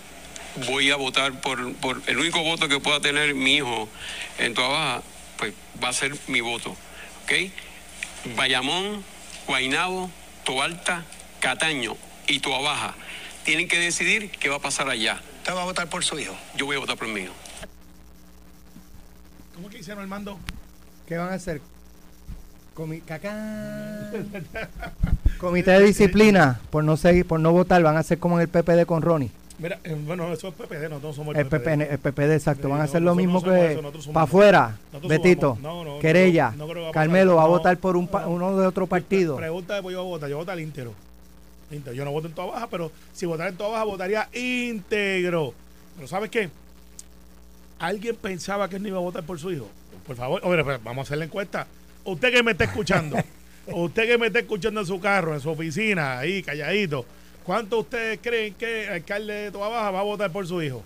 Voy 0.67 0.91
a 0.91 0.97
votar 0.97 1.39
por, 1.39 1.73
por 1.75 2.01
el 2.07 2.17
único 2.17 2.41
voto 2.43 2.67
que 2.67 2.79
pueda 2.79 2.99
tener 2.99 3.33
mi 3.35 3.55
hijo 3.57 3.87
en 4.37 4.53
Toa 4.53 4.67
Baja, 4.67 5.03
pues 5.37 5.53
va 5.81 5.89
a 5.89 5.93
ser 5.93 6.13
mi 6.27 6.41
voto. 6.41 6.75
¿Ok? 7.23 8.35
Bayamón, 8.35 9.03
Guainabo, 9.47 10.11
Toalta, 10.43 11.05
Cataño 11.39 11.95
y 12.27 12.39
Toa 12.39 12.59
Baja 12.59 12.95
tienen 13.43 13.67
que 13.67 13.79
decidir 13.79 14.29
qué 14.31 14.49
va 14.49 14.57
a 14.57 14.59
pasar 14.59 14.89
allá. 14.89 15.21
¿Usted 15.37 15.53
va 15.53 15.63
a 15.63 15.65
votar 15.65 15.89
por 15.89 16.03
su 16.03 16.19
hijo? 16.19 16.35
Yo 16.55 16.65
voy 16.65 16.75
a 16.75 16.79
votar 16.79 16.97
por 16.97 17.07
mi 17.07 17.21
hijo. 17.21 17.33
¿Cómo 19.55 19.69
que 19.69 19.79
hicieron, 19.79 20.03
Armando? 20.03 20.37
¿Qué 21.07 21.17
van 21.17 21.29
a 21.29 21.33
hacer? 21.33 21.61
Comi 22.73 23.01
Comité 25.37 25.71
de 25.71 25.85
disciplina 25.85 26.59
por 26.69 26.83
no 26.83 26.95
seguir, 26.95 27.25
por 27.25 27.39
no 27.39 27.51
votar, 27.51 27.81
van 27.83 27.97
a 27.97 27.99
hacer 27.99 28.17
como 28.17 28.39
en 28.39 28.43
el 28.43 28.47
PPD 28.47 28.85
con 28.85 29.01
Ronnie. 29.01 29.29
Mira, 29.59 29.79
eh, 29.83 29.95
bueno, 30.05 30.31
eso 30.33 30.47
es 30.47 30.53
PPD, 30.55 30.89
nosotros 30.89 31.15
somos 31.15 31.35
el, 31.35 31.41
el 31.41 31.47
PPD. 31.47 31.63
PPD. 31.63 31.91
El 31.91 31.99
PPD, 31.99 32.33
exacto. 32.33 32.69
Van 32.69 32.81
a 32.81 32.85
hacer 32.85 33.01
lo 33.01 33.13
mismo 33.13 33.43
que 33.43 33.79
para 34.13 34.23
afuera. 34.23 34.77
Betito, 35.07 35.57
no, 35.61 35.83
no, 35.83 35.99
Querella, 35.99 36.53
no, 36.57 36.91
Carmelo 36.91 37.35
va 37.35 37.43
a 37.43 37.47
votar 37.47 37.77
por 37.77 37.97
un 37.97 38.07
pa, 38.07 38.27
uno 38.27 38.57
de 38.57 38.65
otro 38.65 38.87
partido. 38.87 39.35
Pregunta 39.35 39.81
pues 39.81 39.93
yo 39.93 40.03
voy 40.03 40.07
a 40.07 40.13
votar, 40.13 40.29
yo 40.29 40.37
voy 40.37 40.41
a 40.41 40.43
votar 40.43 40.53
al 40.53 40.61
íntero. 40.61 40.93
Yo 41.93 42.05
no 42.05 42.11
voto 42.11 42.27
en 42.27 42.33
toda 42.33 42.47
baja, 42.47 42.67
pero 42.67 42.91
si 43.13 43.25
votara 43.25 43.49
en 43.49 43.57
toda 43.57 43.69
baja, 43.71 43.83
votaría 43.85 44.29
íntegro. 44.33 45.53
Pero 45.95 46.07
¿sabes 46.07 46.29
qué? 46.29 46.49
¿Alguien 47.79 48.15
pensaba 48.15 48.69
que 48.69 48.75
él 48.75 48.83
no 48.83 48.89
iba 48.89 48.97
a 48.97 49.01
votar 49.01 49.23
por 49.23 49.39
su 49.39 49.51
hijo? 49.51 49.67
Por 50.05 50.15
favor, 50.15 50.41
oye, 50.43 50.61
vamos 50.83 50.99
a 50.99 51.01
hacer 51.07 51.17
la 51.17 51.25
encuesta. 51.25 51.67
Usted 52.03 52.31
que 52.31 52.43
me 52.43 52.51
está 52.51 52.65
escuchando, 52.65 53.17
usted 53.67 54.07
que 54.07 54.17
me 54.17 54.27
está 54.27 54.39
escuchando 54.39 54.81
en 54.81 54.87
su 54.87 54.99
carro, 54.99 55.33
en 55.33 55.41
su 55.41 55.49
oficina, 55.49 56.19
ahí 56.19 56.43
calladito, 56.43 57.05
¿cuánto 57.43 57.79
ustedes 57.79 58.19
creen 58.21 58.53
que 58.55 58.85
el 58.85 58.93
alcalde 58.93 59.33
de 59.33 59.51
Toa 59.51 59.69
Baja 59.69 59.91
va 59.91 59.99
a 59.99 60.03
votar 60.03 60.31
por 60.31 60.45
su 60.47 60.61
hijo? 60.61 60.83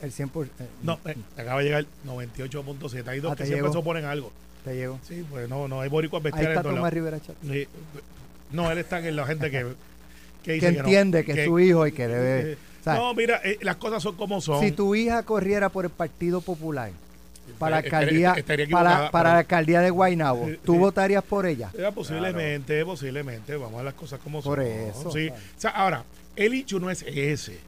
El 0.00 0.12
100%. 0.12 0.46
Eh, 0.46 0.48
no, 0.82 0.98
eh, 1.06 1.16
acaba 1.36 1.58
de 1.58 1.64
llegar 1.64 1.86
98.7. 2.06 3.08
Hay 3.08 3.20
dos 3.20 3.32
ah, 3.32 3.36
que 3.36 3.46
siempre 3.46 3.72
se 3.72 3.78
oponen 3.78 4.04
algo. 4.04 4.32
Te 4.64 4.74
llegó. 4.74 4.98
Sí, 5.06 5.24
pues 5.28 5.48
no, 5.48 5.66
no 5.66 5.80
hay 5.80 5.88
boricuas 5.88 6.22
bestiales. 6.22 6.50
Ahí 6.50 6.56
está 6.56 6.68
Tomás 6.68 6.92
Rivera 6.92 7.20
Chat. 7.20 7.36
No, 8.50 8.70
él 8.70 8.78
está 8.78 9.06
en 9.06 9.16
la 9.16 9.26
gente 9.26 9.50
que, 9.50 9.66
que, 10.56 10.66
entiende 10.66 11.24
que, 11.24 11.32
es 11.32 11.44
su 11.46 11.58
hijo 11.58 11.86
y 11.86 11.92
que 11.92 12.08
debe. 12.08 12.52
Eh, 12.52 12.58
no, 12.86 13.12
mira, 13.14 13.40
las 13.60 13.76
cosas 13.76 14.02
son 14.02 14.16
como 14.16 14.40
son. 14.40 14.60
Si 14.60 14.72
tu 14.72 14.94
hija 14.94 15.22
corriera 15.22 15.68
por 15.68 15.84
el 15.84 15.90
Partido 15.90 16.40
Popular, 16.40 16.90
para 17.58 17.70
la 17.70 17.76
alcaldía, 17.78 18.36
para, 18.70 19.10
para, 19.10 19.32
la 19.32 19.38
alcaldía 19.38 19.80
de 19.80 19.90
Guaynabo, 19.90 20.48
¿tú 20.64 20.76
votarías 20.78 21.22
por 21.22 21.46
ella? 21.46 21.70
posiblemente, 21.94 22.84
posiblemente. 22.84 23.56
Vamos 23.56 23.80
a 23.80 23.84
las 23.84 23.94
cosas 23.94 24.20
como 24.20 24.42
son. 24.42 24.52
Por 24.52 24.62
eso. 24.62 25.10
Sí. 25.10 25.28
O 25.28 25.60
sea, 25.60 25.70
ahora, 25.70 26.04
el 26.36 26.54
hecho 26.54 26.78
no 26.78 26.90
es 26.90 27.02
ese. 27.02 27.58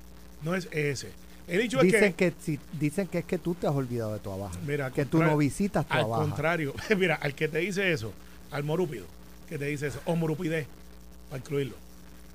No 0.42 0.54
es 0.54 0.68
ese. 0.70 1.08
El 1.50 1.62
hecho 1.62 1.80
dicen 1.82 2.04
es 2.04 2.14
que, 2.14 2.30
que 2.30 2.36
si, 2.40 2.60
dicen 2.78 3.08
que 3.08 3.18
es 3.18 3.24
que 3.24 3.36
tú 3.36 3.54
te 3.54 3.66
has 3.66 3.74
olvidado 3.74 4.12
de 4.12 4.20
tu 4.20 4.30
abajo. 4.30 4.54
Mira, 4.64 4.90
que 4.92 5.04
tú 5.04 5.20
no 5.20 5.36
visitas 5.36 5.86
tu 5.86 5.94
Al 5.94 6.04
contrario, 6.04 6.74
mira, 6.96 7.16
al 7.16 7.34
que 7.34 7.48
te 7.48 7.58
dice 7.58 7.92
eso, 7.92 8.12
al 8.52 8.62
morúpido, 8.62 9.04
que 9.48 9.58
te 9.58 9.64
dice 9.64 9.88
eso, 9.88 10.00
o 10.04 10.14
morupidez, 10.14 10.68
para 11.28 11.40
incluirlo. 11.40 11.74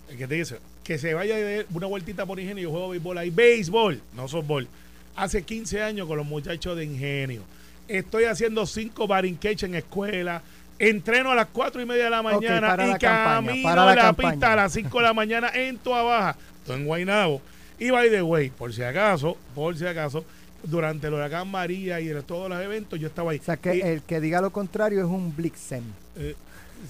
El 0.09 0.17
que 0.17 0.27
te 0.27 0.35
dice 0.35 0.57
que 0.83 0.97
se 0.97 1.13
vaya 1.13 1.35
de 1.35 1.65
una 1.73 1.87
vueltita 1.87 2.25
por 2.25 2.39
ingenio, 2.39 2.63
yo 2.63 2.71
juego 2.71 2.89
béisbol 2.89 3.17
ahí, 3.17 3.29
béisbol, 3.29 4.01
no 4.15 4.27
softball 4.27 4.67
hace 5.15 5.43
15 5.43 5.81
años 5.81 6.07
con 6.07 6.17
los 6.17 6.25
muchachos 6.25 6.77
de 6.77 6.85
ingenio. 6.85 7.41
Estoy 7.87 8.25
haciendo 8.25 8.65
cinco 8.65 9.07
barinqueches 9.07 9.69
en 9.69 9.75
escuela. 9.75 10.41
Entreno 10.77 11.31
a 11.31 11.35
las 11.35 11.47
4 11.47 11.81
y 11.81 11.85
media 11.85 12.05
de 12.05 12.09
la 12.09 12.21
mañana 12.21 12.75
y 12.89 12.99
camino 12.99 13.69
a 13.69 13.95
la, 13.95 14.13
pista 14.13 14.53
a 14.53 14.55
las 14.57 14.73
5 14.73 14.97
de 14.97 15.03
la 15.03 15.13
mañana 15.13 15.49
en 15.53 15.77
Tua 15.77 16.03
Baja. 16.03 16.35
Estoy 16.59 16.81
en 16.81 16.85
Guaynabo. 16.85 17.41
Y 17.79 17.91
by 17.91 18.09
the 18.09 18.21
way, 18.21 18.49
por 18.49 18.73
si 18.73 18.83
acaso, 18.83 19.37
por 19.53 19.77
si 19.77 19.85
acaso, 19.85 20.25
durante 20.63 21.07
el 21.07 21.13
huracán 21.13 21.47
María 21.49 22.01
y 22.01 22.07
de 22.07 22.21
todos 22.23 22.49
los 22.49 22.61
eventos, 22.61 22.99
yo 22.99 23.07
estaba 23.07 23.31
ahí. 23.31 23.39
O 23.39 23.43
sea, 23.43 23.55
que 23.55 23.79
el 23.79 24.01
que 24.01 24.19
diga 24.19 24.41
lo 24.41 24.49
contrario 24.49 24.99
es 24.99 25.05
un 25.05 25.33
blixen. 25.33 25.83
Eh, 26.17 26.35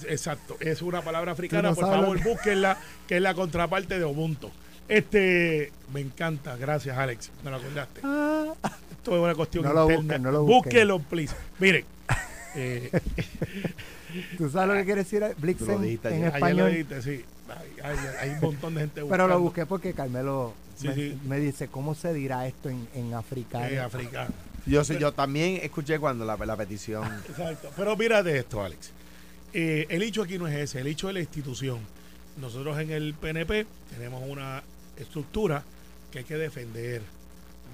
exacto, 0.08 0.58
es 0.60 0.82
una 0.82 1.02
palabra 1.02 1.32
africana. 1.32 1.74
por 1.74 1.86
favor, 1.86 2.24
búsquenla, 2.24 2.78
que 3.08 3.17
es 3.17 3.21
la 3.21 3.34
contraparte 3.34 4.00
de 4.00 4.06
Ubuntu. 4.06 4.52
Este, 4.88 5.71
me 5.91 6.02
encanta, 6.02 6.56
gracias 6.58 6.95
Alex, 6.98 7.32
me 7.43 7.50
lo 7.50 7.58
acordaste. 7.58 8.02
Ah. 8.04 8.54
Esto 8.91 9.15
es 9.15 9.24
una 9.24 9.36
cuestión 9.36 9.63
no 9.63 9.91
interna. 9.91 10.17
no 10.17 10.32
lo 10.32 10.43
Búsquelo, 10.43 11.00
please. 11.00 11.36
Miren. 11.60 11.86
Eh, 12.56 12.89
¿Tú 14.38 14.50
sabes 14.50 14.69
lo 14.69 14.74
que 14.76 14.86
quiere 14.86 15.04
decir 15.04 15.24
Blixen 15.38 15.84
en, 15.84 16.26
español? 16.26 16.86
sí. 17.02 17.24
Hay, 17.84 18.30
un 18.30 18.39
montón 18.39 18.74
de 18.74 18.82
gente 18.82 19.02
buscando. 19.02 19.24
Pero 19.24 19.28
lo 19.28 19.39
busqué 19.39 19.65
porque 19.65 19.93
Carmelo 19.93 20.54
me, 21.26 21.39
dice, 21.39 21.67
¿cómo 21.67 21.93
se 21.93 22.13
dirá 22.13 22.48
esto 22.48 22.69
en, 22.69 22.88
en 22.95 23.13
africano? 23.13 23.65
En 23.65 23.80
africano. 23.80 24.34
Yo, 24.65 24.82
yo 24.82 25.12
también 25.12 25.60
escuché 25.62 26.00
cuando 26.00 26.26
la, 26.26 26.38
la 26.38 26.58
petición. 26.58 27.04
Exacto. 27.30 27.69
Pero 27.76 27.95
mira 27.95 28.24
de 28.24 28.39
esto, 28.39 28.63
Alex. 28.63 28.91
Eh, 29.57 29.87
el 29.87 30.03
hecho 30.03 30.21
aquí 30.21 30.37
no 30.37 30.49
es 30.49 30.53
ese, 30.53 30.81
el 30.81 30.87
hecho 30.87 31.07
de 31.07 31.13
la 31.13 31.21
institución. 31.21 31.79
Nosotros 32.41 32.77
en 32.77 32.91
el 32.91 33.13
PNP 33.13 33.65
tenemos 33.89 34.21
una 34.27 34.61
estructura 34.97 35.63
que 36.11 36.19
hay 36.19 36.25
que 36.25 36.35
defender. 36.35 37.01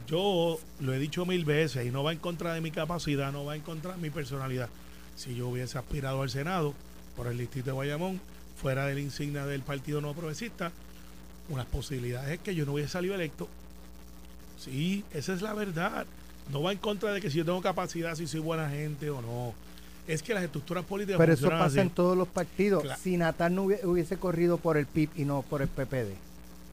Yo 0.05 0.59
lo 0.79 0.93
he 0.93 0.99
dicho 0.99 1.25
mil 1.25 1.43
veces 1.43 1.83
y 1.83 1.89
no 1.89 2.03
va 2.03 2.11
en 2.11 2.19
contra 2.19 2.53
de 2.53 2.61
mi 2.61 2.69
capacidad, 2.69 3.31
no 3.31 3.45
va 3.45 3.55
en 3.55 3.63
contra 3.63 3.93
de 3.93 3.97
mi 3.97 4.11
personalidad. 4.11 4.69
Si 5.15 5.33
yo 5.33 5.47
hubiese 5.47 5.79
aspirado 5.79 6.21
al 6.21 6.29
Senado 6.29 6.75
por 7.15 7.25
el 7.25 7.39
distrito 7.39 7.71
de 7.71 7.77
Bayamón, 7.77 8.21
fuera 8.61 8.85
de 8.85 8.93
la 8.93 8.99
insignia 8.99 9.47
del 9.47 9.63
Partido 9.63 10.01
No 10.01 10.13
Progresista, 10.13 10.71
unas 11.49 11.65
posibilidades 11.65 12.29
es 12.29 12.39
que 12.41 12.53
yo 12.53 12.63
no 12.67 12.73
hubiese 12.73 12.91
salido 12.91 13.15
electo. 13.15 13.49
Sí, 14.59 15.03
esa 15.15 15.33
es 15.33 15.41
la 15.41 15.55
verdad. 15.55 16.05
No 16.51 16.61
va 16.61 16.73
en 16.73 16.77
contra 16.77 17.11
de 17.11 17.21
que 17.21 17.31
si 17.31 17.39
yo 17.39 17.45
tengo 17.45 17.59
capacidad, 17.63 18.13
si 18.13 18.27
soy 18.27 18.39
buena 18.39 18.69
gente 18.69 19.09
o 19.09 19.19
no. 19.23 19.55
Es 20.07 20.23
que 20.23 20.33
las 20.33 20.43
estructuras 20.43 20.83
políticas. 20.83 21.17
Pero 21.19 21.33
eso 21.33 21.49
pasa 21.49 21.81
en 21.81 21.89
todos 21.89 22.17
los 22.17 22.27
partidos. 22.27 22.83
Si 23.01 23.17
Natal 23.17 23.55
no 23.55 23.63
hubiese 23.63 24.17
corrido 24.17 24.57
por 24.57 24.77
el 24.77 24.85
PIB 24.85 25.09
y 25.15 25.25
no 25.25 25.43
por 25.43 25.61
el 25.61 25.67
PPD 25.67 26.13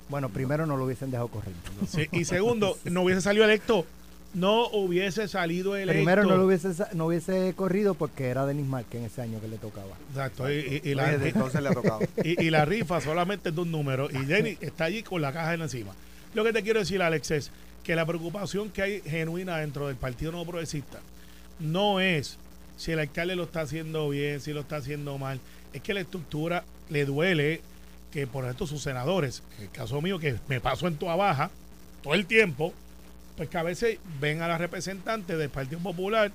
bueno, 0.09 0.29
primero 0.31 0.67
no 0.67 0.77
lo 0.77 0.85
hubiesen 0.85 1.11
dejado 1.11 1.29
correr. 1.29 1.53
y 2.13 2.25
segundo, 2.25 2.79
no 2.85 3.03
hubiese 3.03 3.21
salido 3.21 3.45
electo. 3.45 3.85
No 4.35 4.69
hubiese 4.69 5.27
salido 5.27 5.75
electo. 5.75 5.95
Primero 5.95 6.25
no 6.25 6.37
lo 6.37 6.47
hubiese, 6.47 6.69
no 6.95 7.07
hubiese 7.07 7.55
corrido 7.57 7.95
porque 7.95 8.29
era 8.29 8.45
Denis 8.45 8.67
Márquez 8.67 9.01
en 9.01 9.07
ese 9.07 9.23
año 9.23 9.41
que 9.41 9.49
le 9.49 9.57
tocaba. 9.57 9.97
Exacto. 10.11 10.51
Y, 10.51 10.95
la, 10.95 11.13
entonces 11.15 11.63
le 11.63 11.69
ha 11.69 11.73
tocado. 11.73 12.01
Y, 12.25 12.51
la 12.51 12.65
rifa 12.65 13.01
solamente 13.01 13.51
es 13.51 13.55
de 13.55 13.61
un 13.61 13.71
número. 13.71 14.11
Y 14.11 14.25
Denis 14.25 14.59
está 14.61 14.85
allí 14.85 15.03
con 15.03 15.23
la 15.23 15.33
caja 15.33 15.55
en 15.55 15.63
encima. 15.63 15.93
Lo 16.35 16.45
que 16.45 16.53
te 16.53 16.63
quiero 16.63 16.81
decir, 16.81 17.03
Alex, 17.03 17.31
es 17.31 17.51
que 17.83 17.97
la 17.97 18.05
preocupación 18.05 18.71
que 18.71 18.83
hay 18.83 19.01
genuina 19.01 19.57
dentro 19.59 19.87
del 19.87 19.97
Partido 19.97 20.31
Nuevo 20.31 20.51
Progresista 20.51 20.99
no 21.59 22.01
es 22.01 22.37
si 22.79 22.93
el 22.93 23.01
alcalde 23.01 23.37
lo 23.37 23.43
está 23.43 23.61
haciendo 23.61 24.09
bien, 24.09 24.41
si 24.41 24.55
lo 24.55 24.61
está 24.61 24.77
haciendo 24.77 25.19
mal. 25.19 25.41
Es 25.75 25.83
que 25.83 25.93
la 25.93 26.01
estructura 26.01 26.65
le 26.89 27.05
duele 27.05 27.61
que 28.11 28.27
por 28.27 28.45
ejemplo 28.45 28.67
sus 28.67 28.83
senadores, 28.83 29.43
en 29.59 29.65
el 29.65 29.71
caso 29.71 30.01
mío 30.01 30.19
que 30.19 30.37
me 30.49 30.61
paso 30.61 30.89
en 30.89 30.97
toda 30.97 31.17
baja 31.17 31.51
todo 32.03 32.15
el 32.15 32.25
tiempo, 32.25 32.73
pues 33.37 33.49
que 33.49 33.59
a 33.59 33.63
veces 33.63 33.99
ven 34.21 34.41
a 34.41 34.49
la 34.49 34.57
representante 34.57 35.37
del 35.37 35.51
Partido 35.51 35.81
Popular 35.81 36.33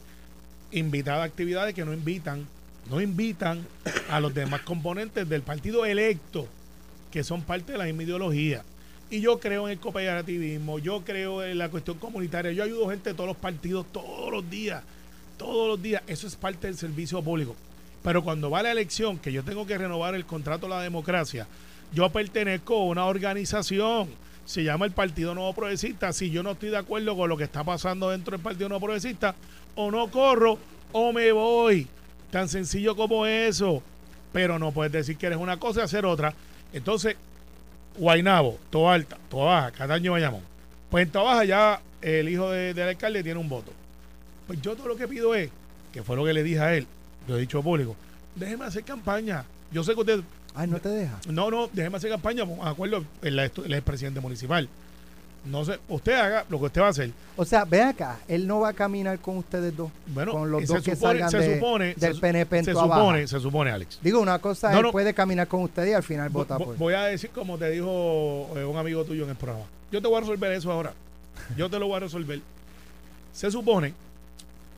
invitada 0.72 1.24
a 1.24 1.26
actividades 1.26 1.74
que 1.74 1.86
no 1.86 1.94
invitan, 1.94 2.46
no 2.90 3.02
invitan 3.02 3.66
a 4.10 4.20
los 4.20 4.34
demás 4.34 4.62
componentes 4.62 5.28
del 5.28 5.42
partido 5.42 5.86
electo, 5.86 6.48
que 7.12 7.24
son 7.24 7.42
parte 7.42 7.72
de 7.72 7.78
la 7.78 7.86
misma 7.86 8.04
ideología. 8.04 8.64
Y 9.10 9.22
yo 9.22 9.40
creo 9.40 9.68
en 9.68 9.74
el 9.74 9.80
cooperativismo, 9.80 10.80
yo 10.80 11.04
creo 11.06 11.44
en 11.44 11.58
la 11.58 11.70
cuestión 11.70 11.98
comunitaria, 12.00 12.52
yo 12.52 12.64
ayudo 12.64 12.90
gente 12.90 13.12
de 13.12 13.16
todos 13.16 13.28
los 13.28 13.38
partidos 13.38 13.86
todos 13.92 14.32
los 14.32 14.50
días, 14.50 14.84
todos 15.38 15.68
los 15.68 15.82
días, 15.82 16.04
eso 16.08 16.28
es 16.28 16.36
parte 16.36 16.68
del 16.68 16.78
servicio 16.78 17.22
público. 17.22 17.56
Pero 18.04 18.24
cuando 18.24 18.50
va 18.50 18.64
la 18.64 18.72
elección, 18.72 19.18
que 19.18 19.32
yo 19.32 19.44
tengo 19.44 19.66
que 19.66 19.78
renovar 19.78 20.16
el 20.16 20.26
contrato 20.26 20.68
de 20.68 20.74
la 20.74 20.82
democracia, 20.82 21.48
yo 21.94 22.10
pertenezco 22.10 22.76
a 22.76 22.86
una 22.86 23.06
organización, 23.06 24.10
se 24.46 24.64
llama 24.64 24.86
el 24.86 24.92
Partido 24.92 25.34
Nuevo 25.34 25.54
Progresista. 25.54 26.12
Si 26.12 26.30
yo 26.30 26.44
no 26.44 26.52
estoy 26.52 26.70
de 26.70 26.78
acuerdo 26.78 27.16
con 27.16 27.30
lo 27.30 27.38
que 27.38 27.46
está 27.46 27.64
pasando 27.64 28.10
dentro 28.10 28.32
del 28.32 28.42
Partido 28.44 28.70
Nuevo 28.70 28.86
Progresista, 28.86 29.36
o 29.76 29.90
no 29.90 30.10
corro 30.12 30.58
o 30.92 31.14
me 31.14 31.32
voy. 31.32 31.88
Tan 32.30 32.50
sencillo 32.50 32.96
como 32.96 33.26
eso. 33.26 33.82
Pero 34.32 34.60
no 34.60 34.72
puedes 34.72 34.92
decir 34.92 35.18
que 35.18 35.28
eres 35.28 35.38
una 35.38 35.58
cosa 35.58 35.82
y 35.82 35.84
hacer 35.84 36.06
otra. 36.06 36.34
Entonces, 36.74 37.16
Guainabo, 37.98 38.58
Toa 38.70 38.96
Alta, 38.96 39.18
Toa 39.30 39.46
Baja, 39.46 39.72
Cataño 39.72 40.14
Bayamón. 40.14 40.42
Pues 40.90 41.06
en 41.06 41.12
Toa 41.12 41.24
Baja 41.24 41.46
ya 41.46 41.82
el 42.02 42.28
hijo 42.28 42.50
del 42.50 42.80
alcalde 42.82 43.24
tiene 43.24 43.40
un 43.40 43.48
voto. 43.48 43.72
Pues 44.48 44.62
yo 44.62 44.76
todo 44.76 44.88
lo 44.88 44.96
que 44.96 45.08
pido 45.08 45.36
es, 45.36 45.50
que 45.92 46.04
fue 46.04 46.16
lo 46.16 46.26
que 46.26 46.34
le 46.34 46.44
dije 46.44 46.60
a 46.60 46.76
él, 46.76 46.88
lo 47.28 47.38
he 47.38 47.42
dicho 47.42 47.62
público, 47.62 47.96
déjeme 48.36 48.66
hacer 48.66 48.84
campaña. 48.84 49.46
Yo 49.72 49.84
sé 49.84 49.94
que 49.94 50.02
usted... 50.02 50.22
Ay, 50.56 50.68
no 50.68 50.80
te 50.80 50.90
deja. 50.90 51.20
No, 51.30 51.50
no, 51.50 51.70
déjeme 51.72 51.98
hacer 51.98 52.12
campaña, 52.12 52.46
me 52.46 52.56
acuerdo, 52.62 53.04
el, 53.22 53.40
el 53.40 53.82
presidente 53.82 54.20
municipal. 54.20 54.70
No 55.46 55.66
sé, 55.66 55.78
usted 55.90 56.14
haga 56.14 56.46
lo 56.48 56.58
que 56.58 56.66
usted 56.66 56.82
va 56.82 56.88
a 56.88 56.90
hacer. 56.92 57.12
O 57.36 57.44
sea, 57.44 57.66
ve 57.66 57.82
acá, 57.82 58.20
él 58.30 58.48
no 58.48 58.62
va 58.62 58.70
a 58.70 58.74
caminar 58.74 59.20
con 59.20 59.38
ustedes 59.38 59.76
dos. 59.76 59.92
Bueno, 60.08 60.32
con 60.32 60.50
los 60.50 60.66
dos 60.66 60.82
que 60.82 60.96
salgan 60.96 61.30
se 61.30 61.56
supone, 61.56 61.96
del 61.96 62.18
PNP 62.18 62.64
se 62.64 62.72
supone, 62.72 63.28
se 63.28 63.40
supone, 63.42 63.72
Alex. 63.72 64.00
Digo, 64.02 64.22
una 64.22 64.40
cosa, 64.40 64.78
él 64.78 64.86
puede 64.92 65.14
caminar 65.14 65.48
con 65.50 65.64
ustedes 65.64 65.90
y 65.90 65.94
al 65.94 66.04
final 66.04 66.30
vota 66.30 66.58
por 66.58 66.78
Voy 66.78 66.94
a 66.94 67.04
decir 67.04 67.30
como 67.32 67.58
te 67.58 67.70
dijo 67.72 68.52
eh, 68.56 68.64
un 68.64 68.78
amigo 68.78 69.04
tuyo 69.04 69.26
en 69.26 69.32
el 69.32 69.36
programa. 69.36 69.66
Yo 69.92 70.02
te 70.02 70.08
voy 70.08 70.18
a 70.18 70.22
resolver 70.22 70.52
eso 70.54 70.72
ahora. 70.72 70.94
Yo 71.58 71.70
te 71.70 71.78
lo 71.78 71.88
voy 71.88 71.98
a 71.98 72.00
resolver. 72.00 72.40
Se 73.34 73.52
supone 73.52 73.94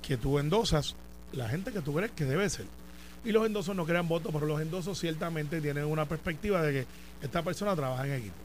que 0.05 0.17
tú 0.17 0.37
endosas 0.37 0.95
la 1.33 1.49
gente 1.49 1.71
que 1.71 1.81
tú 1.81 1.93
crees 1.93 2.11
que 2.11 2.25
debe 2.25 2.49
ser. 2.49 2.65
Y 3.23 3.31
los 3.31 3.45
endosos 3.45 3.75
no 3.75 3.85
crean 3.85 4.07
votos, 4.07 4.31
pero 4.31 4.45
los 4.45 4.61
endosos 4.61 4.99
ciertamente 4.99 5.59
tienen 5.59 5.85
una 5.85 6.05
perspectiva 6.05 6.61
de 6.61 6.71
que 6.73 6.85
esta 7.23 7.41
persona 7.41 7.75
trabaja 7.75 8.05
en 8.05 8.13
equipo. 8.13 8.35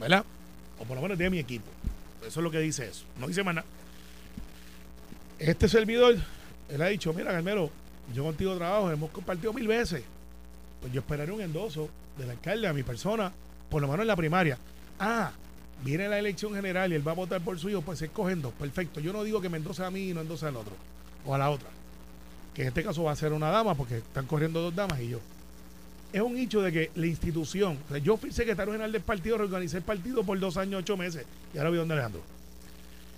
¿Verdad? 0.00 0.24
O 0.78 0.84
por 0.84 0.96
lo 0.96 1.02
menos 1.02 1.18
tiene 1.18 1.30
mi 1.30 1.38
equipo. 1.38 1.66
Eso 2.26 2.40
es 2.40 2.44
lo 2.44 2.50
que 2.50 2.58
dice 2.58 2.86
eso. 2.86 3.04
No 3.18 3.28
dice 3.28 3.42
más 3.42 3.54
nada. 3.54 3.66
Este 5.38 5.68
servidor, 5.68 6.16
él 6.70 6.82
ha 6.82 6.86
dicho, 6.86 7.12
mira, 7.12 7.32
Carmelo, 7.32 7.70
yo 8.14 8.24
contigo 8.24 8.56
trabajo, 8.56 8.90
hemos 8.90 9.10
compartido 9.10 9.52
mil 9.52 9.68
veces. 9.68 10.02
Pues 10.80 10.92
yo 10.92 11.00
esperaré 11.00 11.32
un 11.32 11.42
endoso 11.42 11.90
del 12.16 12.30
alcalde 12.30 12.66
a 12.66 12.72
mi 12.72 12.82
persona, 12.82 13.30
por 13.68 13.82
lo 13.82 13.88
menos 13.88 14.04
en 14.04 14.08
la 14.08 14.16
primaria. 14.16 14.56
Ah, 14.98 15.32
viene 15.84 16.08
la 16.08 16.18
elección 16.18 16.54
general 16.54 16.92
y 16.92 16.94
él 16.94 17.06
va 17.06 17.12
a 17.12 17.14
votar 17.14 17.42
por 17.42 17.58
su 17.58 17.68
hijo, 17.68 17.82
pues 17.82 17.98
se 17.98 18.06
escogen 18.06 18.40
dos. 18.40 18.54
Perfecto. 18.54 19.00
Yo 19.00 19.12
no 19.12 19.22
digo 19.22 19.42
que 19.42 19.50
me 19.50 19.58
endose 19.58 19.84
a 19.84 19.90
mí 19.90 20.08
y 20.08 20.14
no 20.14 20.22
endose 20.22 20.46
al 20.46 20.56
otro. 20.56 20.74
O 21.24 21.34
a 21.34 21.38
la 21.38 21.50
otra 21.50 21.68
que 22.54 22.62
en 22.62 22.68
este 22.68 22.82
caso 22.82 23.04
va 23.04 23.12
a 23.12 23.16
ser 23.16 23.32
una 23.32 23.50
dama 23.50 23.74
porque 23.74 23.98
están 23.98 24.26
corriendo 24.26 24.60
dos 24.60 24.74
damas 24.74 25.00
y 25.00 25.08
yo. 25.08 25.20
es 26.12 26.20
un 26.20 26.36
hecho 26.36 26.60
de 26.62 26.72
que 26.72 26.90
la 26.96 27.06
institución, 27.06 27.78
o 27.86 27.88
sea, 27.88 27.98
yo 27.98 28.16
fui 28.16 28.32
secretario 28.32 28.72
general 28.72 28.90
del 28.90 29.02
partido, 29.02 29.38
reorganicé 29.38 29.78
el 29.78 29.82
partido 29.84 30.24
por 30.24 30.38
dos 30.38 30.56
años, 30.56 30.80
ocho 30.80 30.96
meses, 30.96 31.24
y 31.54 31.58
ahora 31.58 31.70
veo 31.70 31.80
dónde 31.80 31.94
Alejandro. 31.94 32.20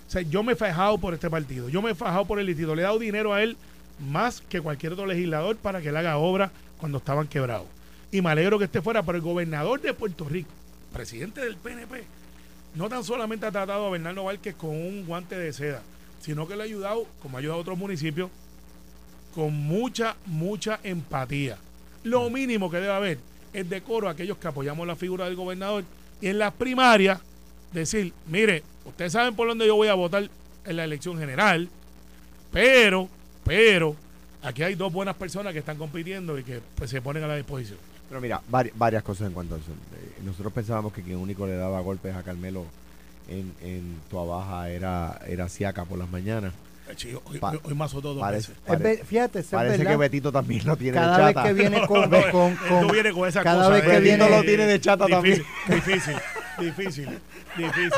O 0.07 0.11
sea, 0.11 0.21
yo 0.21 0.43
me 0.43 0.53
he 0.53 0.55
fajado 0.55 0.97
por 0.99 1.13
este 1.13 1.29
partido, 1.29 1.69
yo 1.69 1.81
me 1.81 1.91
he 1.91 1.95
fajado 1.95 2.25
por 2.25 2.39
el 2.39 2.47
instituto, 2.47 2.75
le 2.75 2.83
he 2.83 2.85
dado 2.85 2.99
dinero 2.99 3.33
a 3.33 3.41
él 3.41 3.57
más 3.99 4.41
que 4.41 4.61
cualquier 4.61 4.93
otro 4.93 5.05
legislador 5.07 5.55
para 5.57 5.81
que 5.81 5.89
él 5.89 5.97
haga 5.97 6.17
obra 6.17 6.51
cuando 6.77 6.99
estaban 6.99 7.27
quebrados. 7.27 7.67
Y 8.11 8.21
me 8.21 8.29
alegro 8.29 8.59
que 8.59 8.65
esté 8.65 8.81
fuera, 8.81 9.01
pero 9.01 9.17
el 9.17 9.23
gobernador 9.23 9.81
de 9.81 9.93
Puerto 9.95 10.29
Rico, 10.29 10.51
presidente 10.91 11.41
del 11.41 11.57
PNP, 11.57 12.03
no 12.75 12.89
tan 12.89 13.03
solamente 13.03 13.47
ha 13.47 13.51
tratado 13.51 13.87
a 13.87 13.89
Bernardo 13.89 14.25
Vázquez 14.25 14.53
con 14.53 14.69
un 14.69 15.05
guante 15.07 15.35
de 15.35 15.51
seda, 15.51 15.81
sino 16.23 16.47
que 16.47 16.55
le 16.55 16.61
ha 16.61 16.65
ayudado, 16.65 17.05
como 17.21 17.37
ha 17.37 17.39
ayudado 17.41 17.59
a 17.59 17.61
otros 17.61 17.77
municipios, 17.77 18.29
con 19.35 19.53
mucha, 19.53 20.15
mucha 20.25 20.79
empatía. 20.83 21.57
Lo 22.05 22.29
mínimo 22.29 22.71
que 22.71 22.77
debe 22.77 22.93
haber 22.93 23.17
es 23.51 23.69
decoro 23.69 24.07
a 24.07 24.11
aquellos 24.11 24.37
que 24.37 24.47
apoyamos 24.47 24.87
la 24.87 24.95
figura 24.95 25.25
del 25.25 25.35
gobernador 25.35 25.83
y 26.21 26.27
en 26.27 26.39
las 26.39 26.53
primarias 26.53 27.19
decir, 27.73 28.13
mire, 28.27 28.63
ustedes 28.85 29.11
saben 29.11 29.35
por 29.35 29.49
dónde 29.49 29.67
yo 29.67 29.75
voy 29.75 29.89
a 29.89 29.95
votar 29.95 30.29
en 30.65 30.75
la 30.77 30.85
elección 30.85 31.17
general, 31.19 31.67
pero, 32.53 33.09
pero, 33.43 33.93
aquí 34.43 34.63
hay 34.63 34.75
dos 34.75 34.93
buenas 34.93 35.15
personas 35.15 35.51
que 35.51 35.59
están 35.59 35.77
compitiendo 35.77 36.39
y 36.39 36.43
que 36.43 36.61
pues, 36.75 36.89
se 36.89 37.01
ponen 37.01 37.23
a 37.23 37.27
la 37.27 37.35
disposición. 37.35 37.79
Pero 38.07 38.21
mira, 38.21 38.41
varias 38.47 39.03
cosas 39.03 39.27
en 39.27 39.33
cuanto 39.33 39.55
a 39.55 39.57
eso. 39.57 39.71
Eh, 39.71 40.21
nosotros 40.23 40.53
pensábamos 40.53 40.93
que 40.93 41.01
quien 41.01 41.17
único 41.17 41.45
le 41.45 41.57
daba 41.57 41.81
golpes 41.81 42.15
a 42.15 42.23
Carmelo 42.23 42.65
en, 43.27 43.53
en 43.61 43.99
Baja 44.11 44.69
era, 44.69 45.19
era 45.27 45.49
Siaca 45.49 45.85
por 45.85 45.97
las 45.97 46.09
mañanas. 46.09 46.53
Eh, 46.89 47.17
hoy, 47.25 47.39
hoy, 47.63 47.73
más 47.73 47.93
o 47.93 48.01
todo 48.01 48.19
parece, 48.19 48.51
fíjate, 49.05 49.41
parece 49.43 49.85
que 49.85 49.95
Betito 49.95 50.31
también 50.33 50.65
lo 50.65 50.75
tiene 50.75 50.97
cada 50.97 51.17
de 51.27 51.33
chata. 51.33 51.43
vez 51.43 51.53
que 51.53 51.61
viene 51.61 51.87
con, 51.87 52.09
con, 52.09 52.55
con 52.55 52.87
viene 52.89 53.13
con 53.13 53.27
esa 53.29 53.41
cada 53.41 53.63
cosa, 53.63 53.69
vez 53.69 53.83
que 53.83 53.99
viene 54.01 54.29
lo 54.29 54.41
tiene 54.41 54.65
de 54.65 54.81
chata 54.81 55.05
difícil, 55.05 55.45
también. 55.65 55.81
difícil 55.85 56.15
difícil 56.59 57.19
difícil. 57.55 57.91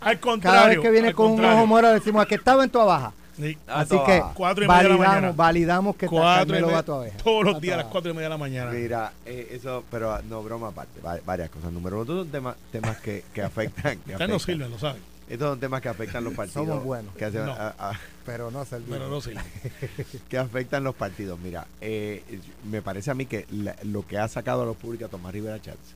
Al 0.00 0.18
contrario 0.18 0.58
cada 0.60 0.68
vez 0.68 0.78
que 0.80 0.90
viene 0.90 1.14
con 1.14 1.30
un 1.32 1.44
ojo 1.44 1.66
morado 1.66 1.94
decimos 1.94 2.26
que 2.26 2.34
estaba 2.34 2.64
en 2.64 2.70
tu 2.70 2.78
baja 2.78 3.12
sí. 3.36 3.58
así 3.66 3.96
que 4.06 4.22
cuatro 4.34 4.64
y 4.64 4.66
validamos, 4.66 4.68
media 4.68 4.82
de 4.82 4.88
la 4.88 4.96
mañana. 5.20 5.32
validamos 5.36 5.96
que 5.96 6.06
cuatro 6.06 6.54
lo 6.60 6.68
y 6.68 6.72
va 6.72 6.78
a 6.78 6.80
abeja 6.80 7.16
todos 7.18 7.44
los 7.44 7.60
días 7.60 7.74
a 7.74 7.76
las 7.78 7.86
cuatro 7.86 8.10
y 8.10 8.14
media 8.14 8.26
de 8.28 8.34
la 8.34 8.38
mañana 8.38 8.70
mira 8.70 9.12
eh, 9.26 9.48
eso 9.52 9.84
pero 9.90 10.20
no 10.22 10.42
broma 10.42 10.68
aparte 10.68 11.00
varias 11.24 11.50
cosas 11.50 11.72
número 11.72 11.96
uno 12.02 12.06
son 12.06 12.28
temas 12.28 12.56
temas 12.72 12.96
que, 12.98 13.24
que 13.34 13.42
afectan 13.42 13.98
que 13.98 14.12
Ustedes 14.12 14.30
no 14.30 14.38
sirven 14.38 14.70
lo 14.70 14.78
saben 14.78 15.02
estos 15.28 15.48
son 15.48 15.58
temas 15.58 15.80
que 15.80 15.88
afectan 15.88 16.22
los 16.22 16.34
partidos. 16.34 16.66
Somos 16.68 16.84
buenos. 16.84 17.14
Que 17.14 17.24
hacen, 17.24 17.46
No. 17.46 17.52
a- 17.52 17.74
a- 17.78 17.98
pero 18.26 18.50
no 18.50 18.62
servimos 18.66 18.98
pero 18.98 19.08
no 19.10 19.22
sirven 19.22 19.42
que 20.28 20.36
afectan 20.36 20.84
los 20.84 20.94
partidos. 20.94 21.38
Mira, 21.38 21.66
eh, 21.80 22.22
me 22.70 22.82
parece 22.82 23.10
a 23.10 23.14
mí 23.14 23.24
que 23.24 23.46
la- 23.50 23.74
lo 23.84 24.06
que 24.06 24.18
ha 24.18 24.28
sacado 24.28 24.64
a 24.64 24.66
los 24.66 24.76
públicos 24.76 25.08
a 25.08 25.10
Tomás 25.10 25.32
Rivera 25.32 25.58
Chats 25.62 25.94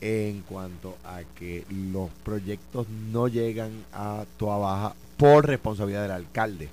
en 0.00 0.42
cuanto 0.42 0.96
a 1.04 1.20
que 1.38 1.64
los 1.70 2.10
proyectos 2.24 2.88
no 2.88 3.28
llegan 3.28 3.70
a 3.92 4.24
Toa 4.38 4.58
Baja 4.58 4.94
por 5.16 5.46
responsabilidad 5.46 6.02
del 6.02 6.10
alcalde. 6.12 6.68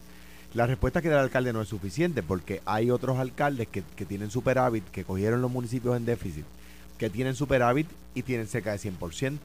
La 0.53 0.67
respuesta 0.67 1.01
que 1.01 1.09
da 1.09 1.17
el 1.19 1.23
alcalde 1.25 1.53
no 1.53 1.61
es 1.61 1.69
suficiente 1.69 2.23
porque 2.23 2.61
hay 2.65 2.91
otros 2.91 3.17
alcaldes 3.19 3.67
que, 3.69 3.83
que 3.95 4.05
tienen 4.05 4.29
superávit, 4.31 4.83
que 4.89 5.05
cogieron 5.05 5.41
los 5.41 5.51
municipios 5.51 5.95
en 5.95 6.05
déficit, 6.05 6.45
que 6.97 7.09
tienen 7.09 7.35
superávit 7.35 7.87
y 8.15 8.23
tienen 8.23 8.47
cerca 8.47 8.71
de 8.71 8.77
100% 8.77 9.39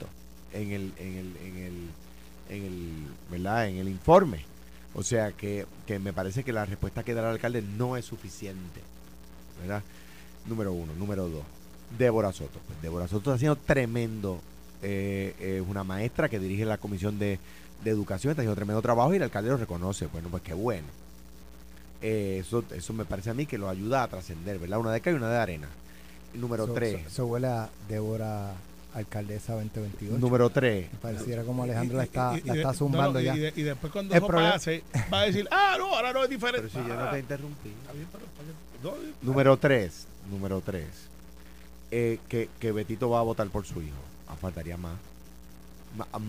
en 0.53 0.71
el, 0.71 0.93
en 0.97 1.15
el, 1.17 1.37
en 1.37 1.57
el, 1.57 1.73
en 2.49 2.63
el, 2.65 3.07
¿verdad? 3.31 3.67
En 3.69 3.77
el 3.77 3.87
informe. 3.87 4.45
O 4.93 5.03
sea 5.03 5.31
que, 5.31 5.65
que 5.85 5.99
me 5.99 6.11
parece 6.11 6.43
que 6.43 6.51
la 6.51 6.65
respuesta 6.65 7.03
que 7.03 7.13
da 7.13 7.21
el 7.21 7.27
alcalde 7.27 7.61
no 7.61 7.95
es 7.97 8.05
suficiente. 8.05 8.81
¿Verdad? 9.61 9.83
Número 10.45 10.73
uno. 10.73 10.93
Número 10.95 11.29
dos. 11.29 11.43
Débora 11.97 12.33
Soto. 12.33 12.59
Pues 12.67 12.81
Débora 12.81 13.07
Soto 13.07 13.31
está 13.31 13.33
haciendo 13.35 13.55
tremendo. 13.55 14.41
eh, 14.81 15.33
eh, 15.39 15.61
una 15.67 15.83
maestra 15.83 16.29
que 16.29 16.37
dirige 16.39 16.65
la 16.65 16.77
comisión 16.77 17.17
de, 17.17 17.39
de 17.83 17.91
educación, 17.91 18.31
está 18.31 18.41
haciendo 18.41 18.55
tremendo 18.55 18.81
trabajo 18.81 19.13
y 19.13 19.17
el 19.17 19.23
alcalde 19.23 19.49
lo 19.49 19.57
reconoce. 19.57 20.07
Bueno, 20.07 20.29
pues 20.29 20.43
qué 20.43 20.53
bueno. 20.53 20.87
Eh, 22.01 22.39
eso, 22.41 22.63
eso 22.75 22.93
me 22.93 23.05
parece 23.05 23.29
a 23.29 23.33
mí 23.33 23.45
que 23.45 23.57
lo 23.57 23.69
ayuda 23.69 24.03
a 24.03 24.07
trascender, 24.07 24.59
¿verdad? 24.59 24.79
Una 24.79 24.91
de 24.91 25.01
cal 25.01 25.13
y 25.13 25.17
una 25.17 25.29
de 25.29 25.37
arena. 25.37 25.67
Número 26.33 26.65
Eso- 26.65 26.73
tres. 26.73 26.99
eso- 26.99 27.07
eso 27.07 27.25
huele 27.25 27.47
a 27.47 27.69
Débora 27.89 28.53
alcaldesa 28.93 29.53
2028 29.53 30.17
Número 30.19 30.49
tres. 30.49 30.91
Me 30.91 30.99
pareciera 30.99 31.43
como 31.43 31.63
Alejandro 31.63 31.97
la 31.97 32.03
está, 32.03 32.33
Y- 32.35 32.39
y- 32.39 32.47
la 32.47 32.55
está 32.55 32.73
zumbando 32.73 33.13
no, 33.13 33.19
ya 33.21 33.35
y 33.35 33.39
de- 33.39 33.53
y 33.55 33.61
después 33.63 33.91
cuando 33.93 34.13
El 34.13 34.17
eso 34.17 34.27
problema- 34.27 34.51
pase 34.53 34.83
va 35.13 35.19
a 35.21 35.23
decir 35.25 35.47
ah 35.51 35.75
no 35.77 35.95
ahora 35.95 36.13
no 36.13 36.23
es 36.23 36.29
diferente 36.29 36.67
Pero 36.71 36.83
si 36.83 36.89
yo 36.89 36.95
no 36.95 37.03
Ah, 37.05 37.11
te 37.11 37.19
interrumpí. 37.19 37.69
está 37.69 37.93
bien, 37.93 38.07
pero- 38.11 38.25
pero- 38.81 38.97
no, 38.97 39.13
Número 39.21 39.57
tres, 39.57 40.05
número 40.31 40.61
tres, 40.61 40.87
eh, 41.91 42.19
que, 42.27 42.49
que 42.59 42.71
Betito 42.71 43.09
va 43.09 43.19
a 43.19 43.23
votar 43.23 43.47
por 43.49 43.65
su 43.65 43.81
hijo. 43.81 43.97
Ah, 44.27 44.35
faltaría 44.39 44.77
más. 44.77 44.95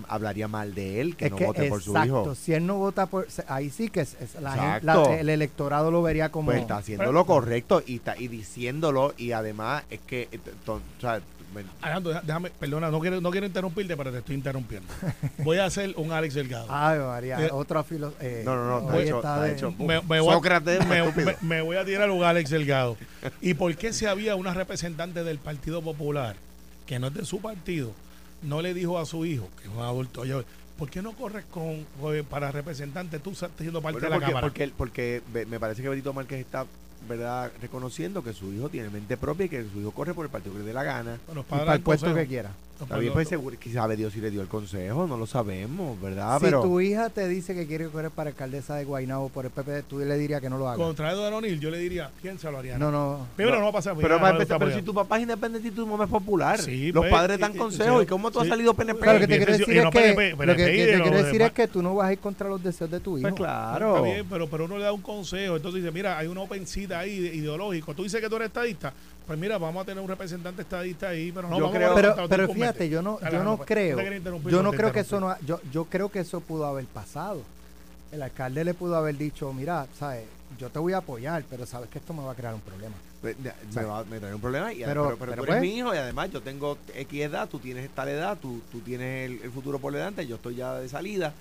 Hablaría 0.09 0.49
mal 0.49 0.75
de 0.75 1.01
él 1.01 1.17
que 1.17 1.27
es 1.27 1.31
no 1.31 1.37
que 1.37 1.45
vote 1.47 1.69
por 1.69 1.83
su 1.83 1.91
exacto 1.93 2.23
hijo. 2.25 2.35
si 2.35 2.55
él 2.55 2.67
no 2.67 2.77
vota 2.79 3.07
por 3.07 3.27
ahí 3.49 3.71
sí 3.71 3.89
que 3.89 4.01
es, 4.01 4.17
es 4.21 4.41
la 4.41 4.53
gente- 4.53 4.77
Exacto. 4.79 5.11
la- 5.11 5.21
el 5.21 5.29
electorado 5.29 5.91
lo 5.91 6.03
vería 6.03 6.31
como 6.31 6.47
Pues 6.47 6.61
está 6.61 6.77
haciendo 6.79 7.11
lo 7.13 7.27
correcto 7.27 7.83
y 7.87 7.97
está 7.97 8.17
y 8.19 8.29
diciéndolo 8.29 9.15
y 9.17 9.33
además 9.33 9.85
es 9.91 10.01
que 10.07 10.29
eh, 10.33 10.39
to- 10.65 10.75
o 10.75 11.01
sea, 11.01 11.21
me- 11.55 11.65
Alejandro, 11.81 12.11
deja- 12.13 12.23
déjame, 12.27 12.51
perdona, 12.51 12.91
no 12.91 13.01
quiero, 13.01 13.21
no 13.23 13.31
quiero 13.31 13.47
interrumpirte, 13.47 13.97
pero 13.97 14.13
te 14.13 14.19
estoy 14.19 14.35
interrumpiendo. 14.35 14.87
Voy 15.39 15.57
a 15.59 15.65
hacer 15.65 15.95
un 15.97 16.13
Alex 16.13 16.35
Delgado. 16.35 16.67
Ay, 16.69 16.99
María, 16.99 17.41
Eh, 17.47 17.51
otra 17.51 17.83
filo 17.83 18.13
eh, 18.21 18.43
no, 18.45 18.55
no, 18.55 18.81
no, 18.83 18.99
hecho, 18.99 19.23
de- 19.23 19.53
hecho. 19.53 19.71
me, 19.73 20.01
me 20.03 20.21
voy, 20.21 20.29
a- 20.29 20.33
Sócrates, 20.35 20.87
me, 20.87 20.99
estúpido. 21.01 21.27
me- 21.41 21.49
me 21.57 21.63
voy 21.63 21.77
a 21.79 21.85
tirar 21.87 22.11
un 22.11 22.23
Alex 22.23 22.51
Delgado. 22.51 22.97
¿Y 23.41 23.55
por 23.55 23.75
qué 23.77 23.93
si 23.95 24.05
había 24.05 24.37
una 24.37 24.53
representante 24.53 25.25
del 25.25 25.39
Partido 25.39 25.81
Popular, 25.81 26.37
que 26.87 26.99
no 26.99 27.07
es 27.09 27.15
de 27.15 27.25
su 27.25 27.41
partido, 27.41 27.93
no 28.43 28.63
le 28.63 28.75
dijo 28.75 28.99
a 28.99 29.07
su 29.07 29.25
hijo, 29.25 29.49
que 29.61 29.69
es 29.69 29.75
un 29.75 29.81
adulto, 29.83 30.21
oye, 30.23 30.43
¿por 30.79 30.89
qué 30.91 31.03
no 31.03 31.13
corres 31.13 31.45
con, 31.47 31.85
con- 32.01 32.25
para 32.27 32.53
representante 32.53 33.19
tú 33.19 33.31
estás 33.31 33.51
siendo 33.59 33.83
parte 33.83 34.01
Bueno, 34.01 34.07
de 34.07 34.11
la 34.11 34.17
porque, 34.17 34.27
Cámara? 34.33 34.47
porque, 34.77 35.23
porque 35.31 35.47
me 35.49 35.59
parece 35.61 35.83
que 35.83 35.89
Betito 35.89 36.13
Márquez 36.13 36.41
está 36.41 36.67
verdad 37.09 37.51
reconociendo 37.61 38.23
que 38.23 38.33
su 38.33 38.53
hijo 38.53 38.69
tiene 38.69 38.91
mente 38.91 39.17
propia 39.17 39.47
y 39.47 39.49
que 39.49 39.65
su 39.73 39.81
hijo 39.81 39.91
corre 39.93 40.15
por 40.15 40.25
el 40.27 40.31
partido 40.31 40.55
que 40.55 40.61
le 40.61 40.67
dé 40.67 40.73
la 40.73 40.85
gana. 40.85 41.19
Bueno, 41.27 41.41
y 41.41 41.51
para 41.51 41.65
para 41.65 41.75
el 41.77 41.83
puesto 41.83 42.07
consejo. 42.07 42.23
que 42.25 42.29
quiera 42.29 42.51
Está 42.81 42.99
bien, 42.99 43.13
pues 43.13 43.29
seguro 43.29 43.57
sabe 43.73 43.97
Dios 43.97 44.13
si 44.13 44.21
le 44.21 44.31
dio 44.31 44.41
el 44.41 44.47
consejo, 44.49 45.07
no 45.07 45.17
lo 45.17 45.27
sabemos, 45.27 46.01
¿verdad? 46.01 46.39
si 46.39 46.45
Pero 46.45 46.63
tu 46.63 46.81
hija 46.81 47.11
te 47.11 47.27
dice 47.29 47.55
que 47.55 47.67
quiere 47.67 47.89
correr 47.89 48.11
para 48.11 48.31
alcaldesa 48.31 48.77
de 48.77 48.85
Guaynabo 48.85 49.29
por 49.31 49.45
el 49.45 49.51
PP 49.51 49.83
tú 49.83 49.99
le 49.99 50.17
dirías 50.17 50.41
que 50.41 50.49
no 50.49 50.59
lo 50.59 50.69
haga 50.69 50.77
Contra 50.77 51.11
Eduardo 51.13 51.39
O'Neill, 51.39 51.59
yo 51.61 51.71
le 51.71 51.79
diría, 51.79 52.11
piénsalo, 52.23 52.59
Ariana. 52.59 52.79
no 52.79 52.91
no 52.91 53.27
Primero 53.37 53.57
No, 53.57 53.63
no 53.63 53.67
va 53.67 53.71
a 53.71 53.73
pasar. 53.73 53.95
porque 53.95 54.07
pero, 54.07 54.17
ya 54.17 54.21
para 54.21 54.33
empezar, 54.37 54.59
pero 54.59 54.75
si 54.75 54.83
tu 54.83 54.95
papá 54.95 55.17
es 55.17 55.23
independiente 55.23 55.69
y 55.69 55.71
tu 55.73 55.87
mamá 55.87 56.05
es 56.05 56.11
popular, 56.11 56.61
Sí, 56.61 56.93
los 56.93 57.03
pues, 57.03 57.13
padres 57.13 57.39
dan 57.41 57.53
consejos. 57.55 57.99
sí, 57.99 58.05
¿Y 58.05 58.07
cómo 58.07 58.31
tú 58.31 58.39
has 58.39 58.45
sí. 58.45 58.51
salido 58.51 58.75
PNP? 58.75 59.01
Claro, 59.01 59.19
lo 59.19 59.21
que 59.21 59.27
te 59.29 59.37
quiero 59.37 59.53
decir 59.59 59.77
es 59.77 59.85
no 59.85 59.91
que, 59.91 59.99
PNP, 59.99 60.31
lo 60.31 60.37
que, 60.37 60.65
PNP 60.65 60.87
te 60.97 61.03
quiero 61.03 61.23
decir 61.25 61.43
es 61.43 61.53
que 61.53 61.69
tú 61.69 61.83
no 61.83 61.95
vas 61.97 62.09
a 62.09 62.13
ir 62.13 62.19
contra 62.21 62.49
los 62.49 62.63
deseos 62.63 62.91
de 62.91 63.01
tu 63.01 63.19
hijo. 63.19 63.29
Pues 63.29 63.35
claro. 63.35 63.97
Está 63.97 64.09
bien, 64.09 64.27
pero, 64.31 64.49
pero 64.49 64.65
uno 64.67 64.79
le 64.79 64.85
da 64.85 64.93
un 64.93 65.03
consejo. 65.03 65.57
Entonces 65.57 65.83
dice, 65.83 65.93
mira, 65.93 66.17
hay 66.17 66.29
una 66.29 66.43
open 66.43 66.67
seat 66.67 66.93
ahí 67.01 67.21
de- 67.21 67.35
ideológico. 67.35 67.95
Tú 67.95 68.03
dices 68.05 68.21
que 68.21 68.29
tú 68.29 68.37
eres 68.37 68.49
estadista. 68.49 68.93
Pues 69.27 69.39
mira, 69.39 69.59
vamos 69.59 69.83
a 69.83 69.85
tener 69.85 70.03
un 70.03 70.09
representante 70.09 70.63
estadista 70.63 71.09
ahí, 71.11 71.31
pero 71.33 71.49
no 71.49 71.57
Yo 71.59 71.65
vamos 71.65 71.77
creo- 71.77 71.93
a 71.93 71.95
pero, 71.95 72.29
pero 72.29 72.49
fíjate, 72.53 72.89
yo 72.89 73.03
no, 73.03 73.19
Dale, 73.21 73.37
yo 73.37 73.45
no 73.45 73.57
pues, 73.59 73.67
creo, 73.69 73.99
yo 74.49 74.63
no 74.63 74.73
creo 74.73 74.91
que 74.93 75.01
eso 75.01 75.21
no, 75.21 75.29
ha- 75.29 75.39
yo, 75.41 75.61
yo 75.71 75.85
creo 75.85 76.11
que 76.11 76.21
eso 76.21 76.41
pudo 76.41 76.65
haber 76.67 76.87
pasado. 76.87 77.43
El 78.11 78.23
alcalde 78.23 78.65
le 78.65 78.73
pudo 78.73 78.97
haber 78.97 79.19
dicho, 79.19 79.53
mira, 79.53 79.87
sabes, 79.99 80.25
yo 80.59 80.71
te 80.71 80.79
voy 80.79 80.95
a 80.95 80.99
apoyar, 80.99 81.45
pero 81.51 81.67
sabes 81.67 81.91
que 81.91 81.99
esto 81.99 82.15
me 82.15 82.23
va 82.23 82.33
a 82.33 82.35
crear 82.35 82.55
un 82.55 82.63
problema. 82.63 82.95
Pues, 83.21 83.37
me, 83.39 83.83
va, 83.83 84.03
me 84.05 84.19
trae 84.19 84.33
un 84.35 84.41
problema, 84.41 84.73
y, 84.73 84.79
Pero- 84.79 85.05
pero, 85.05 85.17
pero, 85.19 85.19
pero 85.19 85.35
tú 85.37 85.43
eres 85.43 85.57
pues- 85.57 85.61
mi 85.61 85.77
hijo 85.77 85.95
y 85.95 85.99
además 85.99 86.31
yo 86.31 86.41
tengo 86.41 86.79
X 86.95 87.21
edad, 87.21 87.49
tú 87.51 87.59
tienes 87.59 87.91
tal 87.91 88.09
edad, 88.09 88.39
tú, 88.41 88.63
tú 88.73 88.79
tienes 88.81 89.29
el, 89.31 89.43
el 89.43 89.51
futuro 89.51 89.79
por 89.79 89.93
delante, 89.93 90.27
yo 90.27 90.37
estoy 90.37 90.55
ya 90.55 90.75
de 90.77 90.89
salida, 90.89 91.35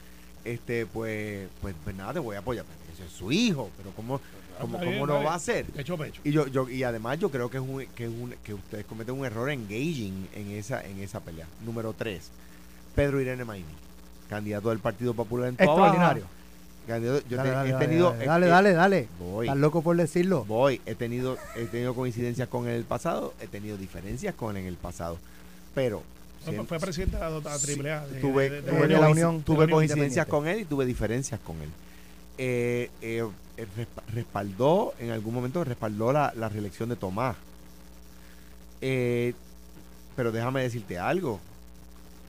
este 0.43 0.85
pues, 0.87 1.47
pues, 1.61 1.73
pues 1.85 1.95
nada, 1.95 2.13
te 2.13 2.19
voy 2.19 2.35
a 2.35 2.39
apoyar. 2.39 2.65
Ese 2.93 3.05
es 3.05 3.11
su 3.11 3.31
hijo, 3.31 3.69
pero 3.77 3.91
¿cómo, 3.95 4.19
cómo, 4.59 4.79
cómo 4.79 5.07
no 5.07 5.23
va 5.23 5.35
a 5.35 5.39
ser? 5.39 5.65
Pecho, 5.65 5.97
pecho. 5.97 6.21
Y 6.23 6.31
yo, 6.31 6.47
yo 6.47 6.69
y 6.69 6.83
además 6.83 7.19
yo 7.19 7.29
creo 7.29 7.49
que 7.49 7.57
es 7.57 7.63
un, 7.63 7.85
que 7.95 8.05
es 8.05 8.09
un, 8.09 8.33
que 8.43 8.53
ustedes 8.53 8.85
cometen 8.85 9.15
un 9.15 9.25
error 9.25 9.49
engaging 9.49 10.27
en 10.35 10.51
esa 10.51 10.83
en 10.83 10.99
esa 10.99 11.19
pelea. 11.19 11.45
Número 11.65 11.93
3. 11.93 12.29
Pedro 12.95 13.21
Irene 13.21 13.45
Maini, 13.45 13.65
candidato 14.29 14.69
del 14.69 14.79
Partido 14.79 15.13
Popular 15.13 15.49
en 15.49 15.55
Baja. 15.57 15.69
Extraordinario. 15.71 16.23
Candidato- 16.87 17.27
yo 17.29 17.37
Dale, 17.37 17.49
te- 17.49 17.55
dale, 17.55 17.69
he 17.69 17.73
dale, 17.73 17.85
tenido 17.85 18.09
dale, 18.11 18.25
dale, 18.25 18.45
eh, 18.45 18.49
dale, 18.49 18.73
dale. 18.73 19.07
Voy. 19.19 19.45
Estás 19.47 19.59
loco 19.59 19.81
por 19.81 19.97
decirlo. 19.97 20.45
Voy, 20.45 20.79
he 20.85 20.95
tenido, 20.95 21.37
he 21.55 21.65
tenido 21.65 21.93
coincidencias 21.93 22.47
con 22.47 22.63
él 22.65 22.71
en 22.71 22.75
el 22.77 22.83
pasado, 22.85 23.33
he 23.41 23.47
tenido 23.47 23.75
diferencias 23.77 24.33
con 24.35 24.55
él 24.55 24.61
en 24.63 24.67
el 24.69 24.77
pasado. 24.77 25.17
Pero 25.75 26.01
Fue, 26.67 26.79
presidente 26.79 27.17
de 27.17 27.21
la 27.21 27.29
dota- 27.29 27.57
sí, 27.59 27.73
AAA. 27.77 28.07
de- 28.07 28.21
tuve, 28.21 28.49
de- 28.49 28.61
de- 28.61 28.71
tuve 28.71 28.87
de 28.87 28.97
la 28.97 29.09
Unión- 29.09 29.41
tuve 29.43 29.55
de 29.55 29.59
la 29.59 29.63
Unión 29.65 29.77
coincidencias 29.79 30.25
con 30.27 30.47
él 30.47 30.61
y 30.61 30.65
tuve 30.65 30.85
diferencias 30.85 31.41
con 31.41 31.57
él. 31.61 31.69
Eh, 32.37 32.89
eh, 33.01 33.23
eh, 33.57 33.65
resp- 33.77 34.13
respaldó, 34.13 34.93
en 34.99 35.11
algún 35.11 35.33
momento 35.33 35.63
respaldó 35.63 36.11
la, 36.13 36.31
la 36.35 36.49
reelección 36.49 36.89
de 36.89 36.95
Tomás. 36.95 37.35
Eh, 38.81 39.33
pero 40.15 40.31
déjame 40.31 40.61
decirte 40.61 40.97
algo. 40.97 41.39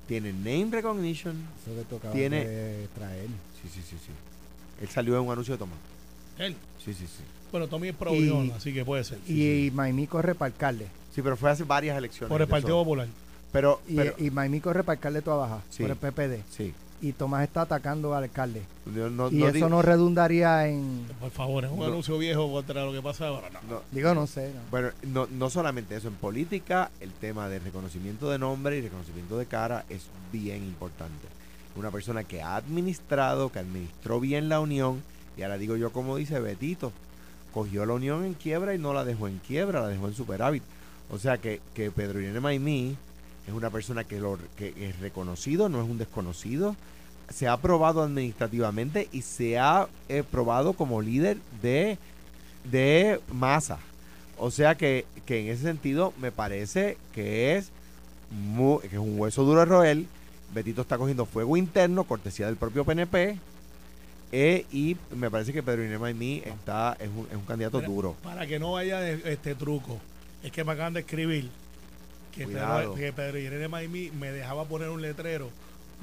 Tiene 0.06 0.32
name 0.32 0.68
recognition. 0.70 1.36
Eso 1.62 1.74
que 1.76 1.84
tú 1.84 1.96
acabas 1.96 2.14
Tiene- 2.16 2.44
de 2.46 2.88
traer. 2.94 3.26
Sí, 3.62 3.68
sí, 3.74 3.82
sí, 3.82 3.96
sí. 4.04 4.12
Él 4.80 4.88
salió 4.88 5.16
en 5.18 5.24
un 5.26 5.32
anuncio 5.32 5.54
de 5.54 5.58
Tomás. 5.58 5.76
Él. 6.38 6.54
Sí, 6.82 6.94
sí, 6.94 7.06
sí. 7.06 7.22
Bueno, 7.50 7.66
Tommy 7.68 7.88
es 7.88 7.94
pro 7.96 8.14
Y- 8.14 8.50
así 8.56 8.72
que 8.72 8.84
puede 8.84 9.04
ser. 9.04 9.18
Y, 9.26 9.70
Maimí 9.74 10.06
corre 10.06 10.34
para 10.34 10.52
alcalde. 10.52 10.86
Sí, 11.14 11.20
pero 11.22 11.36
fue 11.36 11.50
hace 11.50 11.64
varias 11.64 11.96
elecciones. 11.98 12.28
Por 12.28 12.40
el 12.40 12.48
Partido. 12.48 12.78
Popular. 12.78 13.08
Pero, 13.52 13.80
Y, 13.88 13.96
pero- 13.96 14.14
y 14.18 14.30
Maimí 14.30 14.60
corre 14.60 14.82
para 14.84 14.96
alcalde 14.96 15.18
de 15.20 15.24
Toa 15.24 15.36
Baja, 15.36 15.62
Sí. 15.70 15.82
por 15.82 15.90
el 15.90 15.96
PPD. 15.96 16.42
sí. 16.50 16.72
Y 17.00 17.12
Tomás 17.12 17.44
está 17.44 17.62
atacando 17.62 18.14
al 18.14 18.24
alcalde. 18.24 18.62
No- 18.86 19.28
y 19.30 19.36
no 19.36 19.46
eso 19.46 19.52
digo- 19.54 19.68
no 19.68 19.82
redundaría 19.82 20.66
en... 20.66 21.06
Por 21.20 21.30
favor, 21.30 21.64
es 21.64 21.70
un 21.70 21.78
No. 21.78 21.84
anuncio 21.84 22.18
viejo 22.18 22.50
contra 22.50 22.84
lo 22.84 22.92
que 22.92 23.00
pasa 23.00 23.28
ahora. 23.28 23.50
No. 23.50 23.76
no, 23.76 23.82
Digo, 23.92 24.14
no 24.14 24.26
sé. 24.26 24.52
no. 24.52 24.60
Bueno, 24.70 24.88
no, 25.04 25.26
no 25.30 25.48
solamente 25.48 25.94
eso, 25.94 26.08
en 26.08 26.14
política 26.14 26.90
el 27.00 27.12
tema 27.12 27.48
de 27.48 27.60
reconocimiento 27.60 28.28
de 28.30 28.38
nombre 28.38 28.78
y 28.78 28.80
reconocimiento 28.82 29.38
de 29.38 29.46
cara 29.46 29.84
es 29.88 30.06
bien 30.32 30.64
importante. 30.64 31.28
Una 31.76 31.92
persona 31.92 32.24
que 32.24 32.42
ha 32.42 32.56
administrado, 32.56 33.52
que 33.52 33.60
administró 33.60 34.18
bien 34.18 34.48
la 34.48 34.58
unión, 34.58 35.00
y 35.36 35.42
ahora 35.42 35.56
digo 35.58 35.76
yo 35.76 35.92
como 35.92 36.16
dice 36.16 36.40
Betito, 36.40 36.90
cogió 37.54 37.86
la 37.86 37.94
unión 37.94 38.24
en 38.24 38.34
quiebra 38.34 38.74
y 38.74 38.78
no 38.78 38.92
la 38.92 39.04
dejó 39.04 39.28
en 39.28 39.38
quiebra, 39.38 39.82
la 39.82 39.88
dejó 39.88 40.08
en 40.08 40.14
superávit. 40.14 40.64
O 41.10 41.18
sea 41.18 41.38
que, 41.38 41.60
que 41.74 41.92
Pedro 41.92 42.20
Irene 42.20 42.40
Maimí 42.40 42.96
es 43.48 43.54
una 43.54 43.70
persona 43.70 44.04
que, 44.04 44.20
lo, 44.20 44.38
que 44.56 44.74
es 44.78 44.98
reconocido, 45.00 45.68
no 45.68 45.82
es 45.82 45.88
un 45.88 45.98
desconocido, 45.98 46.76
se 47.32 47.48
ha 47.48 47.52
aprobado 47.54 48.02
administrativamente 48.02 49.08
y 49.10 49.22
se 49.22 49.58
ha 49.58 49.88
eh, 50.08 50.22
probado 50.30 50.74
como 50.74 51.00
líder 51.02 51.38
de, 51.62 51.98
de 52.70 53.20
masa. 53.32 53.78
O 54.38 54.50
sea 54.50 54.76
que, 54.76 55.04
que 55.26 55.40
en 55.40 55.48
ese 55.52 55.62
sentido 55.62 56.12
me 56.20 56.30
parece 56.30 56.96
que 57.14 57.56
es, 57.56 57.70
que 58.82 58.86
es 58.86 58.98
un 58.98 59.18
hueso 59.18 59.42
duro 59.44 59.60
de 59.60 59.66
roer. 59.66 60.04
Betito 60.54 60.82
está 60.82 60.96
cogiendo 60.96 61.26
fuego 61.26 61.56
interno, 61.56 62.04
cortesía 62.04 62.46
del 62.46 62.56
propio 62.56 62.84
PNP. 62.84 63.38
eh, 64.32 64.64
y 64.72 64.96
me 65.14 65.30
parece 65.30 65.52
que 65.52 65.62
Pedro 65.62 65.84
Inés 65.84 66.00
Maimí 66.00 66.42
está, 66.44 66.96
es, 67.00 67.08
un, 67.08 67.26
es 67.30 67.36
un 67.36 67.44
candidato 67.44 67.78
Mira, 67.78 67.88
duro. 67.88 68.16
Para 68.22 68.46
que 68.46 68.58
no 68.58 68.72
vaya 68.72 69.00
de- 69.00 69.32
este 69.32 69.54
truco, 69.54 69.98
es 70.42 70.52
que 70.52 70.64
me 70.64 70.72
acaban 70.72 70.94
de 70.94 71.00
escribir 71.00 71.50
que. 72.34 72.46
Pedro, 72.46 72.94
que 72.94 73.12
Pedro 73.12 73.38
Irene 73.38 73.68
Maimí 73.68 74.10
me 74.12 74.30
dejaba 74.32 74.64
poner 74.64 74.88
un 74.90 75.02
letrero 75.02 75.50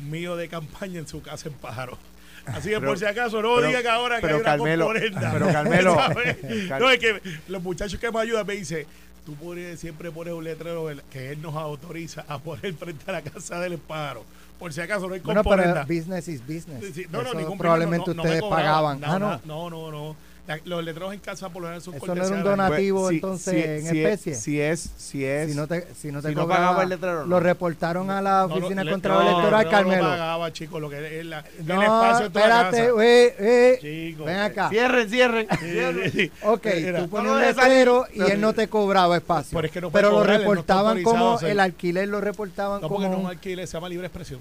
mío 0.09 0.35
de 0.35 0.47
campaña 0.49 0.99
en 0.99 1.07
su 1.07 1.21
casa 1.21 1.47
en 1.49 1.55
Pájaro. 1.55 1.97
Así 2.45 2.69
que 2.69 2.75
Pero- 2.75 2.91
por 2.91 2.99
si 2.99 3.05
acaso 3.05 3.41
no 3.41 3.55
pero- 3.55 3.67
diga 3.67 3.81
que 3.81 3.87
ahora 3.89 4.15
que 4.17 4.21
pero 4.21 4.35
hay 4.35 4.41
una 4.41 4.49
Carmelo, 4.51 4.85
componenda. 4.85 5.31
pero 5.33 5.47
Carmelo, 5.47 5.97
no, 6.79 6.89
es 6.91 6.99
que 6.99 7.21
los 7.47 7.63
muchachos 7.63 7.99
que 7.99 8.11
me 8.11 8.19
ayudan 8.19 8.45
me 8.45 8.53
dicen, 8.55 8.85
tú 9.25 9.35
pones- 9.35 9.79
siempre 9.79 10.11
pones 10.11 10.33
un 10.33 10.43
letrero 10.43 10.87
que 11.09 11.31
él 11.31 11.41
nos 11.41 11.55
autoriza 11.55 12.23
a 12.27 12.37
poner 12.37 12.73
frente 12.75 13.03
a 13.09 13.13
la 13.13 13.21
casa 13.23 13.59
del 13.59 13.77
Pájaro. 13.79 14.23
Por 14.59 14.71
si 14.71 14.79
acaso 14.79 15.07
no 15.07 15.15
hay 15.15 15.21
Bueno, 15.21 15.43
componenda. 15.43 15.85
pero 15.85 15.99
business 15.99 16.27
is 16.27 16.41
business. 16.41 16.79
Sí, 16.81 16.93
sí. 16.93 17.05
No, 17.09 17.23
no, 17.23 17.33
ningún 17.33 17.57
probablemente 17.57 18.11
no, 18.11 18.15
no 18.15 18.21
ustedes 18.23 18.41
cobraban. 18.41 18.99
pagaban. 18.99 19.21
No, 19.21 19.27
ah, 19.27 19.39
no, 19.45 19.69
no. 19.69 19.69
no, 19.69 19.91
no, 19.91 19.91
no. 20.09 20.15
La- 20.47 20.59
los 20.63 20.83
letreros 20.83 21.11
en 21.11 21.19
casa 21.19 21.49
por 21.49 21.63
lo 21.63 21.67
general 21.69 21.81
son 21.81 21.95
Eso 21.95 22.05
no 22.13 22.23
era 22.23 22.35
un 22.35 22.43
donativo 22.43 23.01
Pues, 23.01 23.15
entonces 23.15 23.53
si- 23.53 23.61
en 23.63 23.81
si 23.81 23.87
es- 23.87 23.95
especie. 24.05 24.35
Si 24.35 24.61
es, 24.61 24.89
si 24.97 25.25
es, 25.25 25.49
si 25.51 25.55
no 25.57 25.65
te, 25.67 25.87
si 25.99 26.11
no 26.11 26.21
te 26.21 26.29
si 26.29 26.35
no 26.35 26.41
cobraba, 26.43 26.61
pagaba 26.67 26.83
el 26.83 26.89
letrero, 26.89 27.19
no. 27.21 27.25
Lo 27.25 27.39
reportaron 27.39 28.11
a 28.11 28.21
la 28.21 28.41
No, 28.41 28.47
no, 28.49 28.55
Oficina 28.55 28.83
le- 28.83 28.89
de 28.89 28.93
Control 28.93 29.23
no, 29.25 29.29
Electoral, 29.31 29.65
no, 29.65 29.71
Carmelo. 29.71 30.03
No 30.03 30.09
pagaba, 30.09 30.53
chicos, 30.53 30.81
lo 30.81 30.89
que 30.91 31.19
es 31.19 31.25
la, 31.25 31.39
el 31.39 31.65
No, 31.65 31.81
espacio 31.81 32.25
de 32.25 32.29
toda 32.29 32.47
la 32.47 32.55
espérate, 32.61 32.77
casa. 32.77 32.91
güey, 32.91 33.07
eh, 33.39 33.77
Chico, 33.81 34.23
ven 34.25 34.35
eh, 34.35 34.39
acá. 34.41 34.69
Cierren, 34.69 35.09
cierren. 35.09 35.47
Sí, 35.59 35.79
sí, 36.03 36.09
sí. 36.11 36.31
Ok, 36.43 36.67
tú 36.99 37.09
pones 37.09 37.31
no 37.31 37.37
un 37.37 37.41
letrero 37.41 38.05
y 38.13 38.21
él 38.21 38.39
no 38.39 38.53
te 38.53 38.67
cobraba 38.67 39.17
espacio. 39.17 39.55
Pero 39.57 39.65
es 39.65 39.71
que 39.73 39.81
no 39.81 39.89
puede 39.89 40.03
pero 40.03 40.11
lo 40.13 40.17
cobrar, 40.19 40.33
no 40.35 40.39
reportaban 40.41 41.01
como, 41.03 41.39
el 41.39 41.59
alquiler 41.59 42.07
lo 42.07 42.21
reportaban 42.21 42.81
No, 42.81 42.87
porque 42.87 43.05
como... 43.05 43.15
no 43.15 43.19
es 43.21 43.25
un- 43.25 43.31
alquiler, 43.31 43.65
se 43.65 43.73
llama 43.73 43.89
libre 43.89 44.05
expresión. 44.05 44.39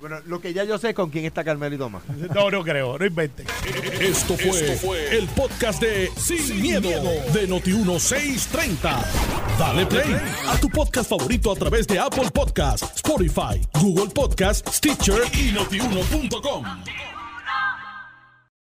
Bueno, 0.00 0.20
lo 0.26 0.40
que 0.40 0.52
ya 0.52 0.64
yo 0.64 0.78
sé 0.78 0.90
es 0.90 0.94
con 0.94 1.10
quién 1.10 1.24
está 1.24 1.42
Carmelo 1.42 1.74
y 1.74 1.78
Tomás. 1.78 2.02
No, 2.34 2.50
no 2.50 2.62
creo, 2.62 2.98
no 2.98 3.06
inventen. 3.06 3.46
Esto 4.00 4.36
fue, 4.36 5.16
el 5.16 5.26
podcast 5.28 5.80
de 5.80 6.10
Sin, 6.16 6.60
miedo, 6.60 6.90
de 7.32 7.48
Noti1630. 7.48 9.04
Dale 9.58 9.86
play 9.86 10.16
a 10.46 10.60
tu 10.60 10.68
podcast 10.68 11.08
favorito 11.08 11.50
a 11.50 11.56
través 11.56 11.86
de 11.86 11.98
Apple 11.98 12.30
Podcasts, 12.32 12.96
Spotify, 12.96 13.60
Google 13.80 14.12
Podcasts, 14.12 14.76
Stitcher 14.76 15.22
y 15.32 15.52
notiuno.com. 15.52 16.64